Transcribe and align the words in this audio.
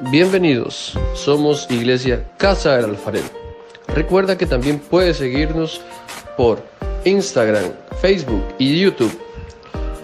Bienvenidos, 0.00 0.98
somos 1.14 1.70
Iglesia 1.70 2.26
Casa 2.38 2.76
del 2.76 2.86
Alfarero. 2.86 3.28
Recuerda 3.88 4.38
que 4.38 4.46
también 4.46 4.80
puedes 4.80 5.18
seguirnos 5.18 5.80
por 6.36 6.62
Instagram, 7.04 7.72
Facebook 8.00 8.42
y 8.58 8.80
YouTube. 8.80 9.16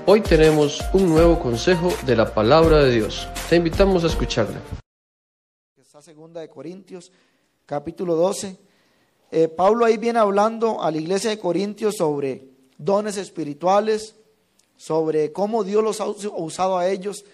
Hoy 0.06 0.20
tenemos 0.20 0.80
un 0.92 1.08
nuevo 1.08 1.40
consejo 1.40 1.92
de 2.06 2.16
la 2.16 2.32
palabra 2.32 2.84
de 2.84 2.92
Dios. 2.92 3.26
Te 3.48 3.56
invitamos 3.56 4.04
a 4.04 4.08
escucharla. 4.08 4.60
Está 5.76 6.02
segunda 6.02 6.42
de 6.42 6.48
Corintios, 6.48 7.10
capítulo 7.64 8.14
12. 8.14 8.56
Eh, 9.30 9.48
Pablo 9.48 9.84
ahí 9.84 9.96
viene 9.96 10.18
hablando 10.18 10.82
a 10.82 10.90
la 10.90 10.98
iglesia 10.98 11.30
de 11.30 11.38
Corintios 11.38 11.96
sobre 11.96 12.46
dones 12.76 13.16
espirituales, 13.16 14.14
sobre 14.76 15.32
cómo 15.32 15.64
Dios 15.64 15.82
los 15.82 16.00
ha 16.00 16.06
usado 16.06 16.78
a 16.78 16.88
ellos 16.88 17.24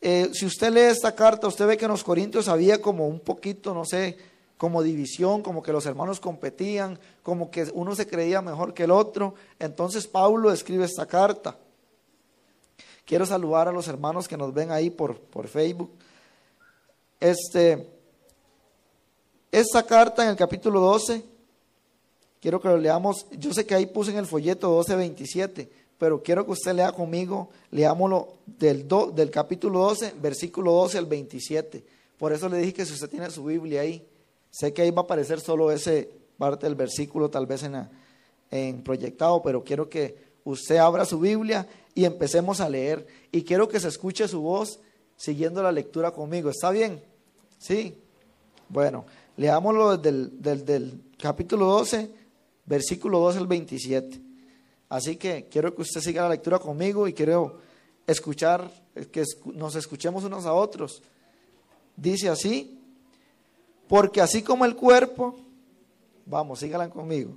eh, 0.00 0.30
si 0.32 0.46
usted 0.46 0.72
lee 0.72 0.80
esta 0.80 1.14
carta, 1.14 1.48
usted 1.48 1.66
ve 1.66 1.76
que 1.76 1.86
en 1.86 1.90
los 1.90 2.04
Corintios 2.04 2.48
había 2.48 2.80
como 2.80 3.06
un 3.06 3.20
poquito, 3.20 3.72
no 3.72 3.84
sé, 3.84 4.16
como 4.56 4.82
división, 4.82 5.42
como 5.42 5.62
que 5.62 5.72
los 5.72 5.86
hermanos 5.86 6.20
competían, 6.20 6.98
como 7.22 7.50
que 7.50 7.68
uno 7.74 7.94
se 7.94 8.06
creía 8.06 8.40
mejor 8.42 8.74
que 8.74 8.84
el 8.84 8.90
otro. 8.90 9.34
Entonces 9.58 10.06
Pablo 10.06 10.52
escribe 10.52 10.84
esta 10.84 11.06
carta. 11.06 11.56
Quiero 13.04 13.24
saludar 13.24 13.68
a 13.68 13.72
los 13.72 13.88
hermanos 13.88 14.26
que 14.26 14.36
nos 14.36 14.52
ven 14.52 14.70
ahí 14.70 14.90
por, 14.90 15.18
por 15.20 15.46
Facebook. 15.48 15.90
Este, 17.20 17.86
esta 19.52 19.84
carta 19.84 20.24
en 20.24 20.30
el 20.30 20.36
capítulo 20.36 20.80
12, 20.80 21.24
quiero 22.40 22.60
que 22.60 22.68
lo 22.68 22.76
leamos. 22.76 23.26
Yo 23.32 23.52
sé 23.52 23.64
que 23.64 23.74
ahí 23.74 23.86
puse 23.86 24.10
en 24.10 24.18
el 24.18 24.26
folleto 24.26 24.82
12:27 24.82 25.68
pero 25.98 26.22
quiero 26.22 26.44
que 26.44 26.52
usted 26.52 26.74
lea 26.74 26.92
conmigo, 26.92 27.48
leámoslo 27.70 28.34
del, 28.46 28.86
del 29.14 29.30
capítulo 29.30 29.80
12, 29.80 30.14
versículo 30.20 30.72
12 30.72 30.98
al 30.98 31.06
27. 31.06 31.84
Por 32.18 32.32
eso 32.32 32.48
le 32.48 32.58
dije 32.58 32.74
que 32.74 32.86
si 32.86 32.92
usted 32.92 33.08
tiene 33.08 33.30
su 33.30 33.44
Biblia 33.44 33.80
ahí, 33.80 34.06
sé 34.50 34.72
que 34.72 34.82
ahí 34.82 34.90
va 34.90 35.02
a 35.02 35.04
aparecer 35.04 35.40
solo 35.40 35.70
ese 35.70 36.10
parte 36.36 36.66
del 36.66 36.74
versículo, 36.74 37.30
tal 37.30 37.46
vez 37.46 37.62
en, 37.62 37.88
en 38.50 38.82
proyectado, 38.82 39.42
pero 39.42 39.64
quiero 39.64 39.88
que 39.88 40.16
usted 40.44 40.76
abra 40.76 41.04
su 41.04 41.18
Biblia 41.18 41.66
y 41.94 42.04
empecemos 42.04 42.60
a 42.60 42.68
leer. 42.68 43.06
Y 43.32 43.42
quiero 43.42 43.68
que 43.68 43.80
se 43.80 43.88
escuche 43.88 44.28
su 44.28 44.42
voz 44.42 44.80
siguiendo 45.16 45.62
la 45.62 45.72
lectura 45.72 46.10
conmigo. 46.10 46.50
¿Está 46.50 46.70
bien? 46.70 47.02
¿Sí? 47.58 47.94
Bueno, 48.68 49.06
leámoslo 49.36 49.96
del, 49.96 50.42
del, 50.42 50.64
del 50.64 51.00
capítulo 51.18 51.66
12, 51.66 52.10
versículo 52.66 53.18
12 53.20 53.38
al 53.38 53.46
27. 53.46 54.25
Así 54.88 55.16
que 55.16 55.46
quiero 55.50 55.74
que 55.74 55.82
usted 55.82 56.00
siga 56.00 56.22
la 56.22 56.30
lectura 56.30 56.58
conmigo 56.58 57.08
y 57.08 57.12
quiero 57.12 57.58
escuchar, 58.06 58.70
que 59.10 59.24
nos 59.54 59.74
escuchemos 59.74 60.24
unos 60.24 60.46
a 60.46 60.52
otros. 60.52 61.02
Dice 61.96 62.28
así, 62.28 62.78
porque 63.88 64.20
así 64.20 64.42
como 64.42 64.64
el 64.64 64.76
cuerpo, 64.76 65.36
vamos, 66.24 66.60
síganla 66.60 66.88
conmigo, 66.90 67.32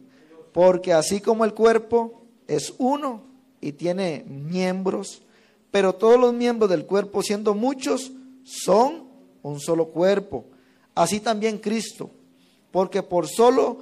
porque 0.54 0.94
así 0.94 1.22
como 1.22 1.44
el 1.44 1.54
cuerpo 1.54 2.22
es 2.48 2.74
uno 2.78 3.24
y 3.62 3.72
tiene 3.72 4.26
miembros, 4.28 5.22
pero 5.72 5.94
todos 5.94 6.20
los 6.20 6.34
miembros 6.34 6.70
del 6.70 6.86
cuerpo, 6.86 7.22
siendo 7.22 7.56
muchos, 7.56 8.12
son 8.44 9.06
un 9.42 9.60
solo 9.60 9.88
cuerpo. 9.88 10.46
Así 10.94 11.20
también 11.20 11.58
Cristo, 11.58 12.10
porque 12.72 13.02
por 13.02 13.28
solo 13.28 13.78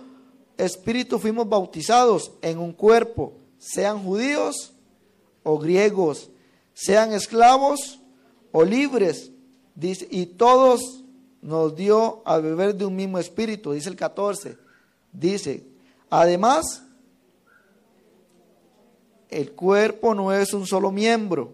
espíritu 0.58 1.20
fuimos 1.20 1.48
bautizados 1.48 2.32
en 2.42 2.60
un 2.60 2.74
cuerpo 2.74 3.34
sean 3.58 4.04
judíos 4.04 4.74
o 5.44 5.58
griegos, 5.58 6.30
sean 6.74 7.14
esclavos 7.14 8.00
o 8.52 8.64
libres, 8.64 9.32
dice, 9.76 10.08
y 10.10 10.26
todos 10.26 11.04
nos 11.42 11.76
dio 11.76 12.22
a 12.26 12.38
beber 12.40 12.76
de 12.76 12.86
un 12.86 12.96
mismo 12.96 13.20
espíritu, 13.20 13.72
dice 13.72 13.90
el 13.90 13.96
14. 13.96 14.58
Dice, 15.12 15.64
además, 16.10 16.84
el 19.30 19.52
cuerpo 19.54 20.14
no 20.14 20.34
es 20.34 20.54
un 20.54 20.66
solo 20.66 20.92
miembro, 20.92 21.54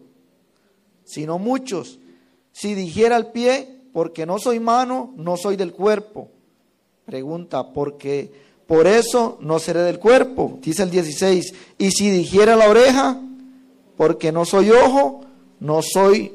sino 1.04 1.40
muchos. 1.40 2.00
Si 2.52 2.74
dijera 2.76 3.18
el 3.18 3.28
pie, 3.28 3.82
porque 3.94 4.26
no 4.26 4.40
soy 4.40 4.60
mano, 4.60 5.14
no 5.16 5.38
soy 5.38 5.56
del 5.56 5.74
cuerpo. 5.74 6.30
Pregunta, 7.06 7.74
¿por 7.74 7.98
qué? 7.98 8.32
Por 8.68 8.88
eso 8.88 9.38
no 9.42 9.60
seré 9.60 9.82
del 9.82 10.00
cuerpo, 10.00 10.60
dice 10.62 10.84
el 10.84 10.90
16. 10.90 11.54
Y 11.78 11.92
si 11.92 12.10
dijera 12.10 12.56
la 12.56 12.70
oreja, 12.70 13.20
porque 13.98 14.32
no 14.32 14.46
soy 14.46 14.72
ojo, 14.72 15.22
no 15.60 15.82
soy 15.82 16.34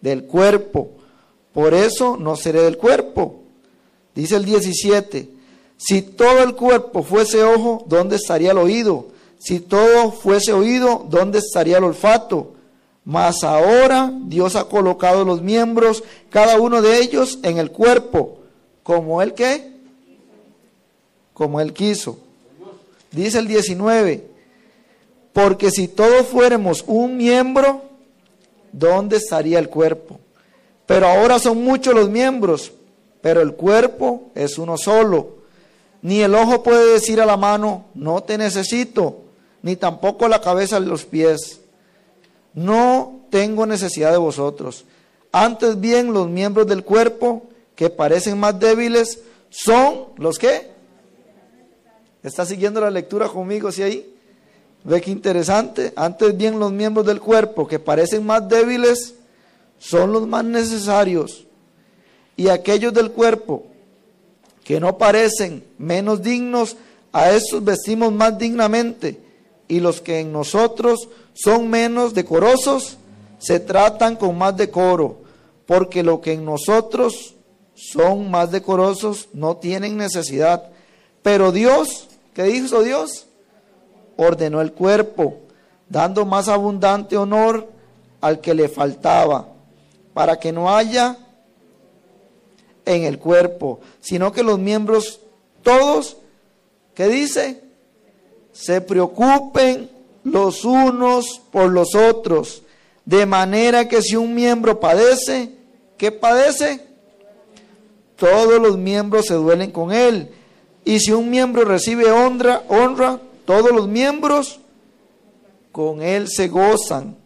del 0.00 0.24
cuerpo, 0.24 0.90
por 1.52 1.74
eso 1.74 2.16
no 2.16 2.36
seré 2.36 2.62
del 2.62 2.76
cuerpo. 2.76 3.40
Dice 4.14 4.36
el 4.36 4.44
17, 4.44 5.30
si 5.76 6.02
todo 6.02 6.42
el 6.42 6.54
cuerpo 6.54 7.02
fuese 7.02 7.42
ojo, 7.42 7.84
¿dónde 7.86 8.16
estaría 8.16 8.52
el 8.52 8.58
oído? 8.58 9.08
Si 9.38 9.60
todo 9.60 10.12
fuese 10.12 10.52
oído, 10.52 11.06
¿dónde 11.08 11.38
estaría 11.38 11.78
el 11.78 11.84
olfato? 11.84 12.54
Mas 13.04 13.42
ahora 13.42 14.12
Dios 14.26 14.56
ha 14.56 14.68
colocado 14.68 15.24
los 15.24 15.42
miembros, 15.42 16.04
cada 16.30 16.58
uno 16.58 16.80
de 16.80 17.00
ellos, 17.00 17.38
en 17.42 17.58
el 17.58 17.70
cuerpo, 17.70 18.38
como 18.82 19.20
el 19.20 19.34
que 19.34 19.73
como 21.34 21.60
Él 21.60 21.72
quiso. 21.72 22.18
Dice 23.10 23.38
el 23.38 23.46
19, 23.46 24.24
porque 25.32 25.70
si 25.70 25.88
todos 25.88 26.26
fuéramos 26.26 26.84
un 26.86 27.16
miembro, 27.16 27.82
¿dónde 28.72 29.16
estaría 29.16 29.58
el 29.58 29.68
cuerpo? 29.68 30.18
Pero 30.86 31.06
ahora 31.06 31.38
son 31.38 31.62
muchos 31.62 31.94
los 31.94 32.08
miembros, 32.08 32.72
pero 33.20 33.40
el 33.40 33.54
cuerpo 33.54 34.30
es 34.34 34.58
uno 34.58 34.78
solo. 34.78 35.34
Ni 36.02 36.20
el 36.20 36.34
ojo 36.34 36.62
puede 36.62 36.92
decir 36.92 37.20
a 37.20 37.26
la 37.26 37.36
mano, 37.36 37.86
no 37.94 38.22
te 38.22 38.36
necesito, 38.36 39.22
ni 39.62 39.76
tampoco 39.76 40.28
la 40.28 40.40
cabeza 40.40 40.76
a 40.76 40.80
los 40.80 41.04
pies. 41.04 41.60
No 42.52 43.20
tengo 43.30 43.66
necesidad 43.66 44.12
de 44.12 44.18
vosotros. 44.18 44.84
Antes 45.32 45.80
bien, 45.80 46.12
los 46.12 46.28
miembros 46.28 46.66
del 46.66 46.84
cuerpo 46.84 47.44
que 47.74 47.90
parecen 47.90 48.38
más 48.38 48.60
débiles 48.60 49.20
son 49.50 50.06
los 50.16 50.38
que 50.38 50.73
¿Está 52.24 52.46
siguiendo 52.46 52.80
la 52.80 52.90
lectura 52.90 53.28
conmigo, 53.28 53.70
sí 53.70 53.82
ahí? 53.82 54.14
Ve 54.82 55.00
qué 55.02 55.10
interesante. 55.10 55.92
Antes 55.94 56.34
bien 56.34 56.58
los 56.58 56.72
miembros 56.72 57.04
del 57.04 57.20
cuerpo 57.20 57.68
que 57.68 57.78
parecen 57.78 58.24
más 58.24 58.48
débiles 58.48 59.14
son 59.78 60.10
los 60.10 60.26
más 60.26 60.42
necesarios. 60.42 61.46
Y 62.34 62.48
aquellos 62.48 62.94
del 62.94 63.10
cuerpo 63.12 63.66
que 64.64 64.80
no 64.80 64.96
parecen 64.96 65.64
menos 65.76 66.22
dignos, 66.22 66.78
a 67.12 67.30
esos 67.30 67.62
vestimos 67.62 68.10
más 68.10 68.38
dignamente. 68.38 69.20
Y 69.68 69.80
los 69.80 70.00
que 70.00 70.20
en 70.20 70.32
nosotros 70.32 71.10
son 71.34 71.68
menos 71.68 72.14
decorosos, 72.14 72.96
se 73.38 73.60
tratan 73.60 74.16
con 74.16 74.36
más 74.38 74.56
decoro. 74.56 75.18
Porque 75.66 76.02
lo 76.02 76.22
que 76.22 76.32
en 76.32 76.46
nosotros 76.46 77.34
son 77.74 78.30
más 78.30 78.50
decorosos 78.50 79.28
no 79.34 79.58
tienen 79.58 79.98
necesidad. 79.98 80.70
Pero 81.22 81.52
Dios 81.52 82.08
¿Qué 82.34 82.50
hizo 82.50 82.82
Dios? 82.82 83.26
Ordenó 84.16 84.60
el 84.60 84.72
cuerpo, 84.72 85.38
dando 85.88 86.26
más 86.26 86.48
abundante 86.48 87.16
honor 87.16 87.68
al 88.20 88.40
que 88.40 88.54
le 88.54 88.68
faltaba, 88.68 89.48
para 90.12 90.38
que 90.38 90.52
no 90.52 90.74
haya 90.74 91.16
en 92.84 93.04
el 93.04 93.18
cuerpo, 93.18 93.80
sino 94.00 94.32
que 94.32 94.42
los 94.42 94.58
miembros 94.58 95.20
todos, 95.62 96.16
¿qué 96.94 97.08
dice? 97.08 97.62
Se 98.52 98.80
preocupen 98.80 99.90
los 100.24 100.64
unos 100.64 101.40
por 101.50 101.70
los 101.70 101.94
otros, 101.94 102.62
de 103.04 103.26
manera 103.26 103.88
que 103.88 104.02
si 104.02 104.16
un 104.16 104.34
miembro 104.34 104.80
padece, 104.80 105.50
¿qué 105.96 106.10
padece? 106.10 106.80
Todos 108.16 108.60
los 108.60 108.76
miembros 108.76 109.26
se 109.26 109.34
duelen 109.34 109.70
con 109.70 109.92
él. 109.92 110.30
Y 110.84 111.00
si 111.00 111.12
un 111.12 111.30
miembro 111.30 111.64
recibe 111.64 112.10
honra, 112.10 112.62
honra, 112.68 113.20
todos 113.46 113.72
los 113.72 113.88
miembros 113.88 114.60
con 115.72 116.02
él 116.02 116.28
se 116.28 116.48
gozan. 116.48 117.16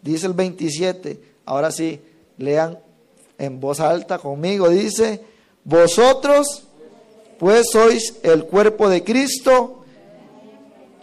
Dice 0.00 0.26
el 0.26 0.32
27. 0.32 1.20
Ahora 1.44 1.70
sí, 1.70 2.00
lean 2.38 2.78
en 3.38 3.60
voz 3.60 3.80
alta 3.80 4.18
conmigo. 4.18 4.68
Dice, 4.68 5.22
vosotros 5.64 6.64
pues 7.38 7.66
sois 7.70 8.14
el 8.22 8.44
cuerpo 8.44 8.88
de 8.88 9.02
Cristo 9.02 9.84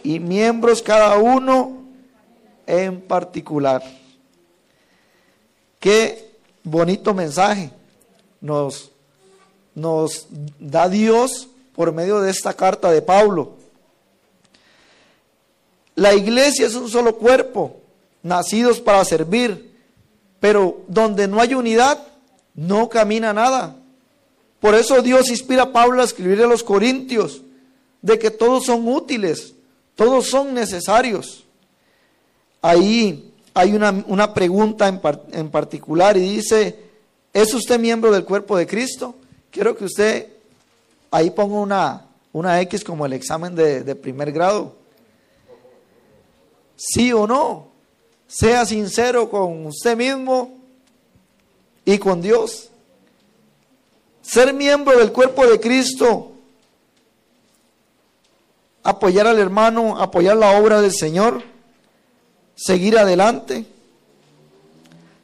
y 0.02 0.18
miembros 0.18 0.82
cada 0.82 1.18
uno 1.18 1.82
en 2.66 3.00
particular. 3.02 3.82
Qué 5.78 6.32
bonito 6.64 7.12
mensaje 7.12 7.70
nos, 8.40 8.90
nos 9.74 10.26
da 10.58 10.88
Dios 10.88 11.48
por 11.74 11.92
medio 11.92 12.20
de 12.20 12.30
esta 12.30 12.54
carta 12.54 12.90
de 12.90 13.02
Pablo. 13.02 13.54
La 15.94 16.14
iglesia 16.14 16.66
es 16.66 16.74
un 16.74 16.88
solo 16.88 17.16
cuerpo, 17.16 17.80
nacidos 18.22 18.80
para 18.80 19.04
servir, 19.04 19.72
pero 20.40 20.82
donde 20.88 21.28
no 21.28 21.40
hay 21.40 21.54
unidad, 21.54 22.06
no 22.54 22.88
camina 22.88 23.32
nada. 23.32 23.76
Por 24.60 24.74
eso 24.74 25.02
Dios 25.02 25.28
inspira 25.28 25.64
a 25.64 25.72
Pablo 25.72 26.00
a 26.00 26.04
escribirle 26.04 26.44
a 26.44 26.48
los 26.48 26.62
Corintios 26.62 27.42
de 28.00 28.18
que 28.18 28.30
todos 28.30 28.64
son 28.64 28.86
útiles, 28.88 29.54
todos 29.94 30.26
son 30.26 30.54
necesarios. 30.54 31.44
Ahí 32.60 33.32
hay 33.54 33.74
una, 33.74 34.34
pregunta 34.34 34.88
en, 34.88 35.00
en 35.32 35.50
particular 35.50 36.16
y 36.16 36.20
dice, 36.20 36.78
¿es 37.32 37.52
usted 37.54 37.78
miembro 37.78 38.10
del 38.12 38.24
cuerpo 38.24 38.56
de 38.56 38.66
Cristo? 38.66 39.14
Quiero 39.50 39.76
que 39.76 39.84
usted 39.84 40.31
ahí 41.12 41.30
ponga 41.30 41.56
una, 41.56 42.06
una 42.32 42.60
X 42.62 42.82
como 42.82 43.06
el 43.06 43.12
examen 43.12 43.54
de, 43.54 43.84
de 43.84 43.94
primer 43.94 44.32
grado. 44.32 44.74
Sí 46.74 47.12
o 47.12 47.28
no. 47.28 47.68
Sea 48.26 48.64
sincero 48.64 49.30
con 49.30 49.66
usted 49.66 49.96
mismo 49.96 50.58
y 51.84 51.98
con 51.98 52.22
Dios. 52.22 52.70
Ser 54.22 54.54
miembro 54.54 54.98
del 54.98 55.12
cuerpo 55.12 55.46
de 55.46 55.60
Cristo, 55.60 56.32
apoyar 58.82 59.26
al 59.26 59.38
hermano, 59.38 60.00
apoyar 60.00 60.36
la 60.36 60.58
obra 60.58 60.80
del 60.80 60.92
Señor, 60.92 61.42
seguir 62.54 62.96
adelante. 62.98 63.66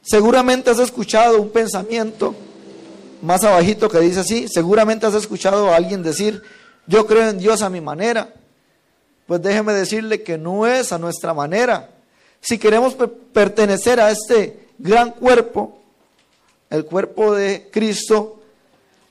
Seguramente 0.01 0.69
has 0.69 0.79
escuchado 0.79 1.41
un 1.41 1.49
pensamiento 1.49 2.35
más 3.21 3.43
abajito 3.43 3.89
que 3.89 3.99
dice 3.99 4.21
así, 4.21 4.47
seguramente 4.47 5.05
has 5.05 5.13
escuchado 5.13 5.69
a 5.69 5.75
alguien 5.75 6.03
decir, 6.03 6.41
yo 6.87 7.05
creo 7.05 7.29
en 7.29 7.37
Dios 7.37 7.61
a 7.61 7.69
mi 7.69 7.81
manera. 7.81 8.33
Pues 9.27 9.41
déjeme 9.41 9.73
decirle 9.73 10.23
que 10.23 10.37
no 10.37 10.65
es 10.65 10.91
a 10.91 10.97
nuestra 10.97 11.33
manera. 11.33 11.89
Si 12.41 12.57
queremos 12.57 12.95
pertenecer 13.31 13.99
a 13.99 14.09
este 14.09 14.67
gran 14.77 15.11
cuerpo, 15.11 15.79
el 16.69 16.85
cuerpo 16.85 17.35
de 17.35 17.69
Cristo, 17.71 18.41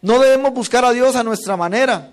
no 0.02 0.18
debemos 0.18 0.52
buscar 0.54 0.84
a 0.84 0.92
Dios 0.92 1.14
a 1.14 1.22
nuestra 1.22 1.56
manera. 1.56 2.10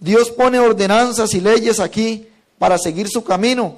Dios 0.00 0.30
pone 0.30 0.58
ordenanzas 0.58 1.34
y 1.34 1.40
leyes 1.40 1.80
aquí 1.80 2.28
para 2.58 2.78
seguir 2.78 3.08
su 3.08 3.22
camino. 3.22 3.76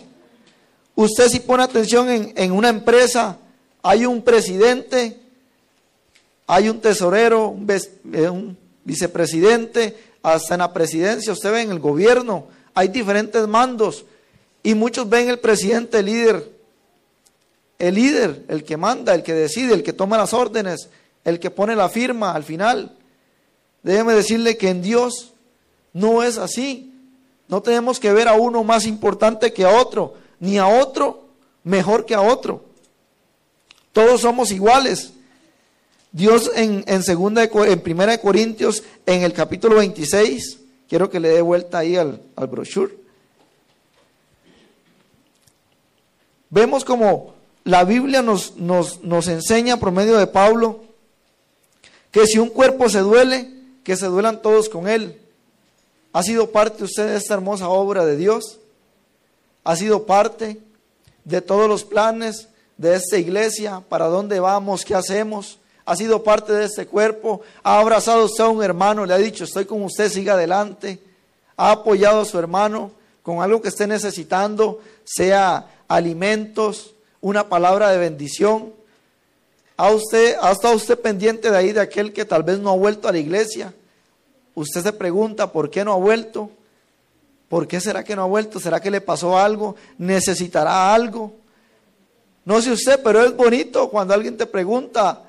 Usted 0.95 1.29
si 1.29 1.41
pone 1.41 1.63
atención 1.63 2.09
en, 2.11 2.33
en 2.37 2.53
una 2.53 2.69
empresa, 2.69 3.39
hay 3.83 4.07
un 4.07 4.23
presidente, 4.23 5.19
hay 6.53 6.69
un 6.69 6.81
tesorero, 6.81 7.47
un, 7.47 7.65
eh, 8.13 8.29
un 8.29 8.59
vicepresidente, 8.83 9.97
hasta 10.21 10.55
en 10.55 10.59
la 10.59 10.73
presidencia, 10.73 11.33
usted 11.33 11.53
ve 11.53 11.63
en 11.63 11.71
el 11.71 11.79
gobierno, 11.79 12.49
hay 12.75 12.89
diferentes 12.89 13.47
mandos 13.47 14.05
y 14.61 14.75
muchos 14.75 15.09
ven 15.09 15.29
el 15.29 15.39
presidente 15.39 16.03
líder, 16.03 16.51
el 17.79 17.95
líder, 17.95 18.45
el 18.49 18.65
que 18.65 18.77
manda, 18.77 19.15
el 19.15 19.23
que 19.23 19.33
decide, 19.33 19.75
el 19.75 19.85
que 19.85 19.93
toma 19.93 20.19
las 20.19 20.35
órdenes, 20.35 20.89
el 21.25 21.39
que 21.39 21.53
pone 21.53 21.77
la 21.77 21.89
firma 21.89 22.33
al 22.33 22.43
final. 22.43 22.97
Déjeme 23.85 24.13
decirle 24.15 24.57
que 24.57 24.71
en 24.71 24.83
Dios 24.83 25.33
no 25.93 26.25
es 26.25 26.37
así. 26.37 26.93
No 27.47 27.63
tenemos 27.63 28.01
que 28.01 28.13
ver 28.13 28.27
a 28.27 28.35
uno 28.35 28.65
más 28.65 28.87
importante 28.87 29.53
que 29.53 29.65
a 29.65 29.71
otro, 29.71 30.15
ni 30.41 30.59
a 30.59 30.67
otro 30.67 31.29
mejor 31.63 32.07
que 32.07 32.17
a 32.17 32.23
otro. 32.23 32.65
Todos 33.93 34.23
somos 34.23 34.51
iguales. 34.51 35.13
Dios 36.13 36.51
en, 36.57 36.85
en, 36.87 37.03
segunda 37.03 37.45
en 37.45 37.81
primera 37.81 38.13
de 38.13 38.21
Corintios, 38.21 38.83
en 39.07 39.23
el 39.23 39.33
capítulo 39.33 39.77
26, 39.77 40.59
quiero 40.89 41.09
que 41.09 41.21
le 41.21 41.29
dé 41.29 41.41
vuelta 41.41 41.79
ahí 41.79 41.97
al, 41.97 42.21
al 42.35 42.47
brochure. 42.49 42.99
Vemos 46.51 46.85
como 46.85 47.35
la 47.63 47.85
Biblia 47.85 48.23
nos, 48.23 48.57
nos, 48.57 49.03
nos 49.05 49.29
enseña 49.29 49.77
por 49.77 49.93
medio 49.93 50.19
de 50.19 50.27
Pablo 50.27 50.83
que 52.11 52.27
si 52.27 52.39
un 52.39 52.49
cuerpo 52.49 52.89
se 52.89 52.99
duele, 52.99 53.49
que 53.85 53.97
se 53.97 54.07
duelan 54.07 54.43
todos 54.43 54.69
con 54.69 54.89
él. 54.89 55.21
¿Ha 56.13 56.25
sido 56.25 56.51
parte 56.51 56.83
usted 56.83 57.07
de 57.07 57.17
esta 57.17 57.35
hermosa 57.35 57.69
obra 57.69 58.05
de 58.05 58.17
Dios? 58.17 58.59
¿Ha 59.63 59.77
sido 59.77 60.07
parte 60.07 60.61
de 61.25 61.41
todos 61.41 61.69
los 61.69 61.85
planes 61.85 62.49
de 62.79 62.97
esta 62.97 63.17
iglesia? 63.17 63.85
¿Para 63.89 64.07
dónde 64.07 64.41
vamos? 64.41 64.85
¿Qué 64.85 64.97
hacemos? 64.97 65.60
¿Ha 65.91 65.97
sido 65.97 66.23
parte 66.23 66.53
de 66.53 66.67
este 66.67 66.87
cuerpo? 66.87 67.41
¿Ha 67.65 67.81
abrazado 67.81 68.27
usted 68.27 68.45
a 68.45 68.49
un 68.49 68.63
hermano? 68.63 69.05
¿Le 69.05 69.13
ha 69.13 69.19
dicho, 69.19 69.43
estoy 69.43 69.65
con 69.65 69.83
usted, 69.83 70.09
siga 70.09 70.35
adelante? 70.35 71.01
¿Ha 71.57 71.73
apoyado 71.73 72.21
a 72.21 72.25
su 72.25 72.39
hermano 72.39 72.93
con 73.25 73.43
algo 73.43 73.61
que 73.61 73.71
esté 73.71 73.89
necesitando, 73.89 74.79
sea 75.03 75.69
alimentos, 75.89 76.95
una 77.21 77.49
palabra 77.49 77.91
de 77.91 77.99
bendición? 77.99 78.73
¿Ha, 79.77 79.91
usted, 79.91 80.37
¿Ha 80.41 80.53
estado 80.53 80.77
usted 80.77 80.97
pendiente 80.97 81.51
de 81.51 81.57
ahí 81.57 81.73
de 81.73 81.81
aquel 81.81 82.13
que 82.13 82.25
tal 82.25 82.45
vez 82.45 82.61
no 82.61 82.71
ha 82.71 82.77
vuelto 82.77 83.09
a 83.09 83.13
la 83.13 83.19
iglesia? 83.19 83.75
Usted 84.55 84.85
se 84.85 84.93
pregunta, 84.93 85.51
¿por 85.51 85.71
qué 85.71 85.85
no 85.85 85.95
ha 85.95 85.97
vuelto? 85.97 86.53
¿Por 87.49 87.67
qué 87.67 87.81
será 87.81 88.05
que 88.05 88.15
no 88.15 88.23
ha 88.23 88.27
vuelto? 88.27 88.61
¿Será 88.61 88.79
que 88.79 88.93
le 88.93 89.01
pasó 89.01 89.37
algo? 89.37 89.75
¿Necesitará 89.99 90.95
algo? 90.95 91.33
No 92.45 92.63
sé 92.63 92.71
usted, 92.71 93.01
pero 93.03 93.25
es 93.25 93.35
bonito 93.35 93.91
cuando 93.91 94.15
alguien 94.15 94.37
te 94.37 94.47
pregunta, 94.47 95.25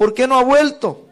¿por 0.00 0.14
qué 0.14 0.26
no 0.26 0.38
ha 0.38 0.42
vuelto? 0.42 1.04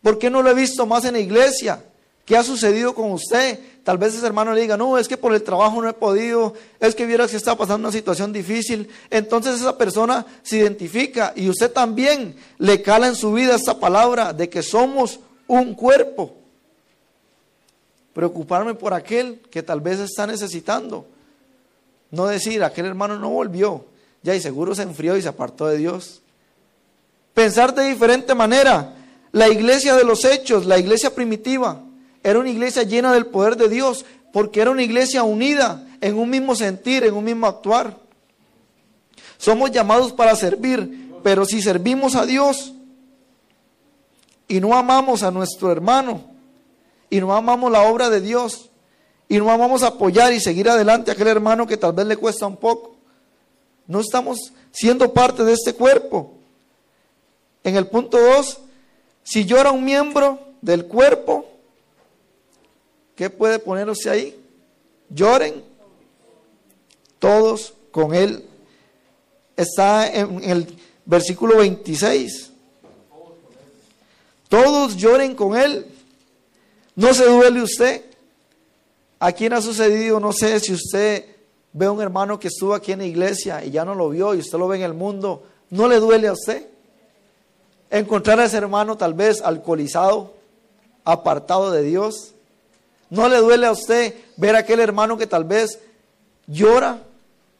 ¿Por 0.00 0.16
qué 0.16 0.30
no 0.30 0.42
lo 0.42 0.50
he 0.50 0.54
visto 0.54 0.86
más 0.86 1.04
en 1.04 1.14
la 1.14 1.18
iglesia? 1.18 1.82
¿Qué 2.24 2.36
ha 2.36 2.44
sucedido 2.44 2.94
con 2.94 3.10
usted? 3.10 3.58
Tal 3.82 3.98
vez 3.98 4.14
ese 4.14 4.24
hermano 4.24 4.52
le 4.52 4.60
diga, 4.60 4.76
no, 4.76 4.96
es 4.96 5.08
que 5.08 5.16
por 5.16 5.34
el 5.34 5.42
trabajo 5.42 5.82
no 5.82 5.88
he 5.88 5.92
podido, 5.92 6.54
es 6.78 6.94
que 6.94 7.04
vieras 7.04 7.32
que 7.32 7.36
está 7.36 7.56
pasando 7.56 7.88
una 7.88 7.90
situación 7.90 8.32
difícil. 8.32 8.88
Entonces 9.10 9.56
esa 9.56 9.76
persona 9.76 10.24
se 10.44 10.58
identifica 10.58 11.32
y 11.34 11.48
usted 11.48 11.72
también 11.72 12.36
le 12.58 12.80
cala 12.80 13.08
en 13.08 13.16
su 13.16 13.32
vida 13.32 13.56
esta 13.56 13.80
palabra 13.80 14.32
de 14.32 14.48
que 14.48 14.62
somos 14.62 15.18
un 15.48 15.74
cuerpo. 15.74 16.32
Preocuparme 18.14 18.74
por 18.74 18.94
aquel 18.94 19.40
que 19.50 19.64
tal 19.64 19.80
vez 19.80 19.98
está 19.98 20.28
necesitando. 20.28 21.06
No 22.12 22.28
decir, 22.28 22.62
aquel 22.62 22.86
hermano 22.86 23.18
no 23.18 23.30
volvió, 23.30 23.84
ya 24.22 24.32
y 24.32 24.40
seguro 24.40 24.76
se 24.76 24.82
enfrió 24.82 25.16
y 25.16 25.22
se 25.22 25.28
apartó 25.28 25.66
de 25.66 25.78
Dios. 25.78 26.21
Pensar 27.34 27.74
de 27.74 27.88
diferente 27.88 28.34
manera. 28.34 28.94
La 29.32 29.48
iglesia 29.48 29.94
de 29.94 30.04
los 30.04 30.24
hechos, 30.24 30.66
la 30.66 30.78
iglesia 30.78 31.14
primitiva, 31.14 31.82
era 32.22 32.38
una 32.38 32.50
iglesia 32.50 32.82
llena 32.82 33.12
del 33.12 33.26
poder 33.26 33.56
de 33.56 33.68
Dios, 33.68 34.04
porque 34.32 34.60
era 34.60 34.70
una 34.70 34.82
iglesia 34.82 35.22
unida 35.22 35.86
en 36.00 36.18
un 36.18 36.28
mismo 36.28 36.54
sentir, 36.54 37.04
en 37.04 37.14
un 37.14 37.24
mismo 37.24 37.46
actuar. 37.46 37.96
Somos 39.38 39.70
llamados 39.70 40.12
para 40.12 40.36
servir, 40.36 41.10
pero 41.22 41.44
si 41.44 41.62
servimos 41.62 42.14
a 42.14 42.26
Dios 42.26 42.74
y 44.48 44.60
no 44.60 44.74
amamos 44.74 45.22
a 45.22 45.30
nuestro 45.30 45.72
hermano, 45.72 46.24
y 47.08 47.20
no 47.20 47.34
amamos 47.34 47.72
la 47.72 47.82
obra 47.82 48.10
de 48.10 48.20
Dios, 48.20 48.70
y 49.28 49.38
no 49.38 49.50
amamos 49.50 49.82
apoyar 49.82 50.32
y 50.32 50.40
seguir 50.40 50.68
adelante 50.68 51.10
a 51.10 51.14
aquel 51.14 51.28
hermano 51.28 51.66
que 51.66 51.78
tal 51.78 51.92
vez 51.92 52.06
le 52.06 52.16
cuesta 52.16 52.46
un 52.46 52.56
poco, 52.56 52.96
no 53.86 54.00
estamos 54.00 54.52
siendo 54.70 55.12
parte 55.12 55.42
de 55.42 55.54
este 55.54 55.74
cuerpo. 55.74 56.41
En 57.64 57.76
el 57.76 57.86
punto 57.86 58.18
2, 58.18 58.58
si 59.22 59.46
era 59.52 59.70
un 59.70 59.84
miembro 59.84 60.38
del 60.60 60.86
cuerpo, 60.86 61.46
¿Qué 63.14 63.30
puede 63.30 63.58
ponerse 63.58 64.10
ahí? 64.10 64.36
Lloren 65.08 65.62
todos 67.18 67.74
con 67.90 68.14
él. 68.14 68.44
Está 69.56 70.12
en 70.12 70.42
el 70.42 70.76
versículo 71.04 71.58
26. 71.58 72.50
Todos 74.48 74.96
lloren 74.96 75.34
con 75.34 75.56
él. 75.56 75.86
No 76.96 77.12
se 77.14 77.24
duele 77.26 77.62
usted. 77.62 78.02
¿A 79.18 79.30
quién 79.30 79.52
ha 79.52 79.60
sucedido? 79.60 80.18
No 80.18 80.32
sé 80.32 80.58
si 80.58 80.72
usted 80.72 81.24
ve 81.72 81.86
a 81.86 81.92
un 81.92 82.00
hermano 82.00 82.40
que 82.40 82.48
estuvo 82.48 82.74
aquí 82.74 82.92
en 82.92 82.98
la 82.98 83.06
iglesia 83.06 83.64
y 83.64 83.70
ya 83.70 83.84
no 83.84 83.94
lo 83.94 84.08
vio 84.08 84.34
y 84.34 84.38
usted 84.38 84.58
lo 84.58 84.66
ve 84.68 84.78
en 84.78 84.82
el 84.82 84.94
mundo. 84.94 85.44
¿No 85.70 85.86
le 85.86 86.00
duele 86.00 86.28
a 86.28 86.32
usted? 86.32 86.66
Encontrar 87.92 88.40
a 88.40 88.46
ese 88.46 88.56
hermano 88.56 88.96
tal 88.96 89.12
vez 89.12 89.42
alcoholizado, 89.42 90.32
apartado 91.04 91.70
de 91.70 91.82
Dios. 91.82 92.32
¿No 93.10 93.28
le 93.28 93.36
duele 93.36 93.66
a 93.66 93.72
usted 93.72 94.14
ver 94.38 94.56
a 94.56 94.60
aquel 94.60 94.80
hermano 94.80 95.18
que 95.18 95.26
tal 95.26 95.44
vez 95.44 95.78
llora 96.46 97.02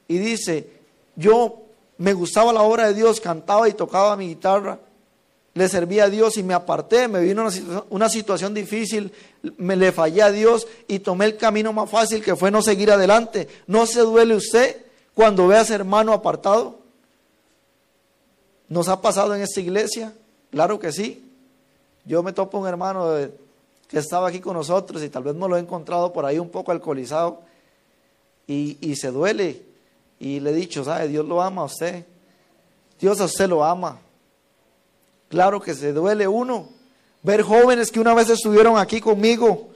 y 0.08 0.16
dice, 0.16 0.70
yo 1.16 1.58
me 1.98 2.14
gustaba 2.14 2.50
la 2.50 2.62
obra 2.62 2.86
de 2.86 2.94
Dios, 2.94 3.20
cantaba 3.20 3.68
y 3.68 3.74
tocaba 3.74 4.16
mi 4.16 4.28
guitarra, 4.28 4.78
le 5.52 5.68
servía 5.68 6.04
a 6.04 6.08
Dios 6.08 6.38
y 6.38 6.42
me 6.42 6.54
aparté, 6.54 7.08
me 7.08 7.20
vino 7.20 7.42
una, 7.42 7.84
una 7.90 8.08
situación 8.08 8.54
difícil, 8.54 9.12
me 9.58 9.76
le 9.76 9.92
fallé 9.92 10.22
a 10.22 10.30
Dios 10.30 10.66
y 10.88 11.00
tomé 11.00 11.26
el 11.26 11.36
camino 11.36 11.74
más 11.74 11.90
fácil 11.90 12.24
que 12.24 12.36
fue 12.36 12.50
no 12.50 12.62
seguir 12.62 12.90
adelante. 12.90 13.48
¿No 13.66 13.84
se 13.84 14.00
duele 14.00 14.34
usted 14.34 14.82
cuando 15.12 15.46
ve 15.46 15.58
a 15.58 15.60
ese 15.60 15.74
hermano 15.74 16.14
apartado? 16.14 16.78
¿Nos 18.70 18.88
ha 18.88 19.02
pasado 19.02 19.34
en 19.34 19.42
esta 19.42 19.60
iglesia? 19.60 20.14
Claro 20.52 20.78
que 20.78 20.92
sí. 20.92 21.28
Yo 22.04 22.22
me 22.22 22.32
topo 22.32 22.58
un 22.58 22.68
hermano 22.68 23.08
que 23.88 23.98
estaba 23.98 24.28
aquí 24.28 24.38
con 24.38 24.54
nosotros 24.54 25.02
y 25.02 25.08
tal 25.08 25.22
vez 25.22 25.34
no 25.34 25.48
lo 25.48 25.56
he 25.56 25.60
encontrado 25.60 26.12
por 26.12 26.26
ahí 26.26 26.38
un 26.38 26.50
poco 26.50 26.70
alcoholizado 26.70 27.40
y, 28.46 28.94
se 28.96 29.10
duele. 29.10 29.62
Y 30.20 30.40
le 30.40 30.50
he 30.50 30.54
dicho, 30.54 30.84
¿sabe? 30.84 31.08
Dios 31.08 31.26
lo 31.26 31.40
ama 31.42 31.62
a 31.62 31.64
usted. 31.64 32.04
Dios 33.00 33.20
a 33.20 33.24
usted 33.24 33.48
lo 33.48 33.64
ama. 33.64 33.98
Claro 35.28 35.60
que 35.60 35.74
se 35.74 35.92
duele 35.92 36.28
uno. 36.28 36.68
Ver 37.22 37.42
jóvenes 37.42 37.90
que 37.90 37.98
una 37.98 38.14
vez 38.14 38.28
estuvieron 38.28 38.76
aquí 38.76 39.00
conmigo 39.00 39.70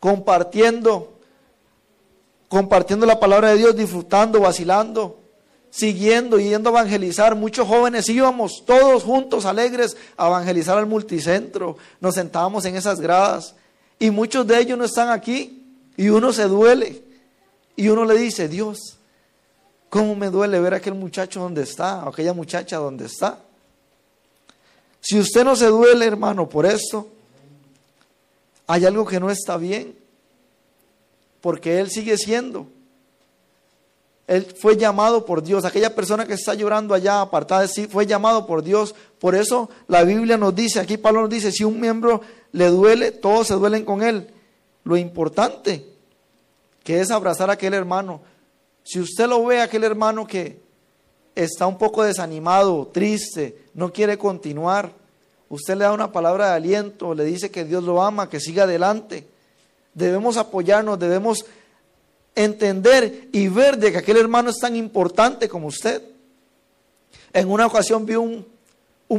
compartiendo, 0.00 1.12
compartiendo 2.48 3.06
la 3.06 3.20
palabra 3.20 3.50
de 3.50 3.58
Dios, 3.58 3.76
disfrutando, 3.76 4.40
vacilando, 4.40 5.17
siguiendo, 5.70 6.38
yendo 6.38 6.70
a 6.70 6.72
evangelizar. 6.72 7.34
Muchos 7.34 7.66
jóvenes 7.66 8.08
íbamos 8.08 8.64
todos 8.64 9.02
juntos, 9.02 9.44
alegres, 9.44 9.96
a 10.16 10.26
evangelizar 10.28 10.78
al 10.78 10.86
multicentro. 10.86 11.76
Nos 12.00 12.14
sentábamos 12.14 12.64
en 12.64 12.76
esas 12.76 13.00
gradas 13.00 13.54
y 13.98 14.10
muchos 14.10 14.46
de 14.46 14.58
ellos 14.58 14.78
no 14.78 14.84
están 14.84 15.10
aquí 15.10 15.62
y 15.96 16.08
uno 16.08 16.32
se 16.32 16.44
duele 16.44 17.02
y 17.76 17.88
uno 17.88 18.04
le 18.04 18.16
dice, 18.16 18.48
Dios, 18.48 18.98
¿cómo 19.88 20.14
me 20.14 20.30
duele 20.30 20.58
ver 20.60 20.74
a 20.74 20.78
aquel 20.78 20.94
muchacho 20.94 21.40
donde 21.40 21.62
está, 21.62 22.04
o 22.04 22.08
aquella 22.08 22.32
muchacha 22.32 22.76
donde 22.78 23.06
está? 23.06 23.38
Si 25.00 25.18
usted 25.18 25.44
no 25.44 25.54
se 25.54 25.66
duele, 25.66 26.04
hermano, 26.04 26.48
por 26.48 26.66
esto, 26.66 27.08
hay 28.66 28.84
algo 28.84 29.06
que 29.06 29.20
no 29.20 29.30
está 29.30 29.56
bien, 29.56 29.96
porque 31.40 31.78
Él 31.78 31.90
sigue 31.90 32.16
siendo. 32.16 32.66
Él 34.28 34.44
fue 34.44 34.76
llamado 34.76 35.24
por 35.24 35.42
Dios. 35.42 35.64
Aquella 35.64 35.94
persona 35.94 36.26
que 36.26 36.34
está 36.34 36.52
llorando 36.52 36.92
allá 36.92 37.22
apartada 37.22 37.62
de 37.62 37.68
sí 37.68 37.86
fue 37.86 38.06
llamado 38.06 38.46
por 38.46 38.62
Dios. 38.62 38.94
Por 39.18 39.34
eso 39.34 39.70
la 39.88 40.04
Biblia 40.04 40.36
nos 40.36 40.54
dice, 40.54 40.80
aquí 40.80 40.98
Pablo 40.98 41.22
nos 41.22 41.30
dice, 41.30 41.50
si 41.50 41.64
un 41.64 41.80
miembro 41.80 42.20
le 42.52 42.66
duele, 42.66 43.10
todos 43.10 43.46
se 43.46 43.54
duelen 43.54 43.86
con 43.86 44.02
él. 44.02 44.30
Lo 44.84 44.98
importante 44.98 45.82
que 46.84 47.00
es 47.00 47.10
abrazar 47.10 47.48
a 47.48 47.54
aquel 47.54 47.72
hermano. 47.72 48.20
Si 48.84 49.00
usted 49.00 49.26
lo 49.26 49.46
ve, 49.46 49.62
aquel 49.62 49.84
hermano 49.84 50.26
que 50.26 50.60
está 51.34 51.66
un 51.66 51.78
poco 51.78 52.02
desanimado, 52.02 52.86
triste, 52.92 53.64
no 53.72 53.90
quiere 53.90 54.18
continuar, 54.18 54.92
usted 55.48 55.74
le 55.74 55.84
da 55.84 55.92
una 55.92 56.12
palabra 56.12 56.48
de 56.48 56.56
aliento, 56.56 57.14
le 57.14 57.24
dice 57.24 57.50
que 57.50 57.64
Dios 57.64 57.82
lo 57.82 58.02
ama, 58.02 58.28
que 58.28 58.40
siga 58.40 58.64
adelante. 58.64 59.26
Debemos 59.94 60.36
apoyarnos, 60.36 60.98
debemos 60.98 61.46
entender 62.38 63.28
y 63.32 63.48
ver 63.48 63.78
de 63.78 63.90
que 63.90 63.98
aquel 63.98 64.16
hermano 64.16 64.50
es 64.50 64.58
tan 64.58 64.76
importante 64.76 65.48
como 65.48 65.66
usted. 65.66 66.02
En 67.32 67.50
una 67.50 67.66
ocasión 67.66 68.06
vi 68.06 68.14
un, 68.14 68.46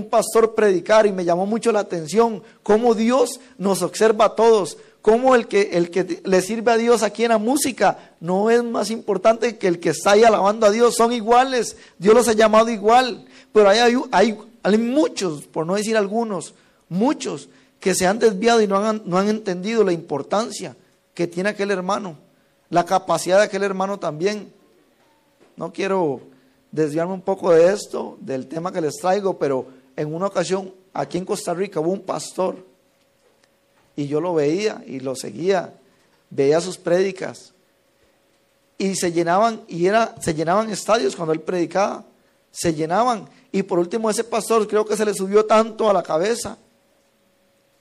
pastor 0.09 0.55
predicar 0.55 1.05
y 1.05 1.11
me 1.11 1.25
llamó 1.25 1.45
mucho 1.45 1.71
la 1.71 1.79
atención 1.79 2.43
cómo 2.63 2.95
Dios 2.95 3.39
nos 3.57 3.81
observa 3.81 4.25
a 4.25 4.35
todos, 4.35 4.77
cómo 5.01 5.35
el 5.35 5.47
que, 5.47 6.21
le 6.23 6.41
sirve 6.41 6.71
a 6.71 6.77
Dios 6.77 7.03
aquí 7.03 7.23
en 7.23 7.29
la 7.29 7.38
música 7.38 8.13
no 8.19 8.49
es 8.49 8.63
más 8.63 8.89
importante 8.89 9.57
que 9.57 9.67
el 9.67 9.79
que 9.79 9.89
está 9.89 10.11
ahí 10.11 10.23
alabando 10.23 10.65
a 10.65 10.71
Dios, 10.71 10.95
son 10.95 11.11
iguales, 11.11 11.75
Dios 11.97 12.15
los 12.15 12.27
ha 12.27 12.33
llamado 12.33 12.69
igual, 12.69 13.25
pero 13.51 13.69
hay, 13.69 13.79
hay, 14.11 14.38
hay 14.63 14.77
muchos, 14.77 15.45
por 15.47 15.65
no 15.65 15.75
decir 15.75 15.97
algunos, 15.97 16.53
muchos 16.88 17.49
que 17.79 17.95
se 17.95 18.05
han 18.05 18.19
desviado 18.19 18.61
y 18.61 18.67
no 18.67 18.77
han, 18.77 19.01
no 19.05 19.17
han 19.17 19.27
entendido 19.27 19.83
la 19.83 19.91
importancia 19.91 20.77
que 21.13 21.27
tiene 21.27 21.49
aquel 21.49 21.71
hermano, 21.71 22.17
la 22.69 22.85
capacidad 22.85 23.38
de 23.38 23.45
aquel 23.45 23.63
hermano 23.63 23.99
también. 23.99 24.53
No 25.55 25.73
quiero 25.73 26.21
desviarme 26.71 27.13
un 27.13 27.21
poco 27.21 27.51
de 27.51 27.73
esto, 27.73 28.17
del 28.21 28.47
tema 28.47 28.71
que 28.71 28.81
les 28.81 28.97
traigo, 28.97 29.38
pero 29.38 29.67
en 29.95 30.13
una 30.13 30.27
ocasión 30.27 30.73
aquí 30.93 31.17
en 31.17 31.25
Costa 31.25 31.53
Rica 31.53 31.79
hubo 31.79 31.91
un 31.91 32.01
pastor 32.01 32.65
y 33.95 34.07
yo 34.07 34.21
lo 34.21 34.33
veía 34.33 34.83
y 34.85 34.99
lo 34.99 35.15
seguía, 35.15 35.73
veía 36.29 36.61
sus 36.61 36.77
prédicas 36.77 37.53
y 38.77 38.95
se 38.95 39.11
llenaban 39.11 39.61
y 39.67 39.88
era 39.88 40.15
se 40.21 40.33
llenaban 40.33 40.69
estadios 40.69 41.15
cuando 41.15 41.33
él 41.33 41.41
predicaba, 41.41 42.05
se 42.51 42.73
llenaban 42.73 43.27
y 43.51 43.63
por 43.63 43.79
último 43.79 44.09
ese 44.09 44.23
pastor 44.23 44.67
creo 44.67 44.85
que 44.85 44.95
se 44.95 45.05
le 45.05 45.13
subió 45.13 45.45
tanto 45.45 45.89
a 45.89 45.93
la 45.93 46.03
cabeza 46.03 46.57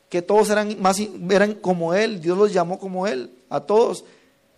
que 0.09 0.23
todos 0.23 0.51
eran 0.51 0.81
más 0.81 0.99
eran 1.31 1.55
como 1.55 1.95
él, 1.95 2.21
Dios 2.21 2.37
los 2.37 2.53
llamó 2.53 2.79
como 2.79 3.07
él, 3.07 3.31
a 3.51 3.61
todos, 3.61 4.05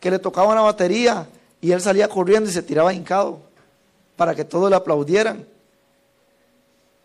que 0.01 0.11
le 0.11 0.19
tocaban 0.19 0.57
la 0.57 0.63
batería 0.63 1.29
y 1.61 1.73
él 1.73 1.81
salía 1.81 2.09
corriendo 2.09 2.49
y 2.49 2.53
se 2.53 2.63
tiraba 2.63 2.93
hincado 2.93 3.41
para 4.17 4.35
que 4.35 4.45
todos 4.45 4.71
le 4.71 4.77
aplaudieran. 4.77 5.47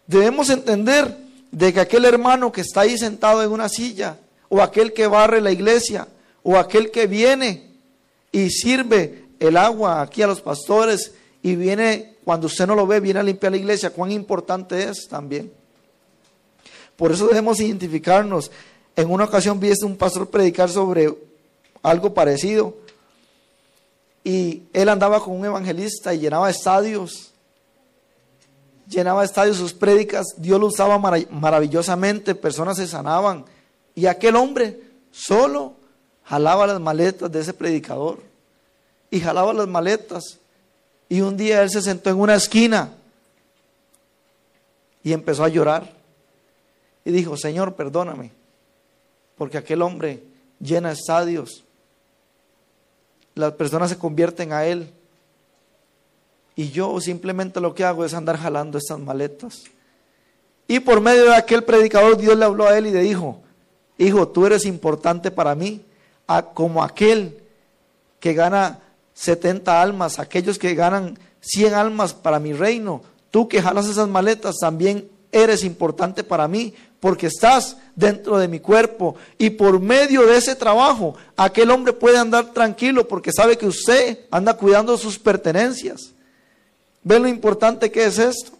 Debemos 0.08 0.50
entender 0.50 1.16
de 1.52 1.74
que 1.74 1.80
aquel 1.80 2.06
hermano 2.06 2.52
que 2.52 2.62
está 2.62 2.82
ahí 2.82 2.98
sentado 2.98 3.44
en 3.44 3.52
una 3.52 3.70
silla, 3.70 4.18
o 4.50 4.62
aquel 4.62 4.94
que 4.94 5.08
barre 5.08 5.42
la 5.42 5.52
iglesia, 5.52 6.08
o 6.44 6.58
aquel 6.58 6.92
que 6.92 7.08
viene 7.08 7.72
y 8.32 8.50
sirve 8.50 9.25
el 9.40 9.58
agua 9.58 10.02
aquí 10.02 10.22
a 10.22 10.28
los 10.28 10.42
pastores 10.42 11.14
y 11.42 11.56
viene, 11.56 12.16
cuando 12.24 12.48
usted 12.48 12.68
no 12.68 12.75
lo 12.75 12.88
ve, 12.88 13.00
viene 13.00 13.20
a 13.20 13.24
limpiar 13.24 13.52
la 13.52 13.58
iglesia, 13.58 13.90
cuán 13.90 14.12
importante 14.12 14.84
es 14.84 15.08
también. 15.08 15.52
Por 16.96 17.12
eso 17.12 17.28
debemos 17.28 17.60
identificarnos. 17.60 18.52
En 18.96 19.12
una 19.12 19.25
ocasión 19.25 19.60
vi 19.60 19.70
a 19.70 19.86
un 19.86 19.98
pastor 19.98 20.30
predicar 20.30 20.70
sobre 20.70 21.14
algo 21.84 22.14
parecido 22.14 22.85
y 24.25 24.63
él 24.74 24.89
andaba 24.89 25.24
con 25.24 25.39
un 25.39 25.46
evangelista 25.46 26.12
y 26.12 26.17
llenaba 26.17 26.50
estadios. 26.50 27.32
Llenaba 28.89 29.24
estadios 29.24 29.58
sus 29.58 29.72
prédicas, 29.72 30.25
Dios 30.38 30.60
lo 30.60 30.65
usaba 30.65 30.98
maravillosamente, 30.98 32.34
personas 32.34 32.77
se 32.77 32.88
sanaban. 32.88 33.46
Y 33.94 34.08
aquel 34.08 34.36
hombre 34.36 34.82
solo 35.12 35.74
jalaba 36.24 36.65
las 36.65 36.82
maletas 36.82 37.32
de 37.32 37.39
ese 37.39 37.53
predicador. 37.53 38.20
Y 39.12 39.20
jalaba 39.20 39.53
las 39.53 39.67
maletas. 39.67 40.39
Y 41.08 41.22
un 41.22 41.38
día 41.38 41.62
él 41.62 41.70
se 41.70 41.84
sentó 41.84 42.10
en 42.10 42.20
una 42.20 42.34
esquina 42.34 42.94
y 45.03 45.13
empezó 45.13 45.44
a 45.44 45.50
llorar 45.50 45.94
y 47.05 47.12
dijo, 47.12 47.38
Señor, 47.38 47.75
perdóname, 47.75 48.32
porque 49.38 49.60
aquel 49.60 49.84
hombre 49.84 50.24
llena 50.60 50.91
estadios, 50.91 51.65
las 53.36 53.54
personas 53.54 53.89
se 53.89 53.98
convierten 53.98 54.51
a 54.54 54.65
él, 54.65 54.92
y 56.56 56.70
yo 56.70 57.00
simplemente 57.01 57.60
lo 57.60 57.75
que 57.75 57.84
hago 57.84 58.06
es 58.06 58.13
andar 58.13 58.38
jalando 58.38 58.77
estas 58.77 59.00
maletas. 59.00 59.63
Y 60.68 60.80
por 60.80 61.01
medio 61.01 61.25
de 61.25 61.36
aquel 61.36 61.63
predicador 61.63 62.18
Dios 62.18 62.38
le 62.38 62.46
habló 62.46 62.65
a 62.65 62.77
él 62.77 62.88
y 62.88 62.92
le 62.92 63.01
dijo, 63.01 63.42
hijo, 63.98 64.27
tú 64.30 64.46
eres 64.46 64.65
importante 64.65 65.32
para 65.32 65.54
mí, 65.54 65.82
como 66.54 66.82
aquel 66.82 67.38
que 68.20 68.34
gana 68.34 68.80
70 69.13 69.82
almas, 69.82 70.18
aquellos 70.18 70.58
que 70.58 70.74
ganan 70.74 71.20
100 71.42 71.74
almas 71.74 72.13
para 72.13 72.39
mi 72.39 72.54
reino, 72.54 73.04
tú 73.30 73.48
que 73.48 73.62
jalas 73.62 73.88
esas 73.88 74.08
maletas 74.08 74.56
también 74.60 75.10
eres 75.32 75.63
importante 75.63 76.24
para 76.24 76.48
mí, 76.48 76.74
porque 77.06 77.28
estás 77.28 77.78
dentro 77.96 78.40
de 78.40 78.48
mi 78.48 78.60
cuerpo. 78.60 79.16
Y 79.38 79.52
por 79.52 79.80
medio 79.80 80.26
de 80.26 80.38
ese 80.38 80.56
trabajo, 80.56 81.16
aquel 81.38 81.70
hombre 81.70 81.94
puede 81.94 82.18
andar 82.18 82.52
tranquilo 82.52 83.08
porque 83.08 83.30
sabe 83.32 83.60
que 83.60 83.68
usted 83.68 84.22
anda 84.32 84.56
cuidando 84.56 84.98
sus 84.98 85.20
pertenencias. 85.20 86.14
¿Ven 87.04 87.22
lo 87.22 87.28
importante 87.28 87.92
que 87.92 88.06
es 88.06 88.18
esto? 88.18 88.54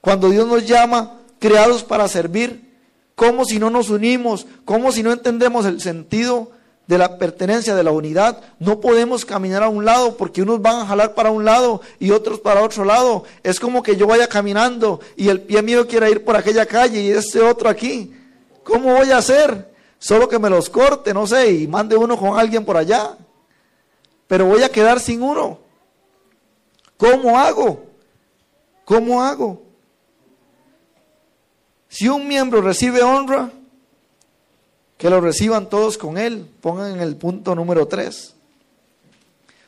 Cuando 0.00 0.28
Dios 0.28 0.48
nos 0.48 0.66
llama, 0.66 1.20
creados 1.38 1.84
para 1.84 2.08
servir, 2.08 2.68
¿cómo 3.14 3.44
si 3.44 3.60
no 3.60 3.70
nos 3.70 3.90
unimos? 3.90 4.44
¿Cómo 4.64 4.90
si 4.90 5.04
no 5.04 5.12
entendemos 5.12 5.66
el 5.66 5.80
sentido 5.80 6.50
de 6.90 6.98
la 6.98 7.18
pertenencia, 7.18 7.76
de 7.76 7.84
la 7.84 7.92
unidad. 7.92 8.42
No 8.58 8.80
podemos 8.80 9.24
caminar 9.24 9.62
a 9.62 9.68
un 9.68 9.84
lado 9.84 10.16
porque 10.16 10.42
unos 10.42 10.60
van 10.60 10.80
a 10.80 10.86
jalar 10.86 11.14
para 11.14 11.30
un 11.30 11.44
lado 11.44 11.80
y 12.00 12.10
otros 12.10 12.40
para 12.40 12.64
otro 12.64 12.84
lado. 12.84 13.22
Es 13.44 13.60
como 13.60 13.80
que 13.80 13.94
yo 13.94 14.08
vaya 14.08 14.26
caminando 14.26 14.98
y 15.14 15.28
el 15.28 15.40
pie 15.40 15.62
mío 15.62 15.86
quiera 15.86 16.10
ir 16.10 16.24
por 16.24 16.34
aquella 16.34 16.66
calle 16.66 17.00
y 17.00 17.12
este 17.12 17.40
otro 17.40 17.68
aquí. 17.68 18.12
¿Cómo 18.64 18.92
voy 18.92 19.12
a 19.12 19.18
hacer? 19.18 19.72
Solo 20.00 20.28
que 20.28 20.40
me 20.40 20.50
los 20.50 20.68
corte, 20.68 21.14
no 21.14 21.28
sé, 21.28 21.52
y 21.52 21.68
mande 21.68 21.96
uno 21.96 22.18
con 22.18 22.36
alguien 22.36 22.64
por 22.64 22.76
allá. 22.76 23.16
Pero 24.26 24.46
voy 24.46 24.64
a 24.64 24.68
quedar 24.68 24.98
sin 24.98 25.22
uno. 25.22 25.60
¿Cómo 26.96 27.38
hago? 27.38 27.84
¿Cómo 28.84 29.22
hago? 29.22 29.62
Si 31.88 32.08
un 32.08 32.26
miembro 32.26 32.60
recibe 32.60 33.00
honra, 33.00 33.52
que 35.00 35.08
lo 35.08 35.22
reciban 35.22 35.70
todos 35.70 35.96
con 35.96 36.18
Él. 36.18 36.46
Pongan 36.60 36.92
en 36.92 37.00
el 37.00 37.16
punto 37.16 37.54
número 37.54 37.88
3. 37.88 38.34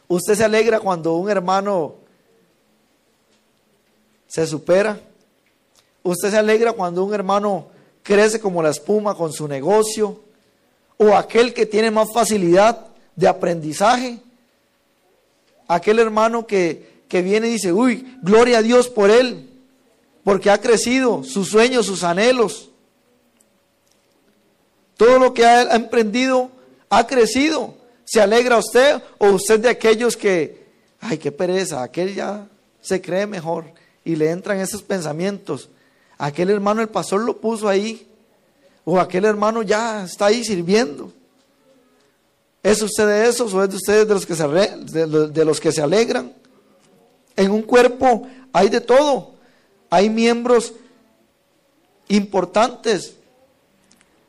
Usted 0.08 0.34
se 0.34 0.44
alegra 0.44 0.78
cuando 0.78 1.14
un 1.14 1.30
hermano 1.30 1.94
se 4.26 4.46
supera. 4.46 5.00
Usted 6.02 6.30
se 6.30 6.36
alegra 6.36 6.74
cuando 6.74 7.02
un 7.02 7.14
hermano 7.14 7.68
crece 8.02 8.40
como 8.40 8.62
la 8.62 8.68
espuma 8.68 9.14
con 9.14 9.32
su 9.32 9.48
negocio. 9.48 10.20
O 10.98 11.16
aquel 11.16 11.54
que 11.54 11.64
tiene 11.64 11.90
más 11.90 12.12
facilidad 12.12 12.88
de 13.16 13.26
aprendizaje. 13.26 14.18
Aquel 15.66 15.98
hermano 15.98 16.46
que, 16.46 17.04
que 17.08 17.22
viene 17.22 17.48
y 17.48 17.52
dice, 17.52 17.72
uy, 17.72 18.18
gloria 18.20 18.58
a 18.58 18.62
Dios 18.62 18.90
por 18.90 19.10
él. 19.10 19.48
Porque 20.24 20.50
ha 20.50 20.60
crecido 20.60 21.24
sus 21.24 21.48
sueños, 21.48 21.86
sus 21.86 22.04
anhelos. 22.04 22.68
Todo 25.02 25.18
lo 25.18 25.34
que 25.34 25.44
ha 25.44 25.74
emprendido 25.74 26.48
ha 26.88 27.04
crecido. 27.08 27.74
¿Se 28.04 28.20
alegra 28.20 28.58
usted 28.58 29.02
o 29.18 29.30
usted 29.30 29.58
de 29.58 29.68
aquellos 29.68 30.16
que, 30.16 30.64
ay, 31.00 31.18
qué 31.18 31.32
pereza, 31.32 31.82
aquel 31.82 32.14
ya 32.14 32.46
se 32.80 33.02
cree 33.02 33.26
mejor 33.26 33.64
y 34.04 34.14
le 34.14 34.30
entran 34.30 34.60
esos 34.60 34.80
pensamientos? 34.80 35.68
aquel 36.18 36.50
hermano 36.50 36.82
el 36.82 36.88
pastor 36.88 37.22
lo 37.22 37.40
puso 37.40 37.68
ahí, 37.68 38.06
o 38.84 39.00
aquel 39.00 39.24
hermano 39.24 39.64
ya 39.64 40.04
está 40.04 40.26
ahí 40.26 40.44
sirviendo. 40.44 41.12
¿Es 42.62 42.80
usted 42.80 43.08
de 43.08 43.28
esos 43.28 43.52
o 43.54 43.64
es 43.64 43.70
de 43.70 43.76
ustedes 43.78 44.06
de 44.06 44.14
los 44.14 44.24
que 44.24 44.36
se, 44.36 44.46
de 44.46 45.44
los 45.44 45.60
que 45.60 45.72
se 45.72 45.82
alegran? 45.82 46.32
En 47.34 47.50
un 47.50 47.62
cuerpo 47.62 48.28
hay 48.52 48.68
de 48.68 48.80
todo. 48.80 49.32
Hay 49.90 50.08
miembros 50.08 50.72
importantes. 52.06 53.16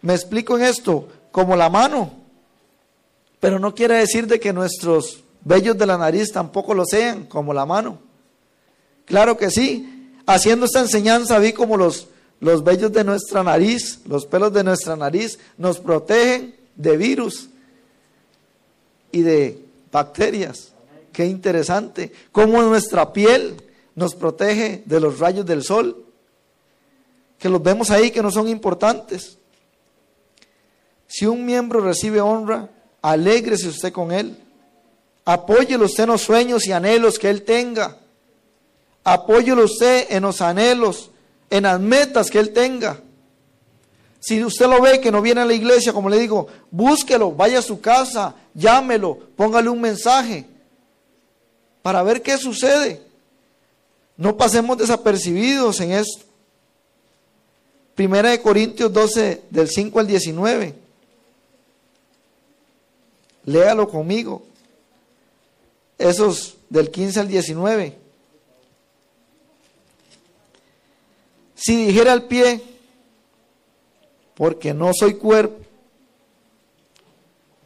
Me 0.04 0.14
explico 0.14 0.58
en 0.58 0.66
esto, 0.66 1.08
como 1.32 1.56
la 1.56 1.70
mano. 1.70 2.12
Pero 3.40 3.58
no 3.58 3.74
quiere 3.74 3.96
decir 3.96 4.28
de 4.28 4.40
que 4.40 4.54
nuestros 4.54 5.24
vellos 5.44 5.78
de 5.78 5.86
la 5.86 5.98
nariz 5.98 6.32
tampoco 6.32 6.74
lo 6.74 6.86
sean, 6.86 7.26
como 7.26 7.54
la 7.54 7.66
mano. 7.66 8.00
Claro 9.06 9.38
que 9.38 9.50
sí. 9.50 10.12
Haciendo 10.26 10.66
esta 10.66 10.82
enseñanza 10.82 11.40
vi 11.40 11.54
como 11.54 11.78
los, 11.78 12.08
los 12.42 12.64
vellos 12.64 12.92
de 12.92 13.06
nuestra 13.06 13.44
nariz, 13.44 14.02
los 14.06 14.26
pelos 14.26 14.54
de 14.54 14.64
nuestra 14.64 14.96
nariz 14.98 15.40
nos 15.58 15.80
protegen 15.80 16.56
de 16.76 16.98
virus 16.98 17.50
y 19.12 19.22
de 19.22 19.66
bacterias. 19.90 20.74
Qué 21.14 21.26
interesante. 21.26 22.12
Cómo 22.34 22.62
nuestra 22.62 23.14
piel 23.14 23.56
nos 23.96 24.16
protege 24.16 24.84
de 24.86 25.00
los 25.00 25.20
rayos 25.20 25.46
del 25.46 25.64
sol. 25.64 26.06
Que 27.40 27.48
los 27.48 27.64
vemos 27.64 27.90
ahí 27.90 28.12
que 28.12 28.22
no 28.22 28.32
son 28.32 28.50
importantes. 28.50 29.38
Si 31.14 31.28
un 31.28 31.46
miembro 31.46 31.80
recibe 31.80 32.22
honra, 32.22 32.72
alégrese 33.00 33.68
usted 33.68 33.94
con 33.94 34.12
él. 34.12 34.36
Apóyelo 35.24 35.86
usted 35.86 36.06
en 36.06 36.10
los 36.10 36.24
sueños 36.24 36.66
y 36.66 36.72
anhelos 36.72 37.20
que 37.20 37.30
él 37.30 37.44
tenga. 37.44 38.00
Apóyelo 39.04 39.66
usted 39.66 40.08
en 40.10 40.24
los 40.24 40.42
anhelos, 40.42 41.12
en 41.52 41.64
las 41.64 41.80
metas 41.80 42.32
que 42.32 42.40
él 42.40 42.52
tenga. 42.52 43.00
Si 44.22 44.44
usted 44.44 44.66
lo 44.66 44.82
ve 44.82 45.00
que 45.00 45.12
no 45.12 45.22
viene 45.22 45.42
a 45.42 45.46
la 45.46 45.54
iglesia, 45.54 45.94
como 45.94 46.10
le 46.10 46.18
digo, 46.18 46.48
búsquelo, 46.72 47.32
vaya 47.32 47.60
a 47.60 47.62
su 47.62 47.80
casa, 47.80 48.34
llámelo, 48.56 49.16
póngale 49.36 49.70
un 49.70 49.82
mensaje 49.82 50.48
para 51.84 52.02
ver 52.02 52.24
qué 52.24 52.40
sucede. 52.40 53.04
No 54.18 54.36
pasemos 54.36 54.80
desapercibidos 54.80 55.80
en 55.80 55.92
esto. 55.92 56.26
Primera 57.94 58.32
de 58.32 58.42
Corintios 58.42 58.92
12, 58.92 59.44
del 59.52 59.70
5 59.70 60.00
al 60.00 60.08
19. 60.08 60.83
Léalo 63.46 63.90
conmigo. 63.90 64.44
Esos 65.98 66.56
del 66.70 66.90
15 66.90 67.20
al 67.20 67.28
19. 67.28 67.98
Si 71.56 71.86
dijera 71.86 72.14
el 72.14 72.24
pie, 72.24 72.62
porque 74.36 74.74
no 74.74 74.92
soy 74.94 75.14
cuerpo, 75.16 75.64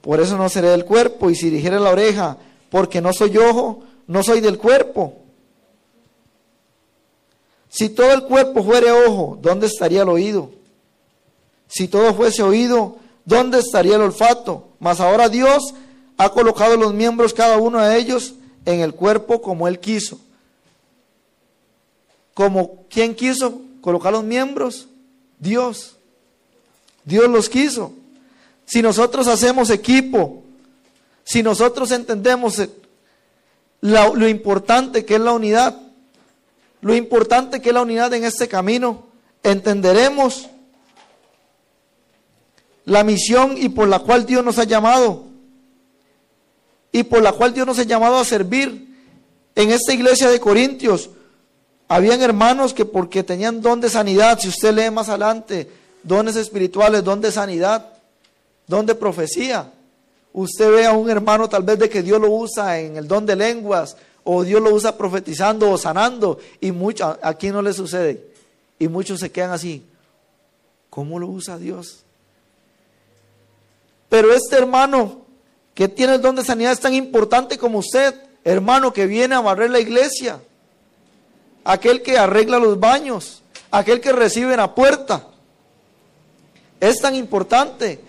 por 0.01 0.19
eso 0.21 0.37
no 0.37 0.49
seré 0.49 0.69
del 0.69 0.85
cuerpo. 0.85 1.29
Y 1.29 1.35
si 1.35 1.49
dijera 1.49 1.79
la 1.79 1.91
oreja, 1.91 2.37
porque 2.69 3.01
no 3.01 3.11
soy 3.13 3.37
ojo, 3.37 3.83
no 4.07 4.23
soy 4.23 4.41
del 4.41 4.57
cuerpo. 4.57 5.21
Si 7.69 7.89
todo 7.89 8.13
el 8.13 8.23
cuerpo 8.23 8.63
fuere 8.63 8.91
ojo, 8.91 9.37
¿dónde 9.41 9.67
estaría 9.67 10.03
el 10.03 10.09
oído? 10.09 10.51
Si 11.67 11.87
todo 11.87 12.13
fuese 12.13 12.41
oído, 12.41 12.97
¿dónde 13.25 13.59
estaría 13.59 13.95
el 13.95 14.01
olfato? 14.01 14.66
Mas 14.79 14.99
ahora 14.99 15.29
Dios 15.29 15.73
ha 16.17 16.29
colocado 16.29 16.77
los 16.77 16.93
miembros, 16.93 17.33
cada 17.33 17.57
uno 17.57 17.81
de 17.81 17.97
ellos, 17.97 18.35
en 18.65 18.81
el 18.81 18.93
cuerpo 18.93 19.41
como 19.41 19.67
Él 19.67 19.79
quiso. 19.79 20.19
Como 22.33 22.85
quien 22.89 23.15
quiso 23.15 23.61
colocar 23.81 24.11
los 24.11 24.23
miembros, 24.23 24.87
Dios. 25.39 25.95
Dios 27.05 27.29
los 27.29 27.49
quiso. 27.49 27.93
Si 28.65 28.81
nosotros 28.81 29.27
hacemos 29.27 29.69
equipo, 29.69 30.43
si 31.23 31.41
nosotros 31.41 31.91
entendemos 31.91 32.61
lo 33.81 34.27
importante 34.27 35.05
que 35.05 35.15
es 35.15 35.21
la 35.21 35.31
unidad, 35.31 35.79
lo 36.81 36.95
importante 36.95 37.61
que 37.61 37.69
es 37.69 37.73
la 37.73 37.81
unidad 37.81 38.13
en 38.13 38.25
este 38.25 38.47
camino, 38.47 39.07
entenderemos 39.43 40.49
la 42.87 43.03
misión 43.03 43.55
y 43.57 43.67
por 43.69 43.89
la 43.89 43.99
cual 43.99 44.25
Dios 44.25 44.43
nos 44.43 44.57
ha 44.57 44.63
llamado 44.63 45.25
y 46.91 47.03
por 47.03 47.21
la 47.21 47.33
cual 47.33 47.53
Dios 47.53 47.67
nos 47.67 47.77
ha 47.79 47.83
llamado 47.83 48.17
a 48.17 48.23
servir. 48.25 48.87
En 49.55 49.71
esta 49.71 49.93
iglesia 49.93 50.29
de 50.29 50.39
Corintios 50.39 51.09
habían 51.89 52.21
hermanos 52.21 52.73
que 52.73 52.85
porque 52.85 53.23
tenían 53.23 53.61
don 53.61 53.81
de 53.81 53.89
sanidad, 53.89 54.39
si 54.39 54.47
usted 54.47 54.73
lee 54.73 54.89
más 54.89 55.09
adelante, 55.09 55.69
dones 56.01 56.37
espirituales, 56.37 57.03
don 57.03 57.19
de 57.19 57.29
sanidad, 57.29 57.89
don 58.67 58.85
de 58.85 58.95
profecía. 58.95 59.69
Usted 60.31 60.71
ve 60.71 60.85
a 60.85 60.93
un 60.93 61.09
hermano 61.09 61.49
tal 61.49 61.63
vez 61.63 61.77
de 61.79 61.89
que 61.89 62.01
Dios 62.01 62.21
lo 62.21 62.31
usa 62.31 62.79
en 62.79 62.95
el 62.95 63.05
don 63.05 63.25
de 63.25 63.35
lenguas 63.35 63.97
o 64.23 64.43
Dios 64.45 64.61
lo 64.61 64.73
usa 64.73 64.97
profetizando 64.97 65.69
o 65.71 65.77
sanando 65.77 66.39
y 66.61 66.71
mucho, 66.71 67.17
aquí 67.21 67.49
no 67.49 67.61
le 67.61 67.73
sucede. 67.73 68.23
Y 68.79 68.87
muchos 68.87 69.19
se 69.19 69.29
quedan 69.29 69.51
así. 69.51 69.83
¿Cómo 70.89 71.19
lo 71.19 71.27
usa 71.27 71.57
Dios? 71.57 72.05
Pero 74.09 74.33
este 74.33 74.55
hermano 74.55 75.25
que 75.73 75.87
tiene 75.87 76.15
el 76.15 76.21
don 76.21 76.35
de 76.35 76.43
sanidad 76.43 76.71
es 76.71 76.79
tan 76.79 76.93
importante 76.93 77.57
como 77.57 77.79
usted, 77.79 78.15
hermano 78.43 78.93
que 78.93 79.05
viene 79.05 79.35
a 79.35 79.41
barrer 79.41 79.69
la 79.69 79.79
iglesia, 79.79 80.41
aquel 81.63 82.01
que 82.01 82.17
arregla 82.17 82.57
los 82.59 82.79
baños, 82.79 83.43
aquel 83.69 84.01
que 84.01 84.11
recibe 84.11 84.51
en 84.51 84.57
la 84.57 84.73
puerta. 84.73 85.27
Es 86.79 86.99
tan 86.99 87.15
importante. 87.15 87.99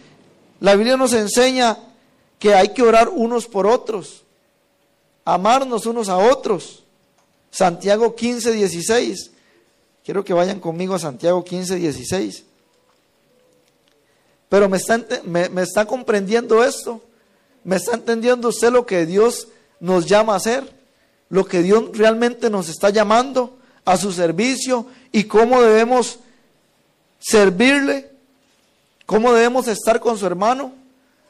La 0.61 0.77
Biblia 0.77 0.97
nos 0.97 1.13
enseña 1.13 1.79
que 2.39 2.55
hay 2.55 2.69
que 2.69 2.83
orar 2.83 3.09
unos 3.09 3.47
por 3.47 3.67
otros, 3.67 4.25
amarnos 5.25 5.87
unos 5.87 6.09
a 6.09 6.17
otros. 6.17 6.85
Santiago 7.51 8.15
15, 8.15 8.53
16. 8.53 9.31
Quiero 10.05 10.25
que 10.25 10.33
vayan 10.33 10.61
conmigo 10.61 10.95
a 10.95 10.99
Santiago 10.99 11.45
15, 11.45 11.77
16. 11.77 12.45
Pero 14.49 14.69
me 14.69 14.79
está, 14.79 15.01
me, 15.25 15.63
está 15.63 15.85
comprendiendo 15.85 16.65
esto. 16.65 17.01
Me 17.65 17.77
está 17.77 17.95
entendiendo 17.95 18.49
usted 18.49 18.71
lo 18.73 18.87
que 18.87 19.05
Dios 19.07 19.49
nos 19.81 20.07
llama 20.07 20.35
a 20.35 20.37
hacer. 20.37 20.65
Lo 21.29 21.45
que 21.45 21.63
Dios 21.63 21.85
realmente 21.93 22.49
nos 22.49 22.69
está 22.69 22.91
llamando 22.91 23.59
a 23.85 23.97
su 23.97 24.13
servicio 24.13 24.87
y 25.13 25.25
cómo 25.25 25.61
debemos 25.61 26.19
servirle, 27.19 28.11
cómo 29.05 29.33
debemos 29.33 29.69
estar 29.69 30.01
con 30.01 30.19
su 30.19 30.27
hermano. 30.27 30.73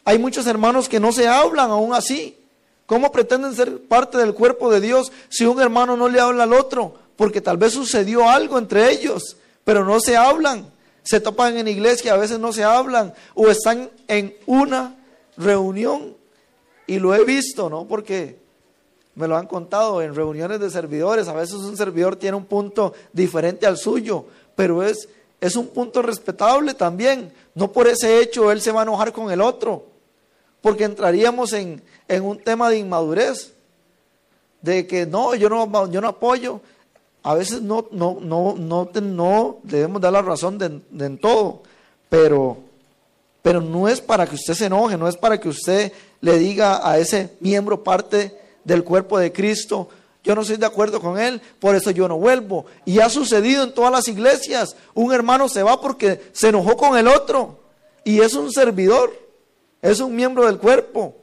Hay 0.05 0.19
muchos 0.19 0.47
hermanos 0.47 0.89
que 0.89 1.01
no 1.01 1.13
se 1.13 1.27
hablan 1.29 1.71
aún 1.71 1.95
así. 1.95 2.37
¿Cómo 2.87 3.13
pretenden 3.13 3.55
ser 3.55 3.83
parte 3.83 4.17
del 4.17 4.33
cuerpo 4.33 4.71
de 4.71 4.81
Dios 4.81 5.13
si 5.29 5.45
un 5.45 5.61
hermano 5.61 5.97
no 5.97 6.09
le 6.09 6.21
habla 6.21 6.45
al 6.45 6.55
otro? 6.55 6.95
Porque 7.17 7.41
tal 7.41 7.59
vez 7.59 7.75
sucedió 7.75 8.31
algo 8.31 8.57
entre 8.57 8.91
ellos, 8.91 9.37
pero 9.65 9.85
no 9.85 10.01
se 10.01 10.17
hablan. 10.17 10.71
Se 11.09 11.21
topan 11.21 11.57
en 11.57 11.69
iglesia, 11.69 12.15
a 12.15 12.17
veces 12.17 12.39
no 12.39 12.53
se 12.53 12.65
hablan, 12.65 13.15
o 13.35 13.49
están 13.49 13.91
en 14.09 14.37
una 14.47 14.97
reunión. 15.37 16.17
Y 16.87 16.99
lo 16.99 17.15
he 17.15 17.25
visto, 17.25 17.71
¿no? 17.71 17.87
Porque 17.87 18.39
me 19.15 19.29
lo 19.29 19.37
han 19.37 19.47
contado 19.47 20.03
en 20.03 20.15
reuniones 20.15 20.61
de 20.61 20.71
servidores. 20.71 21.29
A 21.29 21.33
veces 21.33 21.57
un 21.57 21.77
servidor 21.77 22.17
tiene 22.17 22.37
un 22.37 22.45
punto 22.45 22.93
diferente 23.13 23.67
al 23.67 23.79
suyo, 23.79 24.27
pero 24.55 24.83
es, 24.83 25.09
es 25.41 25.57
un 25.57 25.69
punto 25.69 26.03
respetable 26.03 26.75
también. 26.75 27.33
No 27.55 27.73
por 27.73 27.89
ese 27.89 28.21
hecho 28.21 28.53
él 28.53 28.61
se 28.61 28.73
va 28.73 28.81
a 28.81 28.83
enojar 28.85 29.13
con 29.13 29.31
el 29.31 29.41
otro 29.41 29.87
porque 30.61 30.85
entraríamos 30.85 31.53
en, 31.53 31.83
un 32.23 32.39
tema 32.39 32.71
de 32.71 32.79
inmadurez, 32.79 33.53
de 34.61 34.87
que 34.87 35.07
no, 35.07 35.35
yo 35.35 35.49
no, 35.49 35.91
yo 35.91 36.01
no 36.01 36.09
apoyo. 36.09 36.61
A 37.29 37.35
veces 37.35 37.61
no, 37.61 37.87
no, 37.91 38.17
no, 38.23 38.55
no, 38.57 38.89
no 39.03 39.59
debemos 39.63 40.01
dar 40.01 40.15
la 40.15 40.23
razón 40.23 40.57
de, 40.57 40.81
en 41.05 41.19
todo, 41.19 41.63
pero, 42.09 42.57
pero 43.43 43.61
no 43.61 43.87
es 43.87 44.01
para 44.01 44.27
que 44.27 44.35
usted 44.35 44.55
se 44.55 44.65
enoje, 44.65 44.97
no 44.97 45.07
es 45.07 45.15
para 45.19 45.39
que 45.39 45.51
usted 45.51 45.93
le 46.23 46.39
diga 46.39 46.91
a 46.91 46.97
ese 46.99 47.37
miembro 47.41 47.85
parte 47.85 48.35
del 48.65 48.83
cuerpo 48.83 49.19
de 49.19 49.31
Cristo, 49.31 49.91
yo 50.25 50.35
no 50.35 50.41
estoy 50.41 50.57
de 50.57 50.65
acuerdo 50.65 51.03
con 51.03 51.19
él, 51.19 51.39
por 51.61 51.75
eso 51.75 51.91
yo 51.91 52.09
no 52.09 52.17
vuelvo. 52.17 52.65
Y 52.87 52.99
ha 53.01 53.11
sucedido 53.11 53.63
en 53.63 53.75
todas 53.75 53.93
las 53.93 54.09
iglesias, 54.09 54.75
un 54.95 55.13
hermano 55.13 55.51
se 55.51 55.63
va 55.63 55.83
porque 55.83 56.31
se 56.33 56.49
enojó 56.49 56.79
con 56.79 56.97
el 56.97 57.09
otro 57.09 57.61
y 58.05 58.21
es 58.23 58.33
un 58.33 58.51
servidor. 58.51 59.13
Es 59.83 60.01
un 60.01 60.17
miembro 60.17 60.47
del 60.47 60.57
cuerpo. 60.57 61.15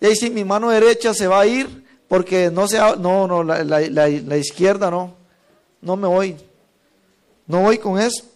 Y 0.00 0.06
ahí 0.06 0.16
sí, 0.16 0.30
mi 0.30 0.44
mano 0.44 0.70
derecha 0.70 1.12
se 1.12 1.26
va 1.26 1.42
a 1.42 1.46
ir 1.46 1.82
porque 2.12 2.50
no 2.50 2.68
se 2.68 2.76
no, 2.76 3.26
no, 3.26 3.42
la, 3.42 3.64
la, 3.64 4.36
izquierda 4.36 4.90
no, 4.90 5.14
no 5.80 5.96
me 5.96 6.06
voy. 6.06 6.36
No 7.46 7.62
voy 7.62 7.78
con 7.78 7.98
eso. 7.98 8.26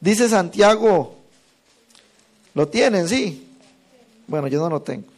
Dice 0.00 0.26
Santiago, 0.30 1.14
¿lo 2.54 2.68
tienen? 2.68 3.06
Sí. 3.06 3.46
Bueno, 4.26 4.48
yo 4.48 4.60
no 4.60 4.70
lo 4.70 4.80
tengo. 4.80 5.08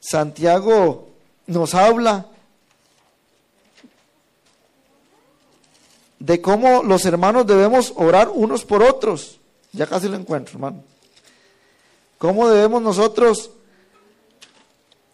Santiago 0.00 1.10
nos 1.46 1.76
habla 1.76 2.26
de 6.18 6.40
cómo 6.40 6.82
los 6.82 7.04
hermanos 7.04 7.46
debemos 7.46 7.92
orar 7.94 8.30
unos 8.30 8.64
por 8.64 8.82
otros. 8.82 9.38
Ya 9.70 9.86
casi 9.86 10.08
lo 10.08 10.16
encuentro, 10.16 10.54
hermano. 10.54 10.93
¿Cómo 12.24 12.48
debemos 12.48 12.80
nosotros 12.80 13.50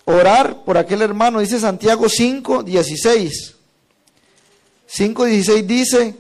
orar 0.05 0.63
por 0.63 0.79
aquel 0.79 1.03
hermano? 1.03 1.41
Dice 1.41 1.59
Santiago 1.59 2.09
5, 2.09 2.63
16. 2.63 3.57
5, 4.87 5.25
16 5.25 5.67
dice, 5.67 6.15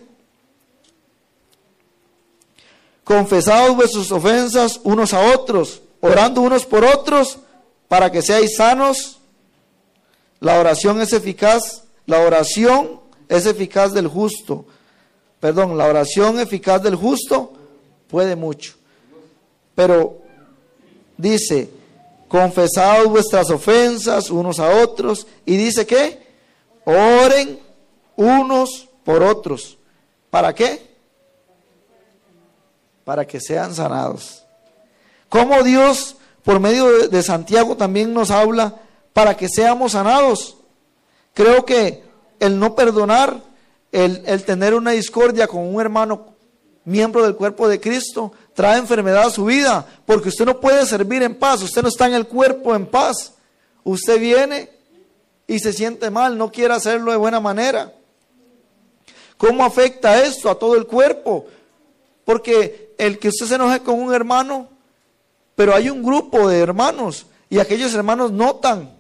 confesados 3.05 3.77
vuestras 3.77 4.11
ofensas 4.11 4.81
unos 4.83 5.15
a 5.15 5.33
otros, 5.33 5.81
orando 6.01 6.41
unos 6.41 6.67
por 6.67 6.85
otros, 6.85 7.39
para 7.87 8.11
que 8.11 8.21
seáis 8.21 8.57
sanos. 8.57 9.21
La 10.41 10.59
oración 10.59 11.01
es 11.01 11.13
eficaz, 11.13 11.85
la 12.05 12.19
oración 12.19 12.99
es 13.29 13.47
eficaz 13.47 13.93
del 13.93 14.09
justo. 14.09 14.65
Perdón, 15.39 15.79
la 15.79 15.87
oración 15.87 16.41
eficaz 16.41 16.83
del 16.83 16.97
justo 16.97 17.53
puede 18.09 18.35
mucho. 18.35 18.75
Pero 19.77 20.21
dice, 21.21 21.71
confesados 22.29 23.09
vuestras 23.09 23.51
ofensas 23.51 24.31
unos 24.31 24.59
a 24.59 24.83
otros, 24.83 25.27
y 25.45 25.57
dice 25.57 25.87
que 25.87 26.19
oren 26.85 27.59
unos 28.17 28.89
por 29.05 29.23
otros. 29.23 29.79
¿Para 30.31 30.55
qué? 30.55 30.91
Para 33.05 33.27
que 33.27 33.41
sean 33.41 33.75
sanados. 33.75 34.45
Como 35.29 35.63
Dios, 35.63 36.17
por 36.45 36.61
medio 36.61 37.09
de 37.09 37.23
Santiago, 37.23 37.77
también 37.77 38.13
nos 38.13 38.31
habla 38.31 38.81
para 39.13 39.37
que 39.37 39.49
seamos 39.49 39.93
sanados. 39.93 40.57
Creo 41.35 41.65
que 41.65 42.05
el 42.39 42.59
no 42.59 42.75
perdonar, 42.75 43.41
el, 43.93 44.23
el 44.27 44.45
tener 44.45 44.75
una 44.75 44.93
discordia 44.93 45.47
con 45.47 45.67
un 45.67 45.81
hermano 45.81 46.35
miembro 46.85 47.25
del 47.25 47.37
cuerpo 47.37 47.69
de 47.69 47.81
Cristo, 47.81 48.33
trae 48.55 48.79
enfermedad 48.79 49.25
a 49.25 49.31
su 49.31 49.45
vida, 49.45 49.87
porque 50.07 50.29
usted 50.29 50.45
no 50.45 50.61
puede 50.61 50.85
servir 50.87 51.23
en 51.23 51.35
paz, 51.35 51.63
usted 51.63 51.83
no 51.83 51.89
está 51.89 52.07
en 52.07 52.15
el 52.15 52.27
cuerpo 52.27 52.75
en 52.75 52.87
paz. 52.87 53.35
Usted 53.85 54.21
viene 54.21 54.71
y 55.47 55.59
se 55.59 55.73
siente 55.73 56.11
mal, 56.11 56.37
no 56.37 56.51
quiere 56.51 56.75
hacerlo 56.75 57.11
de 57.11 57.17
buena 57.17 57.41
manera. 57.41 57.93
¿Cómo 59.37 59.65
afecta 59.65 60.23
esto 60.23 60.51
a 60.51 60.59
todo 60.59 60.77
el 60.77 60.87
cuerpo? 60.87 61.47
Porque 62.25 62.95
el 62.99 63.19
que 63.19 63.29
usted 63.29 63.47
se 63.47 63.55
enoje 63.55 63.81
con 63.81 63.99
un 63.99 64.13
hermano, 64.13 64.69
pero 65.55 65.75
hay 65.75 65.89
un 65.89 66.03
grupo 66.03 66.49
de 66.49 66.61
hermanos 66.61 67.27
y 67.49 67.59
aquellos 67.59 67.95
hermanos 67.95 68.31
notan 68.31 68.95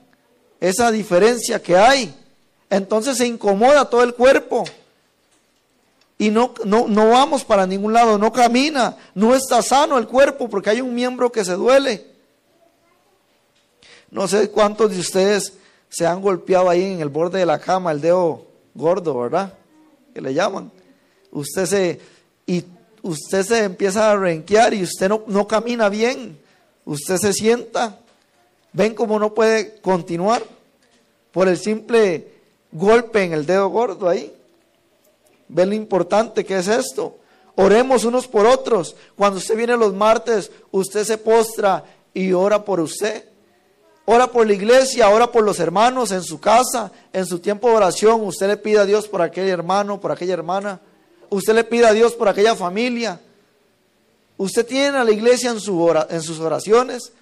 esa 0.58 0.90
diferencia 0.90 1.62
que 1.62 1.76
hay. 1.76 2.14
Entonces 2.70 3.18
se 3.18 3.26
incomoda 3.26 3.90
todo 3.90 4.02
el 4.02 4.14
cuerpo 4.14 4.64
y 6.20 6.30
no, 6.30 6.52
no, 6.66 6.86
no 6.86 7.08
vamos 7.08 7.44
para 7.44 7.66
ningún 7.66 7.94
lado, 7.94 8.18
no 8.18 8.30
camina, 8.30 8.94
no 9.14 9.34
está 9.34 9.62
sano 9.62 9.96
el 9.96 10.06
cuerpo 10.06 10.50
porque 10.50 10.68
hay 10.68 10.82
un 10.82 10.94
miembro 10.94 11.32
que 11.32 11.46
se 11.46 11.54
duele. 11.54 12.06
No 14.10 14.28
sé 14.28 14.50
cuántos 14.50 14.90
de 14.90 15.00
ustedes 15.00 15.54
se 15.88 16.06
han 16.06 16.20
golpeado 16.20 16.68
ahí 16.68 16.84
en 16.84 17.00
el 17.00 17.08
borde 17.08 17.38
de 17.38 17.46
la 17.46 17.58
cama, 17.58 17.90
el 17.90 18.02
dedo 18.02 18.44
gordo, 18.74 19.18
¿verdad? 19.18 19.54
que 20.12 20.20
le 20.20 20.34
llaman. 20.34 20.70
Usted 21.30 21.64
se, 21.64 22.00
y 22.44 22.66
usted 23.00 23.42
se 23.42 23.64
empieza 23.64 24.10
a 24.10 24.16
renquear 24.16 24.74
y 24.74 24.82
usted 24.82 25.08
no, 25.08 25.24
no 25.26 25.48
camina 25.48 25.88
bien. 25.88 26.38
Usted 26.84 27.16
se 27.16 27.32
sienta. 27.32 27.98
Ven 28.74 28.94
cómo 28.94 29.18
no 29.18 29.32
puede 29.32 29.80
continuar 29.80 30.42
por 31.32 31.48
el 31.48 31.56
simple 31.56 32.30
golpe 32.72 33.22
en 33.22 33.32
el 33.32 33.46
dedo 33.46 33.70
gordo 33.70 34.06
ahí. 34.06 34.36
Ven 35.52 35.70
lo 35.70 35.74
importante 35.74 36.44
que 36.44 36.58
es 36.58 36.68
esto. 36.68 37.16
Oremos 37.56 38.04
unos 38.04 38.28
por 38.28 38.46
otros. 38.46 38.94
Cuando 39.16 39.38
usted 39.38 39.56
viene 39.56 39.76
los 39.76 39.92
martes, 39.92 40.50
usted 40.70 41.04
se 41.04 41.18
postra 41.18 41.84
y 42.14 42.32
ora 42.32 42.64
por 42.64 42.80
usted. 42.80 43.24
Ora 44.06 44.28
por 44.28 44.46
la 44.46 44.54
iglesia, 44.54 45.08
ora 45.10 45.30
por 45.30 45.44
los 45.44 45.60
hermanos 45.60 46.10
en 46.10 46.22
su 46.22 46.40
casa, 46.40 46.90
en 47.12 47.26
su 47.26 47.38
tiempo 47.38 47.68
de 47.68 47.76
oración. 47.76 48.22
Usted 48.22 48.48
le 48.48 48.56
pide 48.56 48.78
a 48.78 48.86
Dios 48.86 49.08
por 49.08 49.22
aquel 49.22 49.48
hermano, 49.48 50.00
por 50.00 50.12
aquella 50.12 50.34
hermana. 50.34 50.80
Usted 51.28 51.54
le 51.54 51.64
pide 51.64 51.86
a 51.86 51.92
Dios 51.92 52.14
por 52.14 52.28
aquella 52.28 52.56
familia. 52.56 53.20
Usted 54.36 54.66
tiene 54.66 54.98
a 54.98 55.04
la 55.04 55.12
iglesia 55.12 55.50
en 55.50 55.60
sus 55.60 56.40
oraciones. 56.40 57.12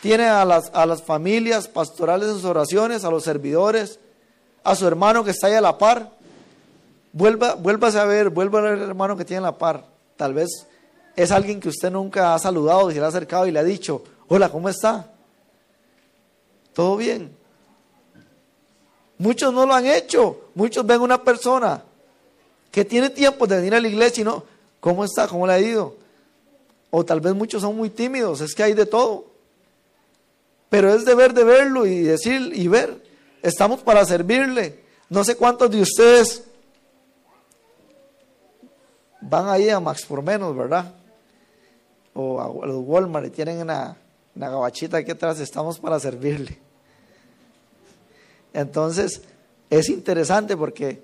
Tiene 0.00 0.26
a 0.26 0.44
las, 0.44 0.70
a 0.72 0.86
las 0.86 1.02
familias 1.02 1.68
pastorales 1.68 2.28
en 2.28 2.34
sus 2.34 2.44
oraciones, 2.44 3.04
a 3.04 3.10
los 3.10 3.24
servidores, 3.24 3.98
a 4.64 4.74
su 4.74 4.86
hermano 4.86 5.24
que 5.24 5.30
está 5.30 5.48
ahí 5.48 5.54
a 5.54 5.60
la 5.60 5.78
par. 5.78 6.17
Vuelva, 7.12 7.54
vuélvase 7.54 7.98
a 7.98 8.04
ver, 8.04 8.30
vuelva 8.30 8.58
a 8.58 8.62
ver 8.62 8.72
el 8.74 8.82
hermano 8.82 9.16
que 9.16 9.24
tiene 9.24 9.42
la 9.42 9.56
par. 9.56 9.84
Tal 10.16 10.34
vez 10.34 10.48
es 11.16 11.30
alguien 11.30 11.60
que 11.60 11.68
usted 11.68 11.90
nunca 11.90 12.34
ha 12.34 12.38
saludado, 12.38 12.90
se 12.90 12.98
le 12.98 13.04
ha 13.04 13.08
acercado 13.08 13.46
y 13.46 13.50
le 13.50 13.58
ha 13.58 13.64
dicho, 13.64 14.04
hola, 14.28 14.50
¿cómo 14.50 14.68
está? 14.68 15.10
¿Todo 16.72 16.96
bien? 16.96 17.36
Muchos 19.18 19.52
no 19.52 19.66
lo 19.66 19.74
han 19.74 19.86
hecho. 19.86 20.50
Muchos 20.54 20.86
ven 20.86 21.00
una 21.00 21.22
persona 21.22 21.82
que 22.70 22.84
tiene 22.84 23.10
tiempo 23.10 23.46
de 23.46 23.56
venir 23.56 23.74
a 23.74 23.80
la 23.80 23.88
iglesia 23.88 24.20
y 24.22 24.24
no, 24.24 24.44
¿cómo 24.80 25.04
está? 25.04 25.26
¿Cómo 25.26 25.46
le 25.46 25.52
ha 25.54 25.60
ido? 25.60 25.96
O 26.90 27.04
tal 27.04 27.20
vez 27.20 27.34
muchos 27.34 27.62
son 27.62 27.76
muy 27.76 27.90
tímidos, 27.90 28.40
es 28.40 28.54
que 28.54 28.62
hay 28.62 28.74
de 28.74 28.86
todo. 28.86 29.26
Pero 30.68 30.92
es 30.92 31.04
deber 31.04 31.32
de 31.34 31.44
verlo 31.44 31.86
y 31.86 32.02
decir 32.02 32.52
y 32.54 32.68
ver. 32.68 33.02
Estamos 33.42 33.80
para 33.80 34.04
servirle. 34.04 34.80
No 35.08 35.24
sé 35.24 35.36
cuántos 35.36 35.70
de 35.70 35.80
ustedes 35.80 36.44
van 39.20 39.48
ahí 39.48 39.68
a 39.68 39.80
Max 39.80 40.04
por 40.06 40.22
menos, 40.22 40.56
¿verdad? 40.56 40.94
O 42.14 42.40
a 42.40 42.66
los 42.66 42.82
Walmart 42.86 43.26
y 43.26 43.30
tienen 43.30 43.58
una, 43.58 43.96
una 44.34 44.50
gabachita 44.50 44.98
aquí 44.98 45.10
atrás, 45.10 45.40
estamos 45.40 45.78
para 45.78 45.98
servirle. 45.98 46.58
Entonces, 48.52 49.22
es 49.70 49.88
interesante 49.88 50.56
porque, 50.56 51.02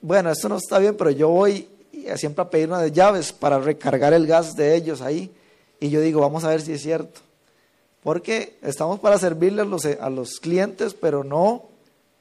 bueno, 0.00 0.30
esto 0.30 0.48
no 0.48 0.56
está 0.56 0.78
bien, 0.78 0.96
pero 0.96 1.10
yo 1.10 1.28
voy 1.28 1.68
siempre 2.16 2.42
a 2.42 2.50
pedir 2.50 2.68
una 2.68 2.80
de 2.80 2.92
llaves 2.92 3.32
para 3.32 3.58
recargar 3.58 4.12
el 4.12 4.26
gas 4.26 4.54
de 4.56 4.74
ellos 4.74 5.00
ahí. 5.00 5.30
Y 5.80 5.90
yo 5.90 6.00
digo, 6.00 6.20
vamos 6.20 6.44
a 6.44 6.48
ver 6.48 6.60
si 6.60 6.72
es 6.72 6.82
cierto. 6.82 7.20
Porque 8.02 8.58
estamos 8.62 9.00
para 9.00 9.18
servirle 9.18 9.62
a 9.62 10.10
los, 10.10 10.40
clientes, 10.40 10.94
pero 10.94 11.22
no 11.22 11.64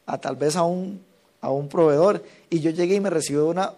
a 0.06 0.20
tal 0.20 0.36
vez 0.36 0.56
a 0.56 0.64
un, 0.64 1.04
a 1.42 1.50
un 1.50 1.70
proveedor. 1.70 2.24
Y 2.50 2.60
yo 2.60 2.72
llegué 2.72 2.96
y 2.96 3.00
me 3.00 3.10
recibió 3.10 3.48
una, 3.48 3.74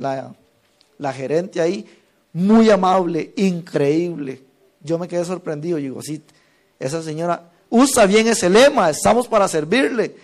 la 0.00 1.12
gerente 1.12 1.60
ahí, 1.60 1.86
muy 2.32 2.70
amable, 2.70 3.32
increíble. 3.36 4.42
Yo 4.82 4.98
me 4.98 5.08
quedé 5.08 5.24
sorprendido. 5.24 5.78
Y 5.78 5.82
digo, 5.82 6.02
sí, 6.02 6.22
esa 6.78 7.02
señora 7.02 7.50
usa 7.68 8.06
bien 8.06 8.26
ese 8.28 8.48
lema, 8.48 8.90
estamos 8.90 9.28
para 9.28 9.48
servirle. 9.48 10.14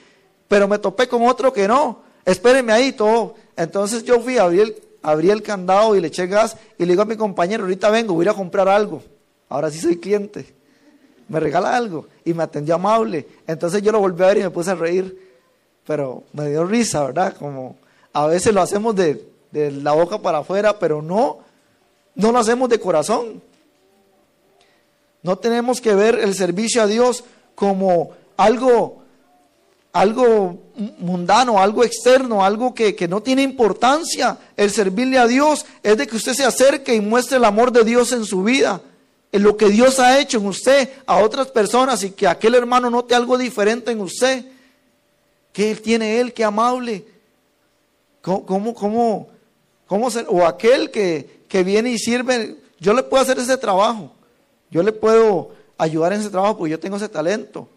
Pero 0.48 0.68
me 0.68 0.78
topé 0.78 1.08
con 1.08 1.22
otro 1.26 1.52
que 1.52 1.66
no, 1.66 2.02
espéreme 2.24 2.72
ahí 2.72 2.92
todo. 2.92 3.34
Entonces 3.56 4.04
yo 4.04 4.20
fui, 4.20 4.38
abrí 4.38 4.60
el, 4.60 4.76
abrí 5.02 5.30
el 5.30 5.42
candado 5.42 5.96
y 5.96 6.00
le 6.00 6.08
eché 6.08 6.26
gas 6.26 6.56
y 6.78 6.84
le 6.84 6.92
digo 6.92 7.02
a 7.02 7.06
mi 7.06 7.16
compañero, 7.16 7.64
ahorita 7.64 7.90
vengo, 7.90 8.14
voy 8.14 8.26
a 8.28 8.30
a 8.30 8.34
comprar 8.34 8.68
algo. 8.68 9.02
Ahora 9.48 9.70
sí 9.70 9.78
soy 9.78 9.98
cliente. 9.98 10.54
Me 11.28 11.40
regala 11.40 11.76
algo 11.76 12.06
y 12.24 12.34
me 12.34 12.44
atendió 12.44 12.76
amable. 12.76 13.26
Entonces 13.46 13.82
yo 13.82 13.90
lo 13.90 13.98
volví 13.98 14.22
a 14.22 14.28
ver 14.28 14.38
y 14.38 14.42
me 14.42 14.50
puse 14.50 14.70
a 14.70 14.74
reír. 14.74 15.26
Pero 15.84 16.24
me 16.32 16.48
dio 16.48 16.64
risa, 16.64 17.04
¿verdad? 17.04 17.36
Como 17.36 17.76
a 18.12 18.26
veces 18.26 18.52
lo 18.52 18.60
hacemos 18.60 18.94
de, 18.94 19.24
de 19.50 19.70
la 19.70 19.92
boca 19.92 20.18
para 20.18 20.38
afuera, 20.38 20.78
pero 20.78 21.02
no, 21.02 21.38
no 22.14 22.32
lo 22.32 22.38
hacemos 22.38 22.68
de 22.68 22.80
corazón. 22.80 23.42
No 25.22 25.36
tenemos 25.36 25.80
que 25.80 25.94
ver 25.94 26.18
el 26.18 26.34
servicio 26.34 26.82
a 26.82 26.86
Dios 26.86 27.24
como 27.54 28.12
algo, 28.36 29.02
algo 29.92 30.58
mundano, 30.98 31.60
algo 31.60 31.82
externo, 31.82 32.44
algo 32.44 32.74
que, 32.74 32.94
que 32.94 33.08
no 33.08 33.22
tiene 33.22 33.42
importancia. 33.42 34.38
El 34.56 34.70
servirle 34.70 35.18
a 35.18 35.26
Dios 35.26 35.66
es 35.82 35.96
de 35.96 36.06
que 36.06 36.16
usted 36.16 36.34
se 36.34 36.44
acerque 36.44 36.94
y 36.94 37.00
muestre 37.00 37.38
el 37.38 37.44
amor 37.44 37.72
de 37.72 37.82
Dios 37.82 38.12
en 38.12 38.24
su 38.24 38.44
vida, 38.44 38.80
en 39.32 39.42
lo 39.42 39.56
que 39.56 39.68
Dios 39.68 39.98
ha 39.98 40.20
hecho 40.20 40.38
en 40.38 40.46
usted 40.46 40.90
a 41.06 41.18
otras 41.18 41.48
personas 41.48 42.04
y 42.04 42.10
que 42.10 42.28
aquel 42.28 42.54
hermano 42.54 42.90
note 42.90 43.14
algo 43.14 43.36
diferente 43.36 43.90
en 43.90 44.00
usted. 44.00 44.44
¿Qué 45.52 45.74
tiene 45.74 46.20
él? 46.20 46.34
Qué 46.34 46.44
amable. 46.44 47.04
¿Cómo, 48.20 48.44
cómo, 48.44 48.74
cómo, 48.74 49.28
cómo? 49.86 50.08
O 50.28 50.46
aquel 50.46 50.90
que, 50.90 51.44
que 51.48 51.62
viene 51.62 51.90
y 51.90 51.98
sirve, 51.98 52.56
yo 52.80 52.92
le 52.92 53.02
puedo 53.02 53.22
hacer 53.22 53.38
ese 53.38 53.56
trabajo. 53.56 54.12
Yo 54.70 54.82
le 54.82 54.92
puedo 54.92 55.50
ayudar 55.78 56.12
en 56.12 56.20
ese 56.20 56.30
trabajo 56.30 56.58
porque 56.58 56.72
yo 56.72 56.80
tengo 56.80 56.96
ese 56.96 57.08
talento. 57.08 57.68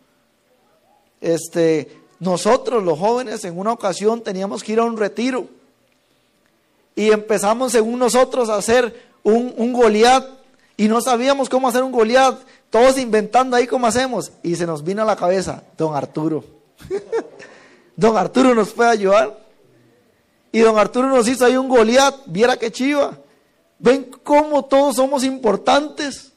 Este, 1.22 2.00
nosotros 2.20 2.84
los 2.84 2.98
jóvenes 2.98 3.44
en 3.46 3.58
una 3.58 3.72
ocasión 3.72 4.22
teníamos 4.22 4.64
que 4.64 4.74
ir 4.74 4.80
a 4.80 4.86
un 4.86 4.98
retiro 4.98 5.48
y 6.96 7.12
empezamos 7.12 7.72
según 7.72 8.00
nosotros 8.00 8.50
a 8.50 8.56
hacer 8.56 9.10
un, 9.24 9.54
un 9.58 9.74
Goliat 9.74 10.26
y 10.78 10.88
no 10.88 11.02
sabíamos 11.02 11.50
cómo 11.50 11.68
hacer 11.68 11.84
un 11.84 11.92
Goliat, 11.92 12.40
todos 12.70 12.98
inventando 12.98 13.56
ahí 13.56 13.68
cómo 13.68 13.88
hacemos 13.88 14.32
y 14.44 14.56
se 14.56 14.66
nos 14.66 14.84
vino 14.84 15.02
a 15.02 15.06
la 15.06 15.16
cabeza 15.16 15.64
don 15.78 15.96
Arturo. 15.96 16.44
don 17.96 18.18
Arturo 18.18 18.56
nos 18.56 18.72
puede 18.72 18.90
ayudar. 18.90 19.49
Y 20.52 20.60
don 20.60 20.78
Arturo 20.78 21.08
nos 21.10 21.28
hizo 21.28 21.46
ahí 21.46 21.56
un 21.58 21.70
Goliat, 21.70 22.16
viera 22.26 22.58
qué 22.58 22.72
chiva. 22.72 23.18
Ven 23.78 24.12
cómo 24.24 24.66
todos 24.66 24.96
somos 24.96 25.24
importantes. 25.24 26.32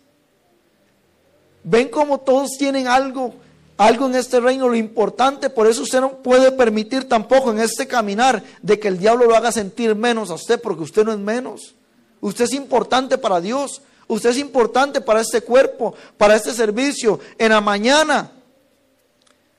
Ven 1.65 1.89
cómo 1.89 2.21
todos 2.21 2.51
tienen 2.59 2.89
algo, 2.89 3.35
algo 3.77 4.07
en 4.07 4.17
este 4.17 4.41
reino, 4.41 4.69
lo 4.69 4.75
importante. 4.75 5.49
Por 5.49 5.67
eso 5.67 5.83
usted 5.83 6.01
no 6.01 6.23
puede 6.23 6.53
permitir 6.53 7.09
tampoco 7.09 7.51
en 7.51 7.61
este 7.61 7.87
caminar 7.87 8.43
de 8.61 8.79
que 8.79 8.89
el 8.89 8.99
diablo 8.99 9.27
lo 9.27 9.37
haga 9.37 9.53
sentir 9.53 9.95
menos 9.95 10.31
a 10.31 10.35
usted, 10.35 10.61
porque 10.61 10.83
usted 10.83 11.05
no 11.05 11.13
es 11.13 11.19
menos. 11.19 11.75
Usted 12.21 12.45
es 12.45 12.53
importante 12.53 13.17
para 13.17 13.41
Dios. 13.41 13.83
Usted 14.09 14.31
es 14.31 14.39
importante 14.39 15.01
para 15.01 15.21
este 15.21 15.41
cuerpo, 15.41 15.95
para 16.19 16.37
este 16.37 16.53
servicio. 16.53 17.19
En 17.39 17.51
la 17.51 17.61
mañana, 17.61 18.31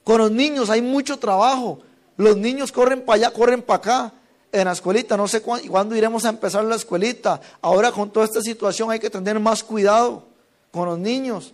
con 0.03 0.19
los 0.19 0.31
niños 0.31 0.69
hay 0.69 0.81
mucho 0.81 1.17
trabajo. 1.17 1.79
Los 2.17 2.37
niños 2.37 2.71
corren 2.71 3.01
para 3.01 3.15
allá, 3.15 3.31
corren 3.31 3.63
para 3.63 3.77
acá 3.77 4.13
en 4.53 4.65
la 4.65 4.71
escuelita, 4.71 5.17
no 5.17 5.27
sé 5.27 5.41
cuándo, 5.41 5.95
iremos 5.95 6.25
a 6.25 6.29
empezar 6.29 6.63
la 6.63 6.75
escuelita. 6.75 7.41
Ahora 7.59 7.91
con 7.91 8.11
toda 8.11 8.27
esta 8.27 8.39
situación 8.39 8.91
hay 8.91 8.99
que 8.99 9.09
tener 9.09 9.39
más 9.39 9.63
cuidado 9.63 10.27
con 10.71 10.87
los 10.87 10.99
niños, 10.99 11.53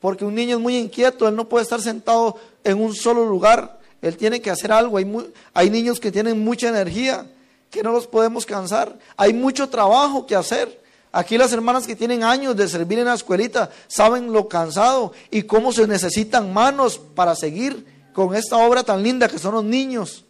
porque 0.00 0.24
un 0.24 0.34
niño 0.34 0.56
es 0.56 0.62
muy 0.62 0.76
inquieto, 0.76 1.26
él 1.26 1.34
no 1.34 1.48
puede 1.48 1.64
estar 1.64 1.80
sentado 1.80 2.36
en 2.62 2.80
un 2.80 2.94
solo 2.94 3.26
lugar, 3.26 3.80
él 4.00 4.16
tiene 4.16 4.40
que 4.40 4.50
hacer 4.50 4.70
algo. 4.70 4.96
Hay, 4.96 5.12
hay 5.52 5.70
niños 5.70 5.98
que 5.98 6.12
tienen 6.12 6.44
mucha 6.44 6.68
energía, 6.68 7.26
que 7.68 7.82
no 7.82 7.90
los 7.90 8.06
podemos 8.06 8.46
cansar, 8.46 8.96
hay 9.16 9.32
mucho 9.32 9.68
trabajo 9.68 10.24
que 10.24 10.36
hacer. 10.36 10.82
Aquí 11.10 11.36
las 11.36 11.52
hermanas 11.52 11.84
que 11.84 11.96
tienen 11.96 12.22
años 12.22 12.56
de 12.56 12.68
servir 12.68 13.00
en 13.00 13.06
la 13.06 13.14
escuelita 13.14 13.70
saben 13.88 14.32
lo 14.32 14.48
cansado 14.48 15.12
y 15.32 15.42
cómo 15.42 15.72
se 15.72 15.88
necesitan 15.88 16.52
manos 16.52 16.98
para 16.98 17.34
seguir 17.34 17.86
con 18.12 18.36
esta 18.36 18.56
obra 18.58 18.84
tan 18.84 19.02
linda 19.02 19.26
que 19.28 19.38
son 19.38 19.54
los 19.54 19.64
niños. 19.64 20.23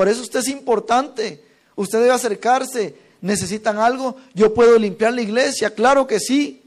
Por 0.00 0.08
eso 0.08 0.22
usted 0.22 0.40
es 0.40 0.48
importante. 0.48 1.44
Usted 1.76 1.98
debe 1.98 2.12
acercarse. 2.12 2.94
¿Necesitan 3.20 3.76
algo? 3.76 4.16
Yo 4.32 4.54
puedo 4.54 4.78
limpiar 4.78 5.12
la 5.12 5.20
iglesia. 5.20 5.74
Claro 5.74 6.06
que 6.06 6.18
sí. 6.18 6.62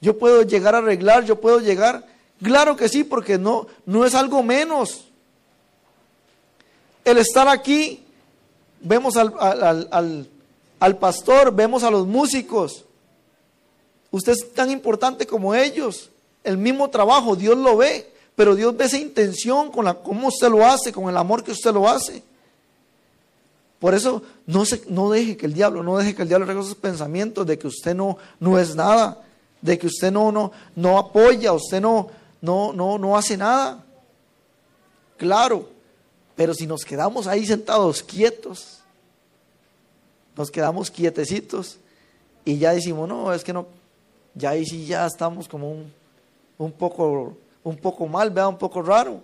Yo 0.00 0.18
puedo 0.18 0.42
llegar 0.42 0.74
a 0.74 0.78
arreglar. 0.78 1.24
Yo 1.24 1.40
puedo 1.40 1.60
llegar. 1.60 2.04
Claro 2.42 2.74
que 2.74 2.88
sí, 2.88 3.04
porque 3.04 3.38
no, 3.38 3.68
no 3.84 4.04
es 4.04 4.16
algo 4.16 4.42
menos. 4.42 5.04
El 7.04 7.18
estar 7.18 7.46
aquí, 7.46 8.04
vemos 8.80 9.16
al, 9.16 9.32
al, 9.38 10.28
al 10.80 10.98
pastor, 10.98 11.54
vemos 11.54 11.84
a 11.84 11.92
los 11.92 12.08
músicos. 12.08 12.86
Usted 14.10 14.32
es 14.32 14.52
tan 14.52 14.72
importante 14.72 15.28
como 15.28 15.54
ellos. 15.54 16.10
El 16.42 16.58
mismo 16.58 16.90
trabajo, 16.90 17.36
Dios 17.36 17.56
lo 17.56 17.76
ve. 17.76 18.15
Pero 18.36 18.54
Dios 18.54 18.76
ve 18.76 18.84
esa 18.84 18.98
intención 18.98 19.72
con 19.72 19.86
la 19.86 19.94
cómo 19.94 20.28
usted 20.28 20.48
lo 20.48 20.64
hace, 20.64 20.92
con 20.92 21.08
el 21.08 21.16
amor 21.16 21.42
que 21.42 21.52
usted 21.52 21.72
lo 21.72 21.88
hace. 21.88 22.22
Por 23.80 23.94
eso 23.94 24.22
no, 24.46 24.64
se, 24.64 24.82
no 24.88 25.10
deje 25.10 25.36
que 25.36 25.46
el 25.46 25.54
diablo, 25.54 25.82
no 25.82 25.96
deje 25.96 26.14
que 26.14 26.22
el 26.22 26.28
diablo 26.28 26.46
regale 26.46 26.64
esos 26.64 26.76
pensamientos 26.76 27.46
de 27.46 27.58
que 27.58 27.66
usted 27.66 27.94
no, 27.94 28.18
no 28.38 28.58
es 28.58 28.76
nada, 28.76 29.22
de 29.60 29.78
que 29.78 29.86
usted 29.86 30.12
no, 30.12 30.30
no, 30.30 30.52
no 30.74 30.98
apoya, 30.98 31.52
usted 31.52 31.80
no, 31.80 32.08
no, 32.42 32.72
no, 32.74 32.98
no 32.98 33.16
hace 33.16 33.36
nada. 33.36 33.82
Claro, 35.16 35.68
pero 36.34 36.52
si 36.52 36.66
nos 36.66 36.84
quedamos 36.84 37.26
ahí 37.26 37.46
sentados 37.46 38.02
quietos, 38.02 38.80
nos 40.36 40.50
quedamos 40.50 40.90
quietecitos 40.90 41.78
y 42.44 42.58
ya 42.58 42.72
decimos, 42.72 43.08
no, 43.08 43.32
es 43.32 43.42
que 43.42 43.54
no, 43.54 43.66
ya 44.34 44.50
ahí 44.50 44.66
sí 44.66 44.84
ya 44.84 45.06
estamos 45.06 45.48
como 45.48 45.70
un, 45.70 45.92
un 46.58 46.72
poco 46.72 47.36
un 47.66 47.76
poco 47.76 48.06
mal, 48.06 48.30
vea, 48.30 48.46
un 48.46 48.58
poco 48.58 48.80
raro, 48.80 49.20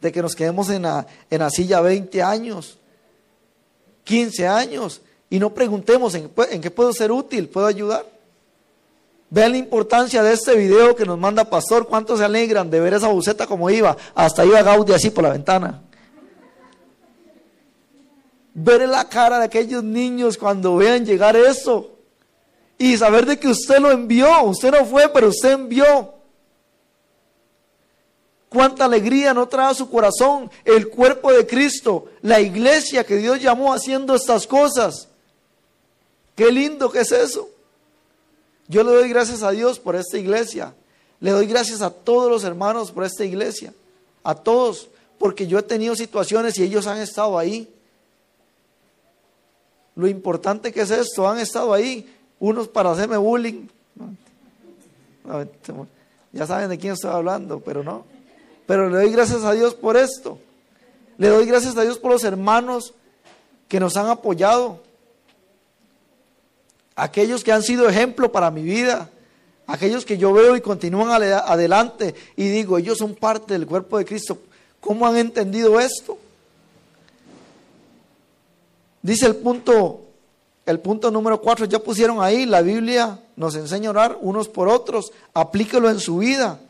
de 0.00 0.12
que 0.12 0.20
nos 0.20 0.34
quedemos 0.34 0.68
en 0.68 0.82
la, 0.82 1.06
en 1.30 1.38
la 1.38 1.48
silla 1.48 1.80
20 1.80 2.22
años, 2.22 2.78
15 4.04 4.46
años, 4.46 5.00
y 5.30 5.38
no 5.38 5.54
preguntemos 5.54 6.14
en, 6.14 6.30
en 6.50 6.60
qué 6.60 6.70
puedo 6.70 6.92
ser 6.92 7.10
útil, 7.10 7.48
puedo 7.48 7.66
ayudar. 7.66 8.04
Vean 9.30 9.52
la 9.52 9.58
importancia 9.58 10.22
de 10.22 10.34
este 10.34 10.56
video 10.56 10.94
que 10.94 11.06
nos 11.06 11.18
manda 11.18 11.48
Pastor, 11.48 11.86
cuántos 11.86 12.18
se 12.18 12.24
alegran 12.24 12.68
de 12.68 12.80
ver 12.80 12.94
esa 12.94 13.08
buceta 13.08 13.46
como 13.46 13.70
iba, 13.70 13.96
hasta 14.14 14.44
iba 14.44 14.60
Gaudí 14.62 14.92
así 14.92 15.10
por 15.10 15.24
la 15.24 15.30
ventana. 15.30 15.80
Ver 18.52 18.86
la 18.88 19.08
cara 19.08 19.38
de 19.38 19.44
aquellos 19.46 19.82
niños 19.82 20.36
cuando 20.36 20.76
vean 20.76 21.06
llegar 21.06 21.34
eso 21.34 21.92
y 22.76 22.96
saber 22.96 23.24
de 23.24 23.38
que 23.38 23.48
usted 23.48 23.78
lo 23.78 23.90
envió, 23.90 24.42
usted 24.42 24.72
no 24.72 24.84
fue, 24.84 25.08
pero 25.08 25.28
usted 25.28 25.52
envió 25.52 26.19
cuánta 28.50 28.84
alegría 28.84 29.32
no 29.32 29.48
trae 29.48 29.70
a 29.70 29.74
su 29.74 29.88
corazón 29.88 30.50
el 30.66 30.88
cuerpo 30.90 31.32
de 31.32 31.46
Cristo, 31.46 32.06
la 32.20 32.40
iglesia 32.40 33.04
que 33.04 33.16
Dios 33.16 33.40
llamó 33.40 33.72
haciendo 33.72 34.14
estas 34.14 34.46
cosas. 34.46 35.08
Qué 36.34 36.52
lindo 36.52 36.90
que 36.90 37.00
es 37.00 37.12
eso. 37.12 37.48
Yo 38.68 38.84
le 38.84 38.90
doy 38.90 39.08
gracias 39.08 39.42
a 39.42 39.52
Dios 39.52 39.78
por 39.78 39.96
esta 39.96 40.18
iglesia. 40.18 40.74
Le 41.20 41.30
doy 41.30 41.46
gracias 41.46 41.80
a 41.80 41.90
todos 41.90 42.30
los 42.30 42.44
hermanos 42.44 42.92
por 42.92 43.04
esta 43.04 43.24
iglesia. 43.24 43.72
A 44.22 44.34
todos, 44.34 44.88
porque 45.18 45.46
yo 45.46 45.58
he 45.58 45.62
tenido 45.62 45.94
situaciones 45.94 46.58
y 46.58 46.64
ellos 46.64 46.86
han 46.86 46.98
estado 46.98 47.38
ahí. 47.38 47.72
Lo 49.94 50.08
importante 50.08 50.72
que 50.72 50.82
es 50.82 50.90
esto, 50.90 51.28
han 51.28 51.38
estado 51.38 51.72
ahí, 51.72 52.16
unos 52.38 52.68
para 52.68 52.90
hacerme 52.90 53.16
bullying. 53.16 53.66
Ya 56.32 56.46
saben 56.46 56.70
de 56.70 56.78
quién 56.78 56.94
estoy 56.94 57.10
hablando, 57.10 57.60
pero 57.60 57.82
no. 57.84 58.04
Pero 58.70 58.88
le 58.88 58.98
doy 58.98 59.10
gracias 59.10 59.42
a 59.42 59.50
Dios 59.50 59.74
por 59.74 59.96
esto. 59.96 60.38
Le 61.18 61.26
doy 61.26 61.44
gracias 61.44 61.76
a 61.76 61.82
Dios 61.82 61.98
por 61.98 62.12
los 62.12 62.22
hermanos 62.22 62.94
que 63.66 63.80
nos 63.80 63.96
han 63.96 64.06
apoyado. 64.06 64.80
Aquellos 66.94 67.42
que 67.42 67.50
han 67.50 67.64
sido 67.64 67.88
ejemplo 67.88 68.30
para 68.30 68.52
mi 68.52 68.62
vida. 68.62 69.10
Aquellos 69.66 70.04
que 70.04 70.18
yo 70.18 70.32
veo 70.32 70.54
y 70.54 70.60
continúan 70.60 71.10
adelante 71.10 72.14
y 72.36 72.46
digo, 72.46 72.78
ellos 72.78 72.98
son 72.98 73.16
parte 73.16 73.54
del 73.54 73.66
cuerpo 73.66 73.98
de 73.98 74.04
Cristo. 74.04 74.38
¿Cómo 74.78 75.04
han 75.04 75.16
entendido 75.16 75.80
esto? 75.80 76.16
Dice 79.02 79.26
el 79.26 79.34
punto, 79.34 80.02
el 80.64 80.78
punto 80.78 81.10
número 81.10 81.40
cuatro, 81.40 81.66
ya 81.66 81.80
pusieron 81.80 82.22
ahí, 82.22 82.46
la 82.46 82.62
Biblia 82.62 83.18
nos 83.34 83.56
enseña 83.56 83.88
a 83.88 83.90
orar 83.90 84.18
unos 84.20 84.48
por 84.48 84.68
otros, 84.68 85.10
aplíquelo 85.34 85.90
en 85.90 85.98
su 85.98 86.18
vida. 86.18 86.60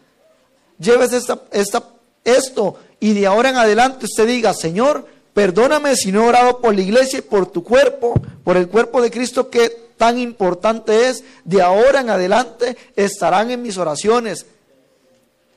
Llévese 0.81 1.19
esta, 1.53 1.85
esto 2.25 2.77
y 2.99 3.13
de 3.13 3.27
ahora 3.27 3.51
en 3.51 3.57
adelante 3.57 4.07
usted 4.07 4.27
diga, 4.27 4.55
Señor, 4.55 5.07
perdóname 5.35 5.95
si 5.95 6.11
no 6.11 6.25
he 6.25 6.29
orado 6.29 6.61
por 6.61 6.75
la 6.75 6.81
iglesia 6.81 7.19
y 7.19 7.23
por 7.23 7.47
tu 7.47 7.63
cuerpo, 7.63 8.15
por 8.43 8.57
el 8.57 8.69
cuerpo 8.69 9.03
de 9.03 9.11
Cristo 9.11 9.51
que 9.51 9.91
tan 9.99 10.19
importante 10.19 11.09
es. 11.09 11.23
De 11.45 11.61
ahora 11.61 12.01
en 12.01 12.09
adelante 12.09 12.77
estarán 12.97 13.51
en 13.51 13.61
mis 13.61 13.77
oraciones. 13.77 14.47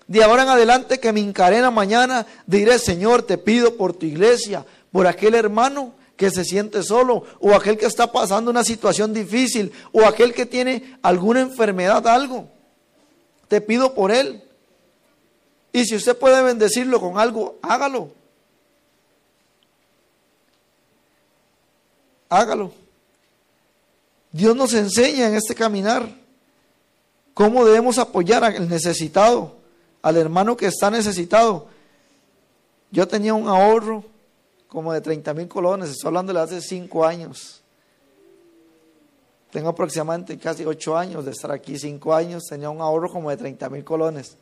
De 0.08 0.22
ahora 0.22 0.44
en 0.44 0.50
adelante 0.50 1.00
que 1.00 1.14
me 1.14 1.22
encarena 1.22 1.72
mañana, 1.72 2.28
diré, 2.46 2.78
Señor, 2.78 3.24
te 3.24 3.38
pido 3.38 3.78
por 3.78 3.94
tu 3.94 4.06
iglesia, 4.06 4.66
por 4.92 5.08
aquel 5.08 5.36
hermano 5.36 5.94
que 6.18 6.30
se 6.30 6.44
siente 6.44 6.84
solo, 6.84 7.24
o 7.40 7.56
aquel 7.56 7.78
que 7.78 7.86
está 7.86 8.12
pasando 8.12 8.52
una 8.52 8.66
situación 8.66 9.14
difícil, 9.14 9.72
o 9.94 10.06
aquel 10.06 10.34
que 10.34 10.46
tiene 10.46 10.98
alguna 11.02 11.40
enfermedad, 11.40 12.06
algo. 12.08 12.50
Te 13.48 13.62
pido 13.62 13.94
por 13.94 14.12
él. 14.12 14.43
Y 15.76 15.86
si 15.86 15.96
usted 15.96 16.16
puede 16.16 16.42
bendecirlo 16.44 17.02
con 17.02 17.18
algo, 17.18 17.58
hágalo. 17.64 18.12
Hágalo. 22.30 22.72
Dios 24.32 24.56
nos 24.56 24.74
enseña 24.76 25.28
en 25.28 25.34
este 25.34 25.56
caminar 25.56 26.08
cómo 27.34 27.66
debemos 27.66 27.98
apoyar 27.98 28.44
al 28.44 28.70
necesitado, 28.70 29.58
al 30.04 30.18
hermano 30.18 30.56
que 30.56 30.68
está 30.68 30.92
necesitado. 30.92 31.68
Yo 32.92 33.08
tenía 33.08 33.34
un 33.34 33.48
ahorro 33.48 34.04
como 34.68 34.94
de 34.94 35.02
30 35.02 35.34
mil 35.34 35.48
colones, 35.48 35.90
estoy 35.90 36.10
hablando 36.10 36.34
de 36.34 36.40
hace 36.40 36.62
cinco 36.62 37.04
años. 37.04 37.64
Tengo 39.50 39.70
aproximadamente 39.70 40.38
casi 40.38 40.66
ocho 40.66 40.96
años 40.96 41.26
de 41.26 41.32
estar 41.32 41.52
aquí, 41.52 41.80
cinco 41.80 42.14
años, 42.14 42.44
tenía 42.48 42.70
un 42.70 42.82
ahorro 42.82 43.12
como 43.12 43.32
de 43.32 43.38
30 43.38 43.70
mil 43.70 43.84
colones. 43.84 44.38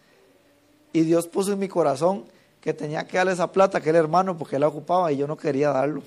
Y 0.93 1.01
Dios 1.01 1.27
puso 1.27 1.53
en 1.53 1.59
mi 1.59 1.67
corazón 1.67 2.25
que 2.59 2.73
tenía 2.73 3.05
que 3.07 3.17
darle 3.17 3.33
esa 3.33 3.51
plata 3.51 3.77
a 3.77 3.81
aquel 3.81 3.95
hermano 3.95 4.37
porque 4.37 4.55
él 4.55 4.61
la 4.61 4.67
ocupaba 4.67 5.11
y 5.11 5.17
yo 5.17 5.27
no 5.27 5.37
quería 5.37 5.69
darlo. 5.69 6.03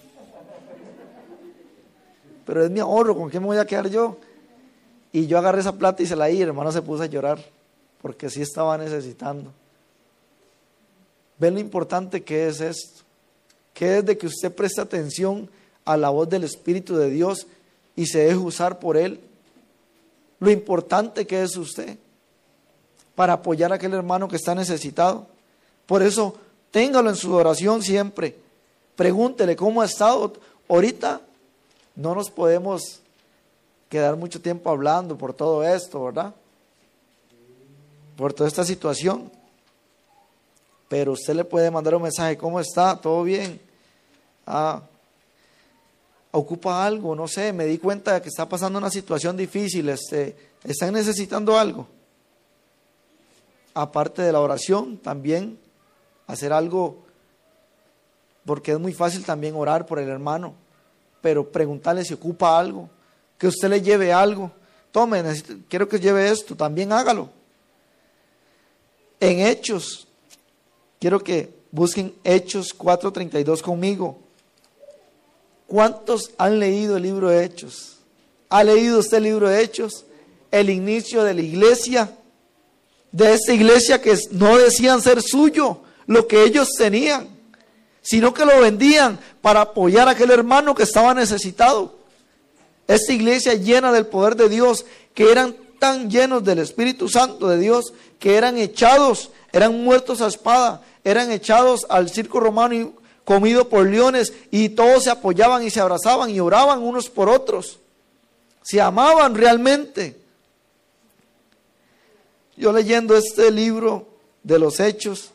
Pero 2.47 2.64
es 2.64 2.70
mi 2.70 2.81
ahorro, 2.81 3.16
¿con 3.16 3.31
qué 3.31 3.40
me 3.40 3.47
voy 3.47 3.57
a 3.57 3.66
quedar 3.66 3.88
yo? 3.88 4.18
Y 5.12 5.27
yo 5.27 5.38
agarré 5.38 5.61
esa 5.61 5.73
plata 5.73 6.03
y 6.03 6.07
se 6.07 6.16
la 6.16 6.27
di 6.27 6.42
el 6.42 6.49
hermano 6.49 6.70
se 6.70 6.83
puso 6.83 7.03
a 7.03 7.07
llorar 7.07 7.38
porque 8.03 8.29
sí 8.29 8.42
estaba 8.42 8.77
necesitando. 8.77 9.51
¿Ven 11.38 11.55
lo 11.55 11.61
importante 11.61 12.23
que 12.23 12.47
es 12.49 12.61
esto? 12.61 13.03
Que 13.73 13.99
es 13.99 14.07
de 14.07 14.16
que 14.16 14.27
usted 14.27 14.55
preste 14.55 14.81
atención 14.81 15.49
a 15.85 15.97
la 15.97 16.11
voz 16.11 16.29
del 16.29 16.44
Espíritu 16.44 16.97
de 16.97 17.11
Dios 17.11 17.47
y 17.97 18.07
se 18.07 18.18
deje 18.20 18.37
usar 18.37 18.79
por 18.79 18.97
Él. 18.97 19.20
Lo 20.38 20.51
importante 20.51 21.27
que 21.27 21.42
es 21.42 21.57
usted 21.57 21.97
para 23.14 23.35
apoyar 23.35 23.72
a 23.72 23.77
aquel 23.77 23.94
hermano 23.94 24.29
que 24.29 24.37
está 24.37 24.55
necesitado. 24.55 25.27
Por 25.87 26.03
eso, 26.03 26.37
téngalo 26.70 27.11
en 27.11 27.16
su 27.16 27.33
oración 27.35 27.83
siempre. 27.83 28.37
Pregúntele 28.96 29.57
cómo 29.57 29.83
ha 29.83 29.87
estado. 29.87 30.33
Ahorita 30.68 31.20
no 31.96 32.14
nos 32.14 32.31
podemos 32.31 33.00
quedar 33.88 34.16
mucho 34.16 34.40
tiempo 34.40 34.70
hablando 34.70 35.16
por 35.16 35.35
todo 35.35 35.62
esto, 35.62 36.05
¿verdad? 36.05 36.35
Por 38.16 38.33
toda 38.33 38.48
esta 38.48 38.64
situación. 38.64 39.31
Pero 40.88 41.12
usted 41.12 41.35
le 41.35 41.44
puede 41.44 41.70
mandar 41.70 41.94
un 41.94 42.03
mensaje, 42.03 42.37
¿cómo 42.37 42.61
está? 42.61 42.96
¿Todo 42.96 43.22
bien? 43.22 43.61
Ah, 44.46 44.83
ocupa 46.31 46.85
algo, 46.85 47.14
no 47.14 47.29
sé, 47.29 47.53
me 47.53 47.64
di 47.64 47.79
cuenta 47.79 48.14
de 48.14 48.22
que 48.22 48.29
está 48.29 48.48
pasando 48.48 48.79
una 48.79 48.90
situación 48.90 49.37
difícil, 49.37 49.88
este, 49.88 50.37
están 50.64 50.92
necesitando 50.92 51.57
algo. 51.57 51.87
Aparte 53.74 54.22
de 54.22 54.32
la 54.32 54.40
oración, 54.40 54.98
también 54.98 55.58
hacer 56.26 56.52
algo, 56.52 57.04
porque 58.44 58.72
es 58.72 58.78
muy 58.78 58.92
fácil 58.92 59.24
también 59.24 59.54
orar 59.56 59.84
por 59.84 59.98
el 59.98 60.08
hermano, 60.08 60.54
pero 61.20 61.50
preguntarle 61.50 62.04
si 62.04 62.14
ocupa 62.14 62.58
algo, 62.58 62.88
que 63.37 63.48
usted 63.48 63.68
le 63.68 63.82
lleve 63.82 64.12
algo. 64.12 64.52
Tome, 64.92 65.22
quiero 65.68 65.88
que 65.88 65.98
lleve 65.98 66.30
esto, 66.30 66.54
también 66.54 66.92
hágalo. 66.92 67.28
En 69.18 69.40
Hechos, 69.40 70.06
quiero 71.00 71.18
que 71.22 71.52
busquen 71.70 72.14
Hechos 72.22 72.72
4:32 72.76 73.60
conmigo. 73.60 74.18
¿Cuántos 75.66 76.30
han 76.38 76.60
leído 76.60 76.96
el 76.96 77.02
libro 77.02 77.28
de 77.28 77.44
Hechos? 77.44 77.98
¿Ha 78.50 78.62
leído 78.62 79.00
usted 79.00 79.16
el 79.16 79.24
libro 79.24 79.48
de 79.48 79.62
Hechos? 79.62 80.04
El 80.50 80.70
inicio 80.70 81.24
de 81.24 81.34
la 81.34 81.40
iglesia, 81.40 82.16
de 83.14 83.33
esta 83.33 83.53
iglesia 83.53 84.03
que 84.03 84.18
no 84.33 84.59
decían 84.59 85.00
ser 85.00 85.22
suyo, 85.22 85.79
lo 86.09 86.27
que 86.27 86.42
ellos 86.42 86.70
tenían, 86.77 87.29
sino 88.03 88.35
que 88.35 88.44
lo 88.44 88.61
vendían 88.61 89.20
para 89.40 89.61
apoyar 89.61 90.09
a 90.09 90.11
aquel 90.11 90.33
hermano 90.33 90.74
que 90.74 90.83
estaba 90.83 91.14
necesitado. 91.14 91.94
Esta 92.88 93.12
iglesia 93.12 93.55
llena 93.55 93.92
del 93.92 94.07
poder 94.07 94.35
de 94.35 94.48
Dios, 94.48 94.85
que 95.14 95.31
eran 95.31 95.55
tan 95.79 96.11
llenos 96.11 96.42
del 96.42 96.59
Espíritu 96.59 97.09
Santo 97.09 97.46
de 97.46 97.59
Dios, 97.59 97.92
que 98.18 98.35
eran 98.35 98.59
echados, 98.59 99.31
eran 99.53 99.85
muertos 99.85 100.20
a 100.20 100.27
espada, 100.27 100.83
eran 101.05 101.31
echados 101.31 101.87
al 101.88 102.11
circo 102.11 102.40
romano 102.40 102.74
y 102.74 102.90
comido 103.24 103.68
por 103.68 103.87
leones 103.87 104.33
y 104.50 104.70
todos 104.70 105.05
se 105.05 105.11
apoyaban 105.11 105.62
y 105.62 105.70
se 105.70 105.81
abrazaban 105.81 106.31
y 106.31 106.40
oraban 106.40 106.83
unos 106.83 107.09
por 107.09 107.29
otros. 107.29 107.79
Se 108.64 108.81
amaban 108.81 109.37
realmente. 109.37 110.23
Yo 112.56 112.72
leyendo 112.72 113.16
este 113.16 113.50
libro 113.50 114.06
de 114.42 114.58
los 114.58 114.78
hechos, 114.78 115.30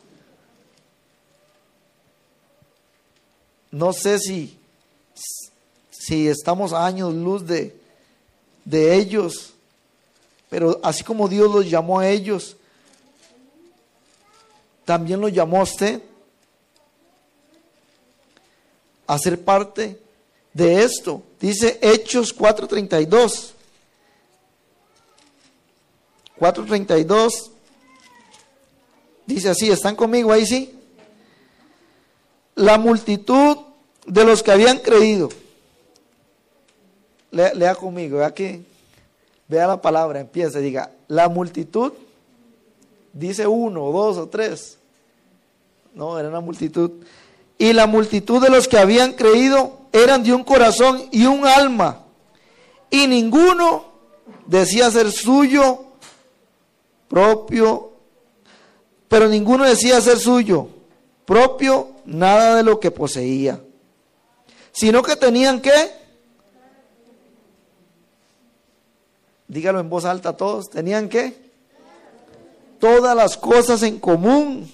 no 3.70 3.92
sé 3.92 4.18
si, 4.18 4.58
si 5.90 6.28
estamos 6.28 6.72
a 6.72 6.86
años 6.86 7.14
luz 7.14 7.46
de, 7.46 7.78
de 8.64 8.96
ellos, 8.96 9.52
pero 10.48 10.80
así 10.82 11.04
como 11.04 11.28
Dios 11.28 11.52
los 11.52 11.68
llamó 11.68 12.00
a 12.00 12.08
ellos, 12.08 12.56
también 14.84 15.20
los 15.20 15.32
llamó 15.32 15.60
a 15.60 15.64
usted 15.64 16.02
a 19.06 19.18
ser 19.18 19.44
parte 19.44 20.00
de 20.52 20.82
esto. 20.82 21.22
Dice 21.40 21.78
Hechos 21.82 22.36
4:32. 22.36 23.52
4:32. 26.40 27.50
Dice 29.26 29.50
así, 29.50 29.70
¿están 29.70 29.94
conmigo 29.94 30.32
ahí 30.32 30.46
sí? 30.46 30.74
La 32.56 32.78
multitud 32.78 33.58
de 34.06 34.24
los 34.24 34.42
que 34.42 34.50
habían 34.50 34.78
creído. 34.78 35.28
Lea, 37.30 37.76
conmigo, 37.76 38.18
vea 38.18 38.34
que, 38.34 38.62
vea 39.46 39.68
la 39.68 39.80
palabra, 39.80 40.18
empieza, 40.18 40.58
diga, 40.58 40.90
la 41.06 41.28
multitud, 41.28 41.92
dice 43.12 43.46
uno, 43.46 43.92
dos 43.92 44.16
o 44.16 44.28
tres. 44.28 44.78
No, 45.94 46.18
era 46.18 46.28
una 46.28 46.40
multitud 46.40 46.90
y 47.60 47.74
la 47.74 47.86
multitud 47.86 48.42
de 48.42 48.48
los 48.48 48.66
que 48.66 48.78
habían 48.78 49.12
creído 49.12 49.80
eran 49.92 50.22
de 50.22 50.32
un 50.32 50.44
corazón 50.44 51.02
y 51.12 51.26
un 51.26 51.44
alma, 51.44 52.06
y 52.88 53.06
ninguno 53.06 53.84
decía 54.46 54.90
ser 54.90 55.12
suyo 55.12 55.84
propio, 57.10 57.92
pero 59.08 59.28
ninguno 59.28 59.64
decía 59.64 60.00
ser 60.00 60.18
suyo 60.18 60.68
propio 61.26 61.90
nada 62.06 62.56
de 62.56 62.62
lo 62.62 62.80
que 62.80 62.90
poseía, 62.90 63.60
sino 64.72 65.02
que 65.02 65.14
tenían 65.16 65.60
que, 65.60 65.90
dígalo 69.46 69.80
en 69.80 69.90
voz 69.90 70.04
alta 70.06 70.30
a 70.30 70.36
todos, 70.36 70.70
tenían 70.70 71.08
que, 71.08 71.50
todas 72.78 73.14
las 73.14 73.36
cosas 73.36 73.82
en 73.82 73.98
común 73.98 74.70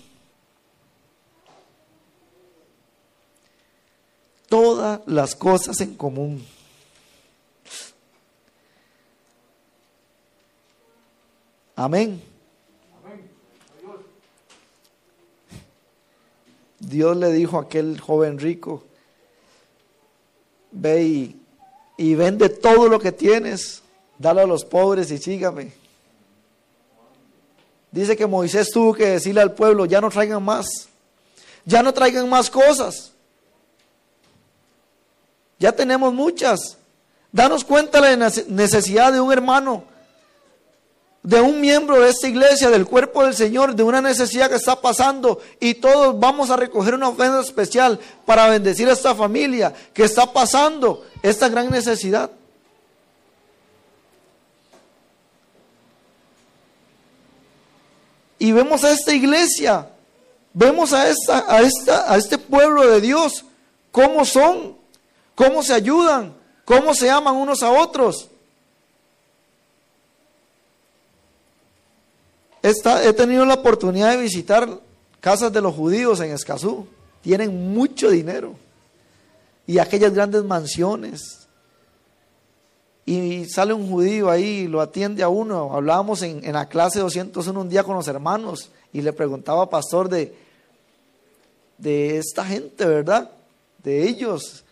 todas 4.49 5.01
las 5.07 5.35
cosas 5.35 5.81
en 5.81 5.95
común. 5.97 6.45
Amén. 11.77 12.23
Dios 16.79 17.17
le 17.17 17.33
dijo 17.33 17.59
a 17.59 17.63
aquel 17.63 18.01
joven 18.01 18.39
rico, 18.39 18.85
ve 20.71 21.35
y, 21.99 22.15
vende 22.15 22.49
todo 22.49 22.89
lo 22.89 22.99
que 22.99 23.13
tienes, 23.13 23.83
dale 24.19 24.43
a 24.43 24.47
los 24.47 24.65
pobres 24.65 25.11
y 25.11 25.19
sígame. 25.19 25.73
Dice 27.91 28.17
que 28.17 28.27
Moisés 28.27 28.71
tuvo 28.71 28.95
que 28.95 29.07
decirle 29.07 29.41
al 29.41 29.55
pueblo, 29.55 29.87
ya 29.87 30.01
no 30.01 30.11
traigan 30.11 30.43
más, 30.43 30.67
ya 31.65 31.83
no 31.83 31.93
traigan 31.93 32.29
más 32.29 32.51
cosas. 32.51 33.13
Ya 35.59 35.73
tenemos 35.73 36.13
muchas. 36.13 36.77
Danos 37.33 37.65
cuenta 37.65 38.01
de 38.01 38.17
la 38.17 38.31
necesidad 38.49 39.13
de 39.13 39.21
un 39.21 39.33
hermano, 39.33 39.85
de 41.27 41.41
un 41.41 41.61
miembro 41.61 42.01
de 42.01 42.11
esta 42.11 42.29
iglesia, 42.29 42.71
del 42.71 42.87
cuerpo 42.87 43.25
del 43.25 43.35
Señor, 43.35 43.75
de 43.75 43.83
una 43.83 44.01
necesidad 44.01 44.49
que 44.49 44.55
está 44.55 44.81
pasando 44.81 45.41
y 45.59 45.75
todos 45.75 46.19
vamos 46.21 46.51
a 46.51 46.57
recoger 46.57 46.95
una 46.95 47.09
ofrenda 47.09 47.41
especial 47.41 47.99
para 48.25 48.49
bendecir 48.49 48.89
a 48.89 48.93
esta 48.93 49.13
familia 49.13 49.75
que 49.93 50.05
está 50.05 50.33
pasando 50.33 51.05
esta 51.25 51.49
gran 51.49 51.69
necesidad. 51.69 52.31
Y 58.39 58.53
vemos 58.53 58.85
a 58.85 58.93
esta 58.93 59.13
iglesia, 59.13 59.91
vemos 60.53 60.93
a, 60.93 61.09
esta, 61.09 61.45
a, 61.53 61.61
esta, 61.61 62.13
a 62.13 62.17
este 62.17 62.39
pueblo 62.39 62.87
de 62.87 63.01
Dios, 63.01 63.45
cómo 63.91 64.25
son 64.25 64.77
cómo 65.37 65.63
se 65.63 65.75
ayudan, 65.75 66.35
cómo 66.65 66.95
se 66.95 67.11
aman 67.11 67.37
unos 67.37 67.63
a 67.63 67.71
otros. 67.71 68.29
He 72.71 73.13
tenido 73.13 73.45
la 73.45 73.55
oportunidad 73.55 74.11
de 74.11 74.17
visitar 74.17 74.69
casas 75.21 75.53
de 75.53 75.61
los 75.61 75.75
judíos 75.75 76.21
en 76.21 76.33
Escazú. 76.33 76.87
Tienen 77.23 77.73
mucho 77.73 78.11
dinero 78.11 78.55
y 79.67 79.79
aquellas 79.79 80.13
grandes 80.13 80.45
mansiones. 80.45 81.47
Y 83.05 83.45
sale 83.45 83.73
un 83.73 83.89
judío 83.89 84.31
ahí, 84.31 84.67
lo 84.67 84.81
atiende 84.81 85.23
a 85.23 85.29
uno. 85.29 85.73
Hablábamos 85.75 86.23
en, 86.23 86.45
en 86.45 86.55
la 86.55 86.69
clase 86.69 86.99
201 86.99 87.61
un 87.61 87.69
día 87.69 87.85
con 87.85 87.95
los 87.95 88.09
hermanos 88.09 88.71
y 88.93 89.01
le 89.01 89.13
preguntaba, 89.13 89.71
pastor, 89.71 90.09
de, 90.09 90.35
de 91.79 92.19
esta 92.19 92.45
gente, 92.45 92.85
¿verdad? 92.85 93.31
De 93.83 94.09
ellos 94.09 94.65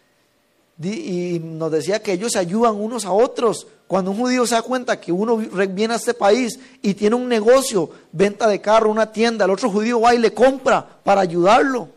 y 0.82 1.40
nos 1.42 1.70
decía 1.70 2.02
que 2.02 2.12
ellos 2.12 2.32
se 2.32 2.38
ayudan 2.38 2.74
unos 2.74 3.04
a 3.04 3.12
otros. 3.12 3.66
Cuando 3.86 4.10
un 4.10 4.16
judío 4.16 4.46
se 4.46 4.54
da 4.54 4.62
cuenta 4.62 5.00
que 5.00 5.12
uno 5.12 5.36
viene 5.36 5.94
a 5.94 5.98
este 5.98 6.14
país 6.14 6.58
y 6.82 6.94
tiene 6.94 7.16
un 7.16 7.28
negocio, 7.28 7.90
venta 8.12 8.48
de 8.48 8.60
carro, 8.60 8.90
una 8.90 9.12
tienda, 9.12 9.44
el 9.44 9.50
otro 9.50 9.70
judío 9.70 10.00
va 10.00 10.14
y 10.14 10.18
le 10.18 10.32
compra 10.32 10.86
para 11.04 11.20
ayudarlo. 11.20 11.90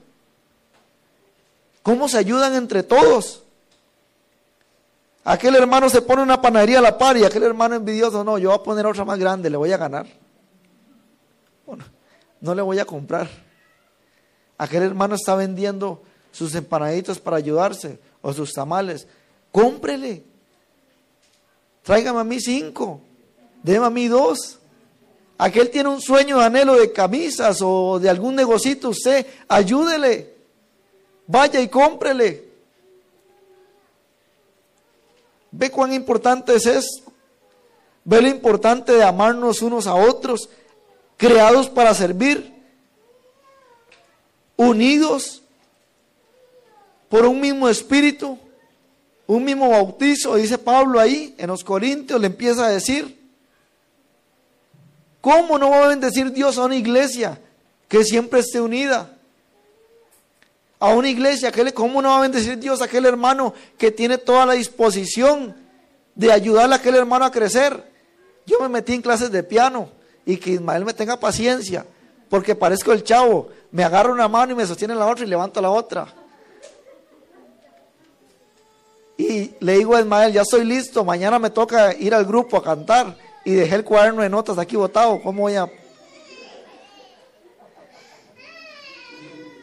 ¿Cómo 1.81 2.07
se 2.07 2.17
ayudan 2.17 2.53
entre 2.53 2.83
todos? 2.83 3.43
Aquel 5.23 5.55
hermano 5.55 5.89
se 5.89 6.01
pone 6.01 6.21
una 6.21 6.41
panadería 6.41 6.79
a 6.79 6.81
la 6.81 6.97
par 6.97 7.17
y 7.17 7.23
aquel 7.23 7.43
hermano 7.43 7.75
envidioso, 7.75 8.23
no, 8.23 8.37
yo 8.37 8.49
voy 8.49 8.59
a 8.59 8.63
poner 8.63 8.85
otra 8.85 9.05
más 9.05 9.17
grande, 9.17 9.49
le 9.49 9.57
voy 9.57 9.71
a 9.71 9.77
ganar. 9.77 10.05
Bueno, 11.65 11.83
no 12.41 12.53
le 12.53 12.61
voy 12.61 12.79
a 12.79 12.85
comprar. 12.85 13.27
Aquel 14.57 14.83
hermano 14.83 15.15
está 15.15 15.35
vendiendo 15.35 16.03
sus 16.31 16.53
empanaditos 16.55 17.19
para 17.19 17.37
ayudarse 17.37 17.99
o 18.27 18.33
sus 18.33 18.51
tamales, 18.51 19.07
cómprele. 19.53 20.21
Tráigame 21.81 22.19
a 22.19 22.25
mí 22.25 22.41
cinco, 22.41 22.99
déme 23.63 23.85
a 23.85 23.89
mí 23.89 24.09
dos. 24.09 24.59
Aquel 25.37 25.69
tiene 25.69 25.87
un 25.87 26.01
sueño, 26.01 26.41
anhelo 26.41 26.75
de 26.75 26.91
camisas 26.91 27.59
o 27.61 27.99
de 27.99 28.09
algún 28.09 28.35
negocito, 28.35 28.89
usted 28.89 29.25
ayúdele. 29.47 30.35
Vaya 31.25 31.61
y 31.61 31.69
cómprele. 31.69 32.43
Ve 35.51 35.71
cuán 35.71 35.93
importante 35.93 36.53
es 36.53 36.65
esto. 36.65 37.13
Ve 38.03 38.21
lo 38.21 38.27
importante 38.27 38.91
de 38.91 39.03
amarnos 39.03 39.61
unos 39.61 39.87
a 39.87 39.95
otros, 39.95 40.49
creados 41.15 41.69
para 41.69 41.93
servir, 41.93 42.53
unidos 44.57 45.43
por 47.09 47.25
un 47.25 47.39
mismo 47.39 47.69
espíritu, 47.69 48.37
un 49.27 49.43
mismo 49.43 49.69
bautizo, 49.69 50.35
dice 50.35 50.57
Pablo 50.57 50.99
ahí 50.99 51.35
en 51.37 51.47
los 51.47 51.63
Corintios, 51.63 52.19
le 52.19 52.27
empieza 52.27 52.65
a 52.65 52.69
decir. 52.69 53.17
¿Cómo 55.21 55.57
no 55.57 55.71
va 55.71 55.83
a 55.83 55.87
bendecir 55.89 56.31
Dios 56.31 56.57
a 56.57 56.63
una 56.63 56.77
iglesia 56.77 57.37
que 57.89 58.03
siempre 58.05 58.39
esté 58.39 58.61
unida? 58.61 59.13
A 60.79 60.89
una 60.89 61.09
iglesia, 61.09 61.51
¿cómo 61.73 62.01
no 62.01 62.09
va 62.09 62.19
a 62.19 62.21
bendecir 62.21 62.57
Dios 62.57 62.81
a 62.81 62.85
aquel 62.85 63.05
hermano 63.05 63.53
que 63.77 63.91
tiene 63.91 64.17
toda 64.17 64.45
la 64.45 64.53
disposición 64.53 65.55
de 66.15 66.31
ayudarle 66.31 66.75
a 66.75 66.77
aquel 66.77 66.95
hermano 66.95 67.25
a 67.25 67.31
crecer? 67.31 67.83
Yo 68.45 68.59
me 68.61 68.69
metí 68.69 68.93
en 68.93 69.01
clases 69.01 69.31
de 69.31 69.43
piano 69.43 69.89
y 70.25 70.37
que 70.37 70.51
Ismael 70.51 70.85
me 70.85 70.93
tenga 70.93 71.19
paciencia, 71.19 71.85
porque 72.29 72.55
parezco 72.55 72.93
el 72.93 73.03
chavo, 73.03 73.49
me 73.71 73.83
agarra 73.83 74.13
una 74.13 74.27
mano 74.27 74.53
y 74.53 74.55
me 74.55 74.65
sostiene 74.65 74.95
la 74.95 75.07
otra 75.07 75.25
y 75.25 75.27
levanto 75.27 75.59
la 75.59 75.71
otra. 75.71 76.07
Y 79.17 79.55
le 79.59 79.77
digo 79.77 79.95
a 79.95 80.01
Ismael, 80.01 80.31
ya 80.31 80.43
estoy 80.43 80.63
listo, 80.63 81.03
mañana 81.03 81.39
me 81.39 81.49
toca 81.49 81.93
ir 81.95 82.13
al 82.13 82.25
grupo 82.25 82.57
a 82.57 82.63
cantar 82.63 83.17
y 83.43 83.53
dejé 83.53 83.75
el 83.75 83.83
cuaderno 83.83 84.21
de 84.21 84.29
notas 84.29 84.57
aquí 84.59 84.75
botado, 84.75 85.19
¿cómo 85.21 85.43
voy 85.43 85.55
a...? 85.55 85.67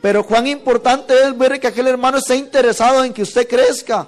Pero 0.04 0.26
cuán 0.26 0.46
importante 0.46 1.14
es 1.22 1.38
ver 1.38 1.58
que 1.58 1.68
aquel 1.68 1.86
hermano 1.86 2.18
esté 2.18 2.36
interesado 2.36 3.04
en 3.04 3.14
que 3.14 3.22
usted 3.22 3.48
crezca. 3.48 4.06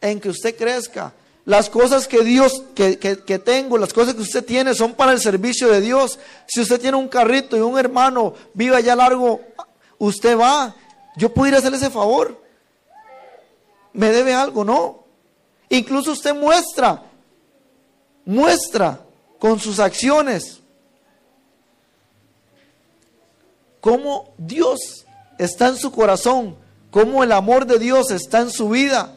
En 0.00 0.20
que 0.20 0.28
usted 0.28 0.56
crezca. 0.56 1.12
Las 1.44 1.68
cosas 1.68 2.06
que 2.06 2.22
Dios, 2.22 2.62
que, 2.74 2.98
que, 2.98 3.38
tengo, 3.40 3.78
las 3.78 3.92
cosas 3.92 4.14
que 4.14 4.22
usted 4.22 4.44
tiene 4.44 4.74
son 4.74 4.94
para 4.94 5.10
el 5.12 5.20
servicio 5.20 5.68
de 5.68 5.80
Dios. 5.80 6.20
Si 6.46 6.60
usted 6.60 6.80
tiene 6.80 6.96
un 6.96 7.08
carrito 7.08 7.56
y 7.56 7.60
un 7.60 7.78
hermano 7.78 8.34
vive 8.52 8.76
allá 8.76 8.94
largo, 8.94 9.40
usted 9.98 10.38
va. 10.38 10.74
Yo 11.16 11.32
pudiera 11.32 11.58
hacerle 11.58 11.78
ese 11.78 11.90
favor. 11.90 12.40
¿Me 13.92 14.10
debe 14.10 14.34
algo? 14.34 14.64
No. 14.64 15.04
Incluso 15.68 16.12
usted 16.12 16.34
muestra, 16.34 17.02
muestra 18.24 19.00
con 19.38 19.58
sus 19.58 19.78
acciones 19.78 20.60
cómo 23.84 24.32
Dios 24.38 25.04
está 25.36 25.68
en 25.68 25.76
su 25.76 25.92
corazón, 25.92 26.56
cómo 26.90 27.22
el 27.22 27.32
amor 27.32 27.66
de 27.66 27.78
Dios 27.78 28.10
está 28.12 28.40
en 28.40 28.50
su 28.50 28.70
vida. 28.70 29.14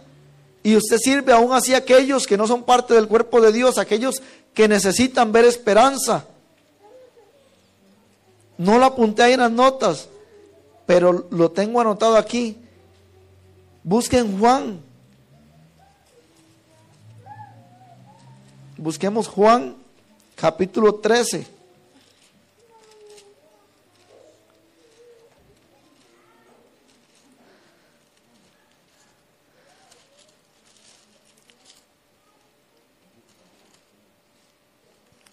Y 0.61 0.75
usted 0.75 0.97
sirve 0.97 1.31
aún 1.31 1.53
así 1.53 1.73
a 1.73 1.77
aquellos 1.77 2.27
que 2.27 2.35
no 2.35 2.47
son 2.47 2.63
parte 2.63 2.93
del 2.93 3.07
cuerpo 3.07 3.39
de 3.39 3.53
Dios, 3.53 3.77
aquellos 3.77 4.21
que 4.53 4.67
necesitan 4.67 5.31
ver 5.31 5.45
esperanza. 5.45 6.25
No 8.57 8.77
lo 8.77 8.83
apunté 8.83 9.23
ahí 9.23 9.33
en 9.33 9.39
las 9.39 9.51
notas, 9.51 10.09
pero 10.87 11.27
lo 11.29 11.51
tengo 11.51 11.79
anotado 11.79 12.17
aquí. 12.17 12.57
Busquen 13.83 14.39
Juan 14.39 14.87
Busquemos 18.77 19.27
Juan 19.27 19.75
capítulo 20.35 20.95
13. 20.95 21.47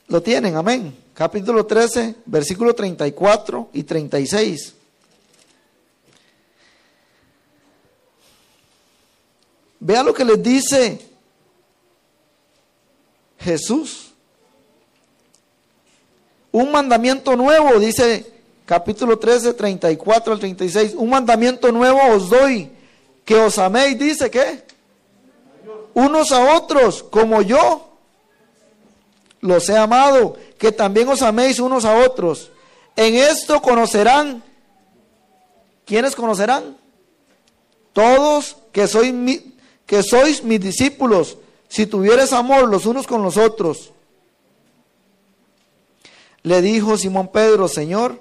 Lo 0.08 0.22
tienen, 0.22 0.56
amén. 0.56 0.96
Capítulo 1.12 1.66
13, 1.66 2.14
versículo 2.24 2.74
34 2.74 3.68
y 3.74 3.82
36. 3.82 4.74
Vea 9.84 10.02
lo 10.02 10.14
que 10.14 10.24
les 10.24 10.42
dice 10.42 10.98
Jesús. 13.38 14.14
Un 16.50 16.72
mandamiento 16.72 17.36
nuevo, 17.36 17.78
dice 17.78 18.32
capítulo 18.64 19.18
13, 19.18 19.52
34 19.52 20.32
al 20.32 20.38
36. 20.38 20.94
Un 20.94 21.10
mandamiento 21.10 21.70
nuevo 21.70 22.00
os 22.14 22.30
doy, 22.30 22.70
que 23.26 23.34
os 23.34 23.58
améis, 23.58 23.98
dice 23.98 24.30
que 24.30 24.64
unos 25.92 26.32
a 26.32 26.56
otros, 26.56 27.02
como 27.02 27.42
yo 27.42 27.98
los 29.42 29.68
he 29.68 29.76
amado, 29.76 30.38
que 30.56 30.72
también 30.72 31.10
os 31.10 31.20
améis 31.20 31.58
unos 31.58 31.84
a 31.84 31.94
otros. 32.06 32.50
En 32.96 33.16
esto 33.16 33.60
conocerán, 33.60 34.42
¿quiénes 35.84 36.16
conocerán? 36.16 36.74
Todos 37.92 38.56
que, 38.72 38.88
sois 38.88 39.12
que 39.86 40.02
sois 40.02 40.42
mis 40.42 40.60
discípulos 40.60 41.36
si 41.68 41.86
tuvieres 41.86 42.32
amor 42.32 42.68
los 42.68 42.86
unos 42.86 43.06
con 43.06 43.22
los 43.22 43.36
otros. 43.36 43.92
Le 46.42 46.60
dijo 46.62 46.96
Simón 46.96 47.28
Pedro, 47.28 47.68
Señor, 47.68 48.20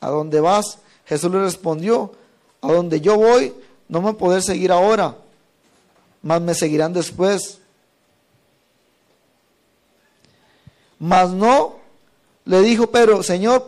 ¿a 0.00 0.08
dónde 0.08 0.40
vas? 0.40 0.78
Jesús 1.06 1.30
le 1.32 1.40
respondió, 1.40 2.12
a 2.60 2.72
donde 2.72 3.00
yo 3.00 3.16
voy, 3.16 3.54
no 3.88 4.02
me 4.02 4.12
podré 4.12 4.42
seguir 4.42 4.70
ahora, 4.70 5.16
mas 6.22 6.40
me 6.40 6.54
seguirán 6.54 6.92
después. 6.92 7.58
Mas 10.98 11.30
no, 11.30 11.76
le 12.44 12.60
dijo 12.60 12.88
Pedro, 12.88 13.22
Señor, 13.22 13.66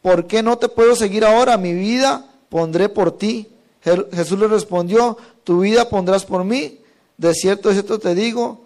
¿por 0.00 0.26
qué 0.26 0.42
no 0.42 0.56
te 0.56 0.68
puedo 0.68 0.96
seguir 0.96 1.24
ahora? 1.24 1.58
Mi 1.58 1.74
vida 1.74 2.26
pondré 2.48 2.88
por 2.88 3.16
ti. 3.16 3.48
Jesús 3.82 4.38
le 4.38 4.48
respondió, 4.48 5.16
tu 5.44 5.60
vida 5.60 5.88
pondrás 5.88 6.24
por 6.24 6.44
mí 6.44 6.80
de 7.20 7.34
cierto, 7.34 7.68
de 7.68 7.74
cierto 7.74 7.98
te 7.98 8.14
digo, 8.14 8.62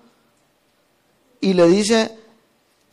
y 1.41 1.55
le 1.55 1.67
dice 1.67 2.17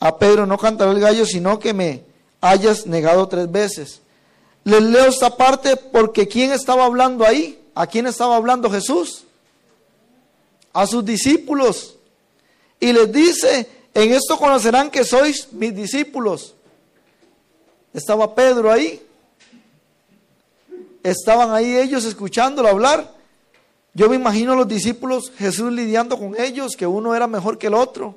a 0.00 0.18
Pedro, 0.18 0.44
no 0.44 0.58
cantará 0.58 0.90
el 0.90 0.98
gallo, 0.98 1.24
sino 1.24 1.60
que 1.60 1.72
me 1.72 2.02
hayas 2.40 2.86
negado 2.86 3.28
tres 3.28 3.48
veces. 3.50 4.00
Les 4.64 4.82
leo 4.82 5.06
esta 5.06 5.36
parte 5.36 5.76
porque 5.76 6.26
¿quién 6.26 6.50
estaba 6.50 6.84
hablando 6.84 7.24
ahí? 7.24 7.62
¿A 7.76 7.86
quién 7.86 8.08
estaba 8.08 8.34
hablando 8.34 8.68
Jesús? 8.68 9.22
A 10.72 10.86
sus 10.88 11.04
discípulos. 11.04 11.94
Y 12.80 12.92
les 12.92 13.12
dice, 13.12 13.68
en 13.94 14.12
esto 14.12 14.36
conocerán 14.38 14.90
que 14.90 15.04
sois 15.04 15.52
mis 15.52 15.72
discípulos. 15.72 16.54
Estaba 17.94 18.34
Pedro 18.34 18.72
ahí. 18.72 19.00
Estaban 21.04 21.52
ahí 21.52 21.76
ellos 21.76 22.04
escuchándolo 22.04 22.68
hablar. 22.68 23.21
Yo 23.94 24.08
me 24.08 24.16
imagino 24.16 24.52
a 24.52 24.56
los 24.56 24.68
discípulos, 24.68 25.32
Jesús 25.36 25.70
lidiando 25.72 26.18
con 26.18 26.38
ellos, 26.40 26.76
que 26.76 26.86
uno 26.86 27.14
era 27.14 27.26
mejor 27.26 27.58
que 27.58 27.66
el 27.66 27.74
otro. 27.74 28.16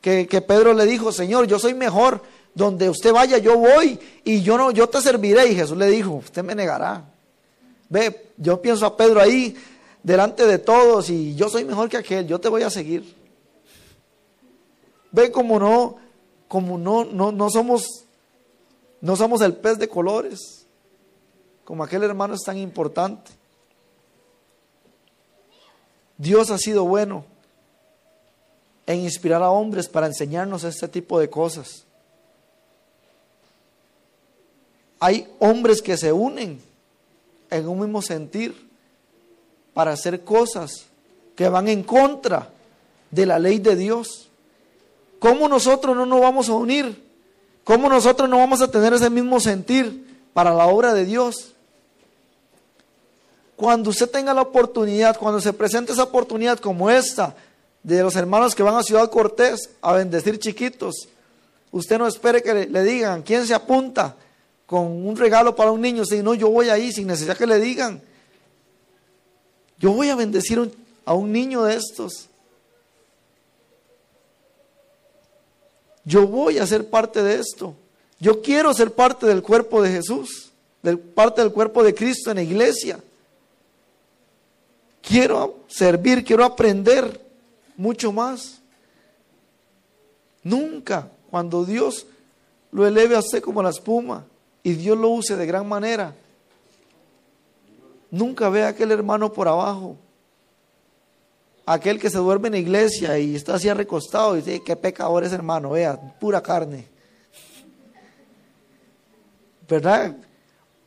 Que, 0.00 0.26
Pedro 0.46 0.74
le 0.74 0.84
dijo, 0.84 1.12
Señor, 1.12 1.46
yo 1.46 1.58
soy 1.58 1.74
mejor, 1.74 2.22
donde 2.54 2.88
usted 2.88 3.12
vaya, 3.12 3.38
yo 3.38 3.56
voy 3.56 3.98
y 4.24 4.42
yo 4.42 4.58
no, 4.58 4.70
yo 4.70 4.88
te 4.88 5.00
serviré. 5.00 5.48
Y 5.48 5.54
Jesús 5.54 5.76
le 5.76 5.86
dijo, 5.86 6.12
usted 6.12 6.44
me 6.44 6.54
negará. 6.54 7.04
Ve, 7.88 8.32
yo 8.36 8.60
pienso 8.60 8.84
a 8.84 8.96
Pedro 8.96 9.20
ahí 9.20 9.56
delante 10.02 10.46
de 10.46 10.58
todos 10.58 11.10
y 11.10 11.34
yo 11.34 11.48
soy 11.48 11.64
mejor 11.64 11.88
que 11.88 11.96
aquel, 11.96 12.26
yo 12.26 12.38
te 12.38 12.48
voy 12.48 12.62
a 12.62 12.70
seguir. 12.70 13.16
Ve 15.10 15.32
como 15.32 15.58
no, 15.58 15.96
como 16.48 16.76
no, 16.76 17.04
no, 17.04 17.32
no 17.32 17.50
somos, 17.50 18.04
no 19.00 19.16
somos 19.16 19.40
el 19.40 19.54
pez 19.54 19.78
de 19.78 19.88
colores, 19.88 20.66
como 21.64 21.82
aquel 21.82 22.02
hermano 22.02 22.34
es 22.34 22.42
tan 22.42 22.58
importante. 22.58 23.37
Dios 26.18 26.50
ha 26.50 26.58
sido 26.58 26.84
bueno 26.84 27.24
en 28.86 29.00
inspirar 29.00 29.42
a 29.42 29.50
hombres 29.50 29.88
para 29.88 30.08
enseñarnos 30.08 30.64
este 30.64 30.88
tipo 30.88 31.20
de 31.20 31.30
cosas. 31.30 31.84
Hay 34.98 35.28
hombres 35.38 35.80
que 35.80 35.96
se 35.96 36.12
unen 36.12 36.60
en 37.50 37.68
un 37.68 37.80
mismo 37.80 38.02
sentir 38.02 38.68
para 39.72 39.92
hacer 39.92 40.24
cosas 40.24 40.86
que 41.36 41.48
van 41.48 41.68
en 41.68 41.84
contra 41.84 42.50
de 43.10 43.26
la 43.26 43.38
ley 43.38 43.58
de 43.58 43.76
Dios. 43.76 44.28
¿Cómo 45.20 45.48
nosotros 45.48 45.96
no 45.96 46.04
nos 46.04 46.20
vamos 46.20 46.48
a 46.48 46.54
unir? 46.54 47.04
¿Cómo 47.62 47.88
nosotros 47.88 48.28
no 48.28 48.38
vamos 48.38 48.60
a 48.60 48.70
tener 48.70 48.92
ese 48.92 49.10
mismo 49.10 49.38
sentir 49.38 50.28
para 50.32 50.52
la 50.52 50.66
obra 50.66 50.94
de 50.94 51.04
Dios? 51.04 51.54
Cuando 53.58 53.90
usted 53.90 54.08
tenga 54.08 54.32
la 54.32 54.42
oportunidad, 54.42 55.18
cuando 55.18 55.40
se 55.40 55.52
presente 55.52 55.90
esa 55.90 56.04
oportunidad 56.04 56.60
como 56.60 56.88
esta, 56.88 57.34
de 57.82 58.00
los 58.04 58.14
hermanos 58.14 58.54
que 58.54 58.62
van 58.62 58.76
a 58.76 58.84
Ciudad 58.84 59.10
Cortés 59.10 59.70
a 59.80 59.94
bendecir 59.94 60.38
chiquitos, 60.38 61.08
usted 61.72 61.98
no 61.98 62.06
espere 62.06 62.40
que 62.40 62.54
le, 62.66 62.82
digan 62.84 63.22
quién 63.22 63.44
se 63.48 63.54
apunta. 63.54 64.14
con 64.64 64.86
un 65.04 65.16
regalo 65.16 65.56
para 65.56 65.72
un 65.72 65.80
niño, 65.80 66.04
si 66.04 66.22
no, 66.22 66.34
yo 66.34 66.50
voy 66.50 66.68
ahí 66.68 66.92
sin 66.92 67.08
necesidad 67.08 67.36
que 67.36 67.48
le 67.48 67.58
digan. 67.58 68.00
Yo 69.76 69.90
voy 69.90 70.10
a 70.10 70.14
bendecir 70.14 70.72
a 71.04 71.14
un 71.14 71.32
niño 71.32 71.64
de 71.64 71.74
estos. 71.74 72.28
Yo 76.04 76.28
voy 76.28 76.58
a 76.58 76.66
ser 76.68 76.88
parte 76.88 77.24
de 77.24 77.40
esto. 77.40 77.74
Yo 78.20 78.40
quiero 78.40 78.72
ser 78.72 78.92
parte 78.92 79.26
del 79.26 79.42
cuerpo 79.42 79.82
de 79.82 79.90
Jesús, 79.90 80.52
parte 81.16 81.42
del 81.42 81.50
cuerpo 81.50 81.82
de 81.82 81.92
Cristo 81.92 82.30
en 82.30 82.36
la 82.36 82.42
iglesia. 82.44 83.00
Quiero 85.02 85.60
servir, 85.68 86.24
quiero 86.24 86.44
aprender 86.44 87.20
mucho 87.76 88.12
más. 88.12 88.60
Nunca, 90.42 91.10
cuando 91.30 91.64
Dios 91.64 92.06
lo 92.70 92.86
eleve 92.86 93.16
a 93.16 93.20
usted 93.20 93.42
como 93.42 93.62
la 93.62 93.70
espuma 93.70 94.24
y 94.62 94.72
Dios 94.72 94.98
lo 94.98 95.10
use 95.10 95.36
de 95.36 95.46
gran 95.46 95.66
manera, 95.68 96.14
nunca 98.10 98.48
ve 98.48 98.64
a 98.64 98.68
aquel 98.68 98.92
hermano 98.92 99.32
por 99.32 99.48
abajo. 99.48 99.96
Aquel 101.66 102.00
que 102.00 102.08
se 102.08 102.16
duerme 102.18 102.48
en 102.48 102.52
la 102.52 102.58
iglesia 102.60 103.18
y 103.18 103.34
está 103.34 103.56
así 103.56 103.70
recostado 103.70 104.36
y 104.36 104.40
dice, 104.40 104.62
qué 104.64 104.74
pecador 104.74 105.24
es 105.24 105.32
hermano, 105.32 105.70
vea, 105.70 105.98
pura 106.18 106.42
carne. 106.42 106.86
¿Verdad? 109.68 110.16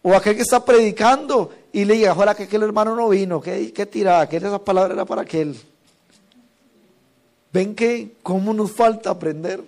O 0.01 0.15
aquel 0.15 0.35
que 0.35 0.41
está 0.41 0.65
predicando 0.65 1.51
y 1.73 1.85
le 1.85 1.95
diga, 1.95 2.11
ahora 2.11 2.35
que 2.35 2.43
aquel 2.43 2.63
hermano 2.63 2.95
no 2.95 3.09
vino, 3.09 3.41
qué, 3.41 3.71
qué 3.71 3.85
tirada, 3.85 4.27
que 4.27 4.37
esa 4.37 4.59
palabra 4.59 4.93
era 4.93 5.05
para 5.05 5.21
aquel. 5.21 5.59
¿Ven 7.53 7.75
que 7.75 8.15
cómo 8.23 8.53
nos 8.53 8.71
falta 8.71 9.09
aprender? 9.09 9.63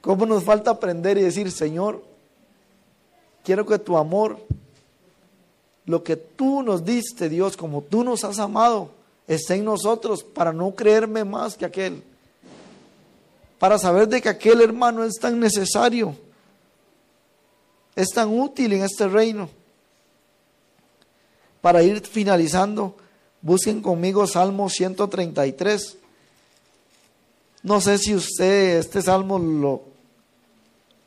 ¿Cómo 0.00 0.26
nos 0.26 0.44
falta 0.44 0.70
aprender 0.70 1.18
y 1.18 1.22
decir, 1.22 1.50
Señor, 1.50 2.04
quiero 3.44 3.66
que 3.66 3.78
tu 3.78 3.96
amor, 3.96 4.38
lo 5.86 6.02
que 6.02 6.16
tú 6.16 6.62
nos 6.62 6.84
diste, 6.84 7.28
Dios, 7.28 7.56
como 7.56 7.82
tú 7.82 8.04
nos 8.04 8.24
has 8.24 8.38
amado, 8.38 8.90
esté 9.26 9.54
en 9.54 9.64
nosotros 9.64 10.22
para 10.22 10.52
no 10.52 10.74
creerme 10.74 11.24
más 11.24 11.56
que 11.56 11.64
aquel? 11.64 12.02
Para 13.58 13.78
saber 13.78 14.08
de 14.08 14.22
que 14.22 14.28
aquel 14.28 14.60
hermano 14.60 15.04
es 15.04 15.14
tan 15.14 15.40
necesario 15.40 16.14
es 17.98 18.10
tan 18.10 18.28
útil 18.28 18.72
en 18.74 18.84
este 18.84 19.08
reino. 19.08 19.50
Para 21.68 21.82
ir 21.82 22.00
finalizando, 22.00 22.96
busquen 23.42 23.82
conmigo 23.82 24.26
Salmo 24.26 24.70
133. 24.70 25.98
No 27.62 27.82
sé 27.82 27.98
si 27.98 28.14
usted 28.14 28.78
este 28.78 29.02
salmo 29.02 29.38
lo, 29.38 29.82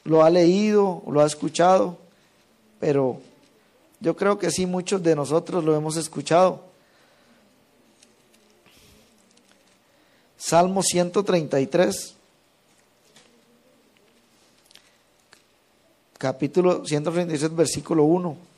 lo 0.03 0.23
ha 0.23 0.29
leído 0.29 1.01
lo 1.07 1.19
ha 1.19 1.25
escuchado, 1.25 1.97
pero 2.79 3.19
yo 4.01 4.15
creo 4.15 4.37
que 4.37 4.51
sí, 4.51 4.67
muchos 4.67 5.01
de 5.01 5.15
nosotros 5.15 5.63
lo 5.63 5.75
hemos 5.75 5.97
escuchado. 5.97 6.61
Salmo 10.37 10.83
133. 10.83 12.13
capítulo 16.19 16.85
136, 16.85 17.55
versículo 17.55 18.03
1. 18.03 18.50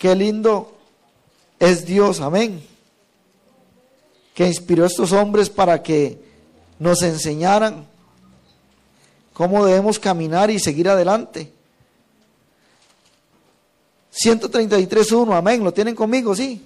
Qué 0.00 0.14
lindo 0.14 0.72
es 1.58 1.84
Dios, 1.84 2.22
amén. 2.22 2.66
Que 4.32 4.46
inspiró 4.46 4.84
a 4.84 4.86
estos 4.86 5.12
hombres 5.12 5.50
para 5.50 5.82
que 5.82 6.18
nos 6.78 7.02
enseñaran 7.02 7.86
cómo 9.34 9.66
debemos 9.66 9.98
caminar 9.98 10.50
y 10.50 10.58
seguir 10.58 10.88
adelante. 10.88 11.52
133.1, 14.14 15.36
amén. 15.36 15.62
¿Lo 15.62 15.70
tienen 15.70 15.94
conmigo? 15.94 16.34
Sí. 16.34 16.64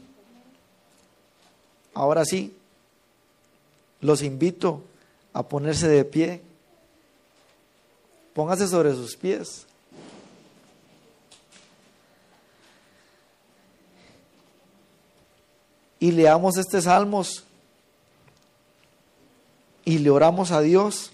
Ahora 1.93 2.24
sí 2.24 2.57
los 4.01 4.22
invito 4.22 4.80
a 5.32 5.43
ponerse 5.43 5.89
de 5.89 6.05
pie. 6.05 6.41
Póngase 8.32 8.68
sobre 8.68 8.93
sus 8.95 9.16
pies. 9.16 9.66
Y 15.99 16.13
leamos 16.13 16.57
este 16.57 16.83
salmos 16.83 17.45
y 19.85 19.99
le 19.99 20.11
oramos 20.11 20.51
a 20.51 20.61
Dios. 20.61 21.11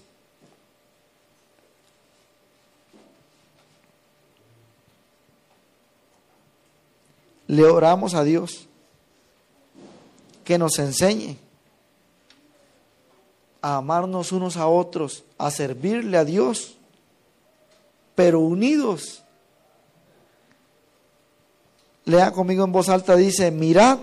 Le 7.47 7.65
oramos 7.65 8.13
a 8.13 8.23
Dios 8.23 8.67
que 10.45 10.57
nos 10.57 10.79
enseñe 10.79 11.37
a 13.61 13.77
amarnos 13.77 14.31
unos 14.31 14.57
a 14.57 14.67
otros, 14.67 15.23
a 15.37 15.51
servirle 15.51 16.17
a 16.17 16.25
Dios, 16.25 16.77
pero 18.15 18.39
unidos. 18.39 19.23
Lea 22.05 22.31
conmigo 22.31 22.63
en 22.63 22.71
voz 22.71 22.89
alta, 22.89 23.15
dice, 23.15 23.51
mirad. 23.51 23.99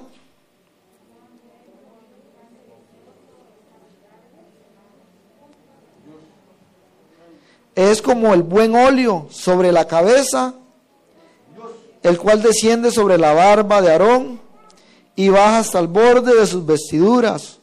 Es 7.78 8.02
como 8.02 8.34
el 8.34 8.42
buen 8.42 8.74
óleo 8.74 9.28
sobre 9.30 9.70
la 9.70 9.86
cabeza, 9.86 10.52
el 12.02 12.18
cual 12.18 12.42
desciende 12.42 12.90
sobre 12.90 13.18
la 13.18 13.32
barba 13.32 13.80
de 13.80 13.92
Aarón 13.92 14.40
y 15.14 15.28
baja 15.28 15.60
hasta 15.60 15.78
el 15.78 15.86
borde 15.86 16.34
de 16.34 16.44
sus 16.48 16.66
vestiduras 16.66 17.60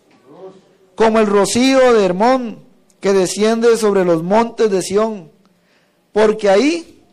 como 0.96 1.20
el 1.20 1.28
rocío 1.28 1.94
de 1.94 2.06
Hermón 2.06 2.60
que 3.02 3.12
desciende 3.12 3.76
sobre 3.76 4.06
los 4.06 4.24
montes 4.24 4.72
de 4.72 4.82
Sión, 4.82 5.32
porque 6.14 6.50
ahí 6.50 7.04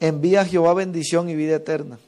envía 0.00 0.44
Jehová 0.44 0.74
bendición 0.74 1.28
y 1.28 1.36
vida 1.36 1.54
eterna. 1.54 2.00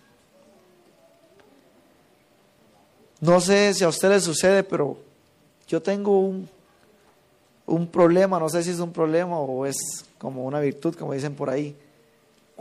No 3.20 3.40
sé 3.40 3.74
si 3.74 3.84
a 3.84 3.88
usted 3.88 4.08
le 4.08 4.20
sucede, 4.20 4.62
pero 4.62 4.96
yo 5.66 5.82
tengo 5.82 6.18
un, 6.18 6.48
un 7.66 7.86
problema, 7.86 8.38
no 8.38 8.48
sé 8.48 8.62
si 8.62 8.70
es 8.70 8.80
un 8.80 8.92
problema 8.92 9.38
o 9.38 9.66
es 9.66 9.76
como 10.18 10.44
una 10.44 10.60
virtud, 10.60 10.94
como 10.94 11.12
dicen 11.12 11.34
por 11.34 11.50
ahí 11.50 11.76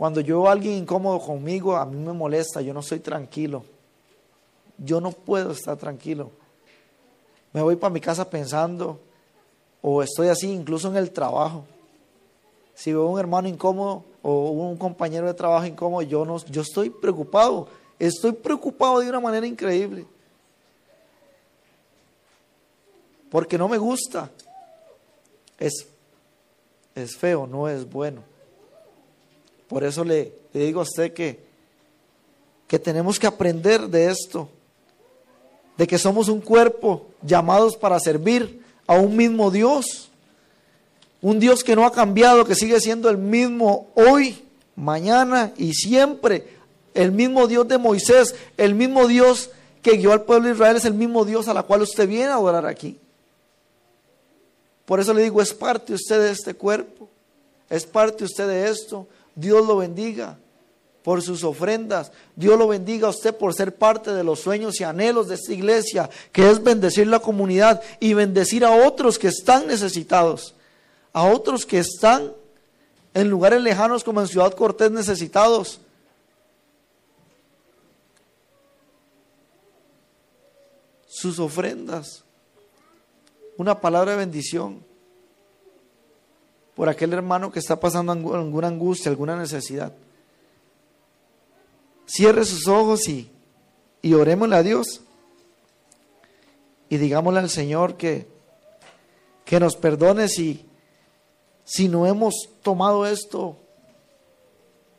cuando 0.00 0.22
yo 0.22 0.40
veo 0.40 0.48
a 0.48 0.52
alguien 0.52 0.78
incómodo 0.78 1.20
conmigo, 1.20 1.76
a 1.76 1.84
mí 1.84 1.94
me 1.94 2.14
molesta, 2.14 2.62
yo 2.62 2.72
no 2.72 2.80
soy 2.80 3.00
tranquilo. 3.00 3.64
Yo 4.78 4.98
no 4.98 5.12
puedo 5.12 5.52
estar 5.52 5.76
tranquilo. 5.76 6.30
Me 7.52 7.60
voy 7.60 7.76
para 7.76 7.92
mi 7.92 8.00
casa 8.00 8.30
pensando, 8.30 8.98
o 9.82 10.02
estoy 10.02 10.28
así 10.28 10.50
incluso 10.50 10.88
en 10.88 10.96
el 10.96 11.10
trabajo. 11.10 11.64
Si 12.74 12.90
veo 12.90 13.02
a 13.02 13.10
un 13.10 13.20
hermano 13.20 13.46
incómodo 13.46 14.02
o 14.22 14.52
un 14.52 14.78
compañero 14.78 15.26
de 15.26 15.34
trabajo 15.34 15.66
incómodo, 15.66 16.00
yo, 16.00 16.24
no, 16.24 16.38
yo 16.46 16.62
estoy 16.62 16.88
preocupado. 16.88 17.68
Estoy 17.98 18.32
preocupado 18.32 19.00
de 19.00 19.10
una 19.10 19.20
manera 19.20 19.46
increíble. 19.46 20.06
Porque 23.30 23.56
no 23.56 23.68
me 23.68 23.78
gusta. 23.78 24.30
Es, 25.58 25.86
es 26.94 27.16
feo, 27.16 27.46
no 27.46 27.68
es 27.68 27.88
bueno. 27.88 28.22
Por 29.68 29.84
eso 29.84 30.04
le, 30.04 30.32
digo 30.52 30.80
a 30.80 30.82
usted 30.82 31.12
que, 31.12 31.38
que 32.66 32.78
tenemos 32.78 33.18
que 33.18 33.26
aprender 33.26 33.88
de 33.88 34.10
esto, 34.10 34.48
de 35.76 35.86
que 35.86 35.98
somos 35.98 36.28
un 36.28 36.40
cuerpo 36.40 37.06
llamados 37.22 37.76
para 37.76 38.00
servir 38.00 38.62
a 38.86 38.94
un 38.94 39.16
mismo 39.16 39.50
Dios, 39.50 40.10
un 41.22 41.38
Dios 41.38 41.62
que 41.62 41.76
no 41.76 41.86
ha 41.86 41.92
cambiado, 41.92 42.44
que 42.44 42.54
sigue 42.56 42.80
siendo 42.80 43.08
el 43.08 43.18
mismo 43.18 43.88
hoy, 43.94 44.44
mañana 44.74 45.52
y 45.56 45.72
siempre, 45.74 46.48
el 46.94 47.12
mismo 47.12 47.46
Dios 47.46 47.68
de 47.68 47.78
Moisés, 47.78 48.34
el 48.56 48.74
mismo 48.74 49.06
Dios 49.06 49.50
que 49.82 49.96
guió 49.96 50.12
al 50.12 50.24
pueblo 50.24 50.48
de 50.48 50.54
Israel, 50.54 50.76
es 50.76 50.84
el 50.84 50.94
mismo 50.94 51.24
Dios 51.24 51.46
a 51.46 51.54
la 51.54 51.62
cual 51.62 51.82
usted 51.82 52.08
viene 52.08 52.26
a 52.26 52.34
adorar 52.34 52.66
aquí. 52.66 52.98
Por 54.90 54.98
eso 54.98 55.14
le 55.14 55.22
digo, 55.22 55.40
es 55.40 55.54
parte 55.54 55.94
usted 55.94 56.20
de 56.20 56.32
este 56.32 56.54
cuerpo, 56.54 57.08
es 57.68 57.86
parte 57.86 58.24
usted 58.24 58.48
de 58.48 58.68
esto. 58.68 59.06
Dios 59.36 59.64
lo 59.64 59.76
bendiga 59.76 60.36
por 61.04 61.22
sus 61.22 61.44
ofrendas. 61.44 62.10
Dios 62.34 62.58
lo 62.58 62.66
bendiga 62.66 63.06
a 63.06 63.10
usted 63.10 63.32
por 63.32 63.54
ser 63.54 63.76
parte 63.76 64.12
de 64.12 64.24
los 64.24 64.40
sueños 64.40 64.80
y 64.80 64.82
anhelos 64.82 65.28
de 65.28 65.36
esta 65.36 65.52
iglesia, 65.52 66.10
que 66.32 66.50
es 66.50 66.60
bendecir 66.60 67.06
la 67.06 67.20
comunidad 67.20 67.80
y 68.00 68.14
bendecir 68.14 68.64
a 68.64 68.84
otros 68.84 69.16
que 69.16 69.28
están 69.28 69.68
necesitados, 69.68 70.56
a 71.12 71.22
otros 71.22 71.64
que 71.64 71.78
están 71.78 72.32
en 73.14 73.30
lugares 73.30 73.62
lejanos 73.62 74.02
como 74.02 74.20
en 74.20 74.26
Ciudad 74.26 74.54
Cortés 74.54 74.90
necesitados. 74.90 75.78
Sus 81.06 81.38
ofrendas 81.38 82.24
una 83.60 83.78
palabra 83.78 84.12
de 84.12 84.16
bendición 84.16 84.82
por 86.74 86.88
aquel 86.88 87.12
hermano 87.12 87.52
que 87.52 87.58
está 87.58 87.78
pasando 87.78 88.10
alguna 88.10 88.68
angustia, 88.68 89.10
alguna 89.10 89.36
necesidad. 89.36 89.92
Cierre 92.06 92.46
sus 92.46 92.66
ojos 92.66 93.06
y, 93.06 93.30
y 94.00 94.14
orémosle 94.14 94.56
a 94.56 94.62
Dios 94.62 95.02
y 96.88 96.96
digámosle 96.96 97.40
al 97.40 97.50
Señor 97.50 97.98
que, 97.98 98.28
que 99.44 99.60
nos 99.60 99.76
perdone 99.76 100.28
si, 100.28 100.66
si 101.62 101.86
no 101.86 102.06
hemos 102.06 102.48
tomado 102.62 103.04
esto 103.04 103.58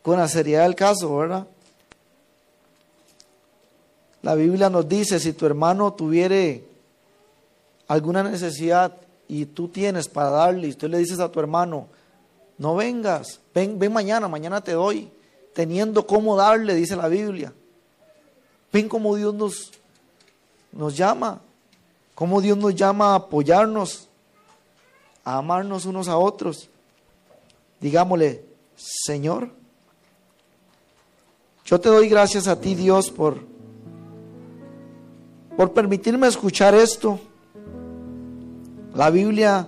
con 0.04 0.20
la 0.20 0.28
seriedad 0.28 0.66
del 0.66 0.76
caso, 0.76 1.18
¿verdad? 1.18 1.48
La 4.22 4.36
Biblia 4.36 4.70
nos 4.70 4.88
dice, 4.88 5.20
si 5.20 5.34
tu 5.34 5.48
hermano 5.48 5.94
tuviere 5.96 6.70
alguna 7.92 8.24
necesidad 8.24 8.96
y 9.28 9.46
tú 9.46 9.68
tienes 9.68 10.08
para 10.08 10.30
darle, 10.30 10.70
y 10.70 10.74
tú 10.74 10.88
le 10.88 10.98
dices 10.98 11.20
a 11.20 11.30
tu 11.30 11.42
hermano, 11.42 11.88
no 12.58 12.76
vengas, 12.76 13.42
ven, 13.54 13.78
ven 13.78 13.92
mañana, 13.92 14.30
mañana 14.30 14.62
te 14.62 14.72
doy, 14.72 15.12
teniendo 15.54 16.08
cómo 16.08 16.38
darle, 16.38 16.74
dice 16.76 16.96
la 16.96 17.10
Biblia. 17.10 17.54
Ven 18.72 18.88
cómo 18.88 19.16
Dios 19.16 19.34
nos, 19.34 19.72
nos 20.72 20.96
llama, 20.96 21.42
cómo 22.16 22.40
Dios 22.40 22.58
nos 22.58 22.74
llama 22.76 23.12
a 23.12 23.16
apoyarnos, 23.16 24.08
a 25.26 25.38
amarnos 25.38 25.86
unos 25.86 26.08
a 26.08 26.18
otros. 26.18 26.70
Digámosle, 27.82 28.46
Señor, 28.78 29.50
yo 31.66 31.80
te 31.80 31.90
doy 31.90 32.08
gracias 32.08 32.48
a 32.48 32.60
ti, 32.60 32.74
Dios, 32.74 33.12
por 33.12 33.52
por 35.58 35.74
permitirme 35.74 36.28
escuchar 36.28 36.74
esto. 36.74 37.20
La 39.02 39.10
Biblia, 39.10 39.68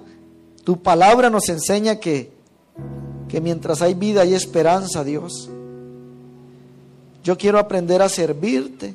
tu 0.63 0.84
palabra 0.84 1.27
nos 1.31 1.49
enseña 1.49 1.95
que, 1.95 2.31
que 3.27 3.41
mientras 3.41 3.81
hay 3.81 3.95
vida 3.95 4.21
hay 4.21 4.36
esperanza, 4.36 5.03
Dios. 5.03 5.49
Yo 7.23 7.36
quiero 7.36 7.57
aprender 7.57 8.03
a 8.03 8.09
servirte, 8.09 8.93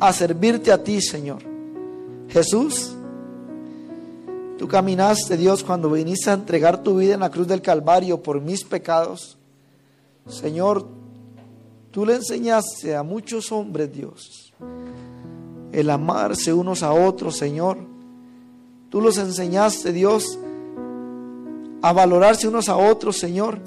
a 0.00 0.14
servirte 0.14 0.72
a 0.72 0.82
ti, 0.82 1.02
Señor. 1.02 1.42
Jesús, 2.30 2.94
tú 4.58 4.66
caminaste, 4.66 5.36
Dios, 5.36 5.62
cuando 5.62 5.90
viniste 5.90 6.30
a 6.30 6.32
entregar 6.32 6.82
tu 6.82 6.96
vida 6.96 7.12
en 7.12 7.20
la 7.20 7.30
cruz 7.30 7.46
del 7.46 7.60
Calvario 7.60 8.22
por 8.22 8.40
mis 8.40 8.64
pecados. 8.64 9.36
Señor, 10.26 10.86
tú 11.90 12.06
le 12.06 12.14
enseñaste 12.14 12.96
a 12.96 13.02
muchos 13.02 13.52
hombres, 13.52 13.92
Dios, 13.92 14.54
el 15.70 15.90
amarse 15.90 16.50
unos 16.54 16.82
a 16.82 16.94
otros, 16.94 17.36
Señor. 17.36 17.97
Tú 18.90 19.00
los 19.02 19.18
enseñaste, 19.18 19.92
Dios, 19.92 20.38
a 21.82 21.92
valorarse 21.92 22.48
unos 22.48 22.68
a 22.68 22.76
otros, 22.76 23.18
Señor. 23.18 23.58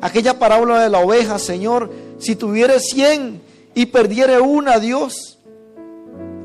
Aquella 0.00 0.38
parábola 0.38 0.82
de 0.82 0.90
la 0.90 0.98
oveja, 0.98 1.38
Señor, 1.38 1.90
si 2.18 2.34
tuviere 2.34 2.80
cien 2.80 3.40
y 3.74 3.86
perdiere 3.86 4.40
una, 4.40 4.78
Dios, 4.78 5.38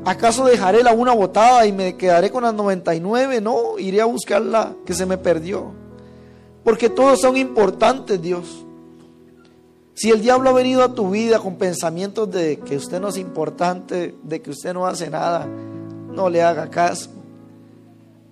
¿acaso 0.06 0.46
dejaré 0.46 0.84
la 0.84 0.94
una 0.94 1.14
botada 1.14 1.66
y 1.66 1.72
me 1.72 1.96
quedaré 1.96 2.30
con 2.30 2.44
las 2.44 2.54
99? 2.54 3.42
No, 3.42 3.80
iré 3.80 4.02
a 4.02 4.06
buscar 4.06 4.42
la 4.42 4.74
que 4.86 4.94
se 4.94 5.06
me 5.06 5.18
perdió. 5.18 5.72
Porque 6.64 6.90
todos 6.90 7.22
son 7.22 7.38
importantes, 7.38 8.22
Dios. 8.22 8.66
Si 9.96 10.12
el 10.12 10.22
diablo 10.22 10.50
ha 10.50 10.54
venido 10.54 10.84
a 10.84 10.94
tu 10.94 11.10
vida 11.10 11.40
con 11.40 11.56
pensamientos 11.56 12.30
de 12.30 12.60
que 12.60 12.76
usted 12.76 13.00
no 13.00 13.08
es 13.08 13.18
importante, 13.18 14.14
de 14.22 14.42
que 14.42 14.52
usted 14.52 14.74
no 14.74 14.86
hace 14.86 15.10
nada, 15.10 15.48
no 16.12 16.30
le 16.30 16.44
haga 16.44 16.70
caso. 16.70 17.15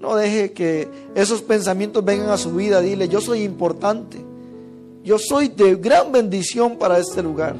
No 0.03 0.17
deje 0.17 0.51
que 0.51 0.89
esos 1.15 1.41
pensamientos 1.41 2.03
vengan 2.03 2.29
a 2.29 2.37
su 2.37 2.51
vida. 2.51 2.81
Dile, 2.81 3.07
yo 3.07 3.21
soy 3.21 3.43
importante. 3.43 4.17
Yo 5.01 5.17
soy 5.17 5.47
de 5.47 5.75
gran 5.75 6.11
bendición 6.11 6.77
para 6.77 6.97
este 6.97 7.23
lugar. 7.23 7.55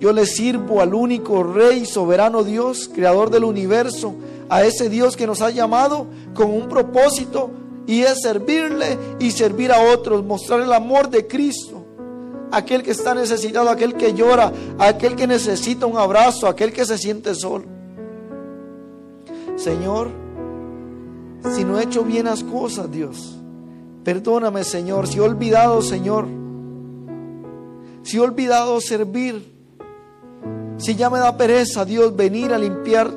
Yo 0.00 0.10
le 0.14 0.24
sirvo 0.24 0.80
al 0.80 0.94
único 0.94 1.42
Rey, 1.42 1.84
soberano 1.84 2.44
Dios, 2.44 2.90
creador 2.94 3.28
del 3.28 3.44
universo, 3.44 4.14
a 4.48 4.64
ese 4.64 4.88
Dios 4.88 5.14
que 5.14 5.26
nos 5.26 5.42
ha 5.42 5.50
llamado 5.50 6.06
con 6.32 6.50
un 6.50 6.66
propósito 6.66 7.50
y 7.86 8.00
es 8.00 8.22
servirle 8.22 8.96
y 9.20 9.32
servir 9.32 9.70
a 9.70 9.92
otros, 9.92 10.24
mostrar 10.24 10.62
el 10.62 10.72
amor 10.72 11.10
de 11.10 11.26
Cristo 11.26 11.84
aquel 12.52 12.82
que 12.82 12.90
está 12.92 13.14
necesitado, 13.14 13.68
aquel 13.68 13.96
que 13.96 14.14
llora, 14.14 14.50
aquel 14.78 15.14
que 15.14 15.26
necesita 15.26 15.84
un 15.84 15.98
abrazo, 15.98 16.46
aquel 16.46 16.72
que 16.72 16.86
se 16.86 16.96
siente 16.96 17.34
solo. 17.34 17.64
Señor, 19.56 20.21
si 21.50 21.64
no 21.64 21.78
he 21.78 21.84
hecho 21.84 22.04
bien 22.04 22.26
las 22.26 22.44
cosas, 22.44 22.90
Dios, 22.90 23.38
perdóname, 24.04 24.64
Señor, 24.64 25.06
si 25.06 25.18
he 25.18 25.20
olvidado, 25.20 25.82
Señor, 25.82 26.26
si 28.02 28.16
he 28.16 28.20
olvidado 28.20 28.80
servir, 28.80 29.52
si 30.76 30.94
ya 30.96 31.10
me 31.10 31.18
da 31.18 31.36
pereza, 31.36 31.84
Dios, 31.84 32.14
venir 32.14 32.52
a 32.52 32.58
limpiar 32.58 33.12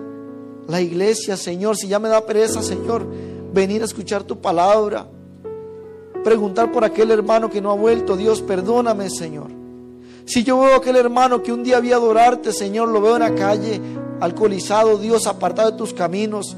la 0.67 0.81
iglesia, 0.81 1.37
Señor, 1.37 1.77
si 1.77 1.87
ya 1.87 1.99
me 1.99 2.09
da 2.09 2.25
pereza, 2.25 2.61
Señor, 2.61 3.05
venir 3.53 3.81
a 3.81 3.85
escuchar 3.85 4.23
tu 4.23 4.39
palabra, 4.39 5.07
preguntar 6.23 6.71
por 6.71 6.83
aquel 6.83 7.11
hermano 7.11 7.49
que 7.49 7.61
no 7.61 7.71
ha 7.71 7.75
vuelto. 7.75 8.17
Dios, 8.17 8.41
perdóname, 8.41 9.09
Señor. 9.09 9.47
Si 10.25 10.43
yo 10.43 10.59
veo 10.59 10.73
a 10.73 10.77
aquel 10.77 10.95
hermano 10.95 11.43
que 11.43 11.53
un 11.53 11.63
día 11.63 11.77
había 11.77 11.95
adorarte, 11.95 12.51
Señor, 12.51 12.89
lo 12.89 12.99
veo 12.99 13.15
en 13.15 13.21
la 13.21 13.35
calle, 13.35 13.79
alcoholizado, 14.19 14.97
Dios, 14.97 15.27
apartado 15.27 15.71
de 15.71 15.77
tus 15.77 15.93
caminos. 15.93 16.57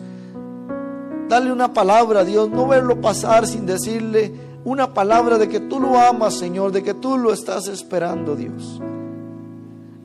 Dale 1.30 1.52
una 1.52 1.74
palabra, 1.74 2.24
Dios, 2.24 2.50
no 2.50 2.68
verlo 2.68 3.02
pasar 3.02 3.48
sin 3.48 3.66
decirle 3.66 4.34
una 4.64 4.94
palabra 4.94 5.38
de 5.38 5.50
que 5.50 5.60
tú 5.60 5.80
lo 5.80 5.98
amas, 5.98 6.36
Señor, 6.36 6.72
de 6.72 6.84
que 6.84 6.94
tú 6.94 7.18
lo 7.18 7.34
estás 7.34 7.68
esperando, 7.68 8.36
Dios. 8.36 8.82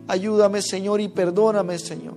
Ayúdame, 0.09 0.63
Señor, 0.63 1.01
y 1.01 1.09
perdóname, 1.09 1.79
Señor. 1.79 2.15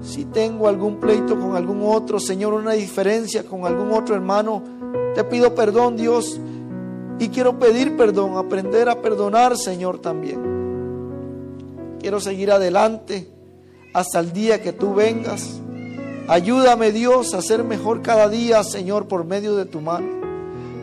Si 0.00 0.26
tengo 0.26 0.68
algún 0.68 1.00
pleito 1.00 1.38
con 1.38 1.56
algún 1.56 1.82
otro, 1.82 2.20
Señor, 2.20 2.54
una 2.54 2.72
diferencia 2.72 3.44
con 3.44 3.66
algún 3.66 3.92
otro 3.92 4.14
hermano, 4.14 4.62
te 5.14 5.24
pido 5.24 5.54
perdón, 5.54 5.96
Dios, 5.96 6.38
y 7.18 7.28
quiero 7.28 7.58
pedir 7.58 7.96
perdón, 7.96 8.36
aprender 8.36 8.88
a 8.88 9.00
perdonar, 9.00 9.56
Señor, 9.56 9.98
también. 9.98 10.40
Quiero 11.98 12.20
seguir 12.20 12.52
adelante 12.52 13.28
hasta 13.94 14.20
el 14.20 14.32
día 14.32 14.62
que 14.62 14.72
tú 14.72 14.94
vengas. 14.94 15.60
Ayúdame, 16.28 16.92
Dios, 16.92 17.34
a 17.34 17.42
ser 17.42 17.64
mejor 17.64 18.02
cada 18.02 18.28
día, 18.28 18.62
Señor, 18.64 19.06
por 19.06 19.24
medio 19.24 19.54
de 19.56 19.64
tu 19.64 19.80
mano. 19.80 20.08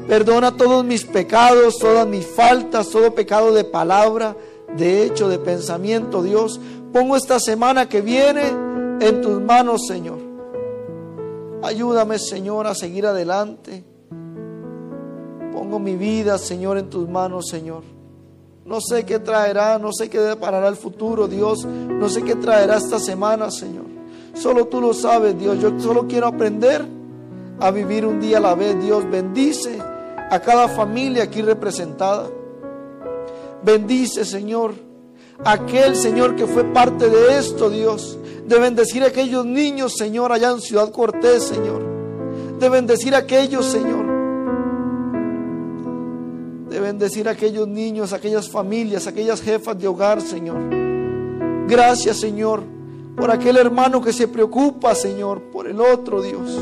Perdona 0.08 0.56
todos 0.56 0.84
mis 0.84 1.06
pecados, 1.06 1.78
todas 1.80 2.08
mis 2.08 2.26
faltas, 2.26 2.90
todo 2.90 3.14
pecado 3.14 3.54
de 3.54 3.64
palabra, 3.64 4.36
de 4.76 5.04
hecho, 5.04 5.30
de 5.30 5.40
pensamiento, 5.40 6.24
Dios. 6.24 6.60
Pongo 6.92 7.16
esta 7.16 7.40
semana 7.40 7.88
que 7.90 8.02
viene 8.02 8.48
en 9.00 9.22
tus 9.22 9.42
manos, 9.42 9.88
Señor. 9.88 10.20
Ayúdame, 11.62 12.20
Señor, 12.20 12.68
a 12.68 12.76
seguir 12.76 13.06
adelante 13.06 13.86
Pongo 15.54 15.78
mi 15.78 15.96
vida, 15.96 16.40
Señor, 16.40 16.80
en 16.80 16.90
tus 16.90 17.08
manos, 17.08 17.48
Señor. 17.48 17.84
No 18.66 18.82
sé 18.82 19.06
qué 19.06 19.20
traerá, 19.20 19.78
no 19.78 19.94
sé 19.94 20.10
qué 20.10 20.20
deparará 20.20 20.68
el 20.68 20.76
futuro, 20.76 21.28
Dios. 21.28 21.64
No 21.64 22.10
sé 22.10 22.24
qué 22.24 22.36
traerá 22.36 22.78
esta 22.78 22.98
semana, 23.00 23.52
Señor. 23.52 23.86
Solo 24.34 24.66
tú 24.66 24.82
lo 24.82 24.94
sabes, 24.94 25.38
Dios. 25.38 25.60
Yo 25.60 25.80
solo 25.80 26.08
quiero 26.08 26.28
aprender 26.28 26.86
a 27.60 27.72
vivir 27.72 28.06
un 28.06 28.20
día 28.20 28.38
a 28.38 28.42
la 28.42 28.56
vez, 28.56 28.82
Dios. 28.82 29.10
Bendice 29.10 29.80
a 30.30 30.40
cada 30.40 30.68
familia 30.68 31.24
aquí 31.24 31.42
representada. 31.42 32.30
Bendice, 33.64 34.26
Señor, 34.26 34.74
aquel 35.46 35.96
Señor 35.96 36.36
que 36.36 36.48
fue 36.48 36.64
parte 36.66 37.10
de 37.10 37.38
esto, 37.38 37.70
Dios. 37.70 38.18
De 38.46 38.60
bendecir 38.60 39.04
a 39.04 39.08
aquellos 39.08 39.46
niños, 39.46 39.94
Señor, 39.96 40.32
allá 40.32 40.52
en 40.52 40.60
Ciudad 40.60 40.92
Cortés, 40.92 41.44
Señor. 41.44 41.82
De 42.60 42.70
bendecir 42.70 43.16
a 43.16 43.20
aquellos, 43.20 43.66
Señor, 43.66 44.06
de 46.70 46.80
bendecir 46.80 47.28
a 47.28 47.32
aquellos 47.32 47.68
niños, 47.68 48.14
aquellas 48.14 48.50
familias, 48.50 49.06
aquellas 49.06 49.42
jefas 49.42 49.78
de 49.78 49.88
hogar, 49.88 50.22
Señor. 50.22 50.58
Gracias, 51.68 52.20
Señor, 52.20 52.64
por 53.16 53.32
aquel 53.32 53.58
hermano 53.58 54.02
que 54.02 54.14
se 54.14 54.28
preocupa, 54.28 54.96
Señor, 54.96 55.44
por 55.52 55.68
el 55.68 55.80
otro, 55.80 56.22
Dios. 56.22 56.60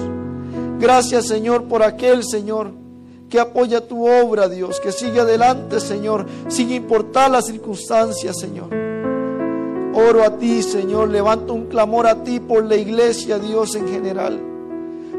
Gracias, 0.80 1.28
Señor, 1.28 1.64
por 1.64 1.84
aquel, 1.84 2.24
Señor, 2.24 2.72
que 3.30 3.40
apoya 3.40 3.88
tu 3.88 4.08
obra, 4.08 4.50
Dios, 4.50 4.80
que 4.80 4.92
sigue 4.92 5.22
adelante, 5.22 5.80
Señor, 5.80 6.26
sin 6.48 6.72
importar 6.72 7.32
las 7.32 7.46
circunstancias, 7.46 8.38
Señor. 8.40 8.70
Oro 9.94 10.24
a 10.24 10.38
ti, 10.38 10.64
Señor, 10.64 11.10
levanto 11.10 11.54
un 11.54 11.66
clamor 11.66 12.08
a 12.08 12.24
ti 12.24 12.40
por 12.40 12.66
la 12.66 12.76
iglesia, 12.76 13.40
Dios, 13.40 13.76
en 13.76 13.88
general. 13.88 14.42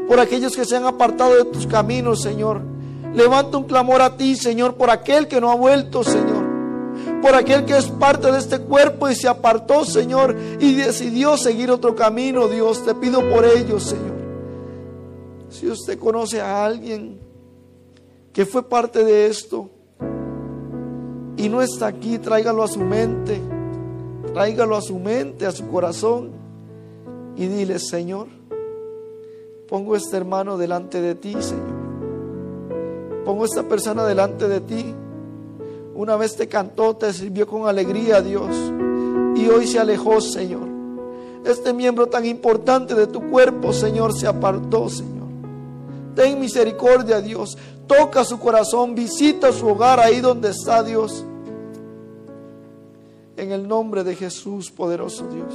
Por 0.07 0.19
aquellos 0.19 0.55
que 0.55 0.65
se 0.65 0.75
han 0.75 0.85
apartado 0.85 1.35
de 1.35 1.45
tus 1.45 1.65
caminos, 1.65 2.21
Señor 2.21 2.73
Levanto 3.13 3.59
un 3.59 3.65
clamor 3.65 4.01
a 4.01 4.17
ti, 4.17 4.35
Señor, 4.35 4.73
por 4.73 4.89
aquel 4.89 5.27
que 5.27 5.39
no 5.39 5.51
ha 5.51 5.55
vuelto, 5.55 6.03
Señor. 6.03 6.32
Por 7.23 7.35
aquel 7.35 7.63
que 7.63 7.77
es 7.77 7.87
parte 7.87 8.29
de 8.33 8.37
este 8.37 8.59
cuerpo 8.59 9.09
y 9.09 9.15
se 9.15 9.29
apartó, 9.29 9.85
Señor, 9.85 10.35
y 10.59 10.75
decidió 10.75 11.37
seguir 11.37 11.71
otro 11.71 11.95
camino, 11.95 12.49
Dios. 12.49 12.83
Te 12.83 12.93
pido 12.93 13.21
por 13.29 13.45
ellos, 13.45 13.83
Señor. 13.83 14.11
Si 15.47 15.69
usted 15.69 15.97
conoce 15.97 16.41
a 16.41 16.65
alguien 16.65 17.21
que 18.33 18.45
fue 18.45 18.67
parte 18.67 19.05
de 19.05 19.27
esto 19.27 19.69
y 21.37 21.47
no 21.47 21.61
está 21.61 21.87
aquí, 21.87 22.19
tráigalo 22.19 22.61
a 22.61 22.67
su 22.67 22.81
mente, 22.81 23.39
tráigalo 24.33 24.75
a 24.75 24.81
su 24.81 24.99
mente, 24.99 25.45
a 25.45 25.53
su 25.53 25.65
corazón 25.69 26.31
y 27.37 27.47
dile, 27.47 27.79
Señor, 27.79 28.27
pongo 29.69 29.95
este 29.95 30.17
hermano 30.17 30.57
delante 30.57 30.99
de 30.99 31.15
ti, 31.15 31.37
Señor. 31.39 31.83
Pongo 33.23 33.45
esta 33.45 33.63
persona 33.63 34.05
delante 34.05 34.49
de 34.49 34.59
ti. 34.59 34.93
Una 35.95 36.15
vez 36.15 36.35
te 36.35 36.47
cantó, 36.47 36.95
te 36.95 37.13
sirvió 37.13 37.45
con 37.45 37.67
alegría, 37.67 38.21
Dios, 38.21 38.49
y 39.35 39.47
hoy 39.47 39.67
se 39.67 39.79
alejó, 39.79 40.21
Señor. 40.21 40.67
Este 41.45 41.73
miembro 41.73 42.07
tan 42.07 42.25
importante 42.25 42.95
de 42.95 43.07
tu 43.07 43.29
cuerpo, 43.29 43.73
Señor, 43.73 44.13
se 44.17 44.27
apartó, 44.27 44.89
Señor. 44.89 45.27
Ten 46.15 46.39
misericordia, 46.39 47.21
Dios. 47.21 47.57
Toca 47.85 48.23
su 48.23 48.39
corazón, 48.39 48.95
visita 48.95 49.51
su 49.51 49.67
hogar 49.67 49.99
ahí 49.99 50.21
donde 50.21 50.49
está 50.49 50.81
Dios. 50.83 51.25
En 53.35 53.51
el 53.51 53.67
nombre 53.67 54.03
de 54.03 54.15
Jesús, 54.15 54.71
poderoso 54.71 55.27
Dios. 55.27 55.53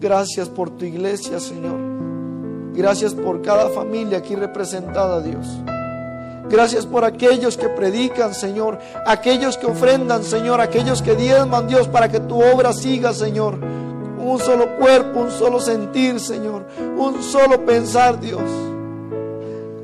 Gracias 0.00 0.48
por 0.48 0.70
tu 0.70 0.84
iglesia, 0.84 1.38
Señor. 1.38 1.78
Gracias 2.74 3.14
por 3.14 3.42
cada 3.42 3.68
familia 3.70 4.18
aquí 4.18 4.34
representada, 4.34 5.20
Dios. 5.20 5.46
Gracias 6.48 6.86
por 6.86 7.04
aquellos 7.04 7.56
que 7.56 7.68
predican, 7.68 8.34
Señor. 8.34 8.78
Aquellos 9.06 9.56
que 9.58 9.66
ofrendan, 9.66 10.24
Señor. 10.24 10.60
Aquellos 10.60 11.02
que 11.02 11.14
diezman, 11.14 11.68
Dios, 11.68 11.88
para 11.88 12.08
que 12.08 12.20
tu 12.20 12.42
obra 12.42 12.72
siga, 12.72 13.12
Señor. 13.12 13.58
Un 14.18 14.38
solo 14.38 14.76
cuerpo, 14.76 15.20
un 15.20 15.30
solo 15.30 15.60
sentir, 15.60 16.20
Señor. 16.20 16.66
Un 16.96 17.22
solo 17.22 17.64
pensar, 17.64 18.18
Dios 18.20 18.42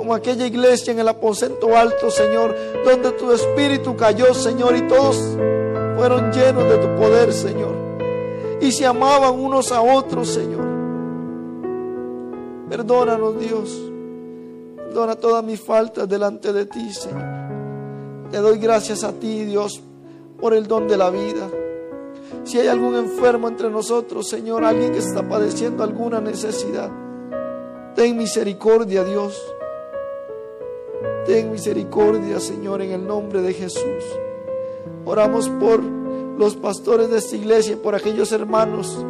como 0.04 0.14
aquella 0.14 0.44
iglesia 0.44 0.92
en 0.92 0.98
el 0.98 1.08
aposento 1.08 1.74
alto, 1.74 2.10
Señor, 2.10 2.54
donde 2.84 3.12
tu 3.12 3.32
espíritu 3.32 3.96
cayó, 3.96 4.34
Señor, 4.34 4.76
y 4.76 4.86
todos 4.86 5.16
fueron 5.96 6.30
llenos 6.30 6.64
de 6.64 6.76
tu 6.76 6.94
poder, 6.96 7.32
Señor. 7.32 7.74
Y 8.60 8.70
se 8.72 8.84
amaban 8.84 9.32
unos 9.32 9.72
a 9.72 9.80
otros, 9.80 10.28
Señor. 10.28 10.66
Perdónanos, 12.68 13.38
Dios. 13.38 13.93
Perdona 14.94 15.16
todas 15.16 15.42
mis 15.42 15.60
faltas 15.60 16.08
delante 16.08 16.52
de 16.52 16.66
ti, 16.66 16.92
Señor. 16.92 18.30
Te 18.30 18.38
doy 18.38 18.58
gracias 18.58 19.02
a 19.02 19.10
ti, 19.10 19.44
Dios, 19.44 19.82
por 20.40 20.54
el 20.54 20.68
don 20.68 20.86
de 20.86 20.96
la 20.96 21.10
vida. 21.10 21.50
Si 22.44 22.60
hay 22.60 22.68
algún 22.68 22.94
enfermo 22.94 23.48
entre 23.48 23.70
nosotros, 23.70 24.28
Señor, 24.28 24.62
alguien 24.62 24.92
que 24.92 25.00
está 25.00 25.28
padeciendo 25.28 25.82
alguna 25.82 26.20
necesidad, 26.20 26.92
ten 27.96 28.16
misericordia, 28.16 29.02
Dios. 29.02 29.36
Ten 31.26 31.50
misericordia, 31.50 32.38
Señor, 32.38 32.80
en 32.80 32.92
el 32.92 33.04
nombre 33.04 33.42
de 33.42 33.52
Jesús. 33.52 34.04
Oramos 35.04 35.48
por 35.48 35.82
los 35.82 36.54
pastores 36.54 37.10
de 37.10 37.18
esta 37.18 37.34
iglesia, 37.34 37.76
por 37.82 37.96
aquellos 37.96 38.30
hermanos 38.30 39.04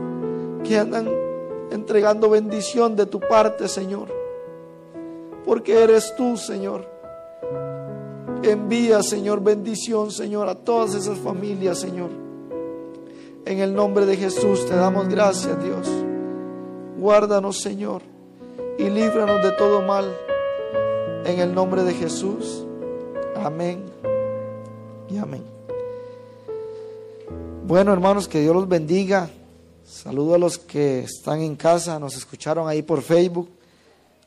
que 0.64 0.78
andan 0.78 1.10
entregando 1.70 2.30
bendición 2.30 2.96
de 2.96 3.04
tu 3.04 3.20
parte, 3.20 3.68
Señor. 3.68 4.23
Porque 5.44 5.82
eres 5.82 6.14
tú, 6.16 6.36
Señor. 6.36 6.88
Envía, 8.42 9.02
Señor, 9.02 9.42
bendición, 9.42 10.10
Señor, 10.10 10.48
a 10.48 10.54
todas 10.54 10.94
esas 10.94 11.18
familias, 11.18 11.78
Señor. 11.78 12.10
En 13.46 13.58
el 13.58 13.74
nombre 13.74 14.06
de 14.06 14.16
Jesús 14.16 14.66
te 14.66 14.74
damos 14.74 15.08
gracias, 15.08 15.62
Dios. 15.62 15.88
Guárdanos, 16.98 17.60
Señor, 17.60 18.02
y 18.78 18.88
líbranos 18.88 19.42
de 19.42 19.52
todo 19.52 19.82
mal. 19.82 20.14
En 21.24 21.40
el 21.40 21.54
nombre 21.54 21.82
de 21.84 21.94
Jesús. 21.94 22.66
Amén 23.36 23.84
y 25.10 25.18
amén. 25.18 25.42
Bueno, 27.66 27.92
hermanos, 27.92 28.28
que 28.28 28.40
Dios 28.40 28.54
los 28.54 28.68
bendiga. 28.68 29.30
Saludo 29.84 30.34
a 30.34 30.38
los 30.38 30.58
que 30.58 31.00
están 31.00 31.40
en 31.40 31.56
casa, 31.56 31.98
nos 31.98 32.16
escucharon 32.16 32.68
ahí 32.68 32.82
por 32.82 33.02
Facebook. 33.02 33.48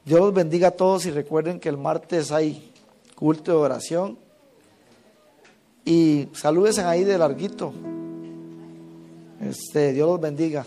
Dios 0.08 0.22
los 0.22 0.34
bendiga 0.34 0.70
a 0.70 0.72
todos 0.72 1.05
y 1.05 1.12
recuerden 1.12 1.60
que 1.60 1.68
el 1.68 1.76
martes 1.76 2.32
hay 2.32 2.72
culto 3.14 3.51
de 3.51 3.58
oración. 3.58 4.18
Y 5.84 6.30
salúdense 6.32 6.82
ahí 6.82 7.03
de 7.03 7.18
larguito. 7.18 7.74
Este, 9.41 9.91
Dios 9.91 10.08
los 10.08 10.22
bendiga. 10.22 10.66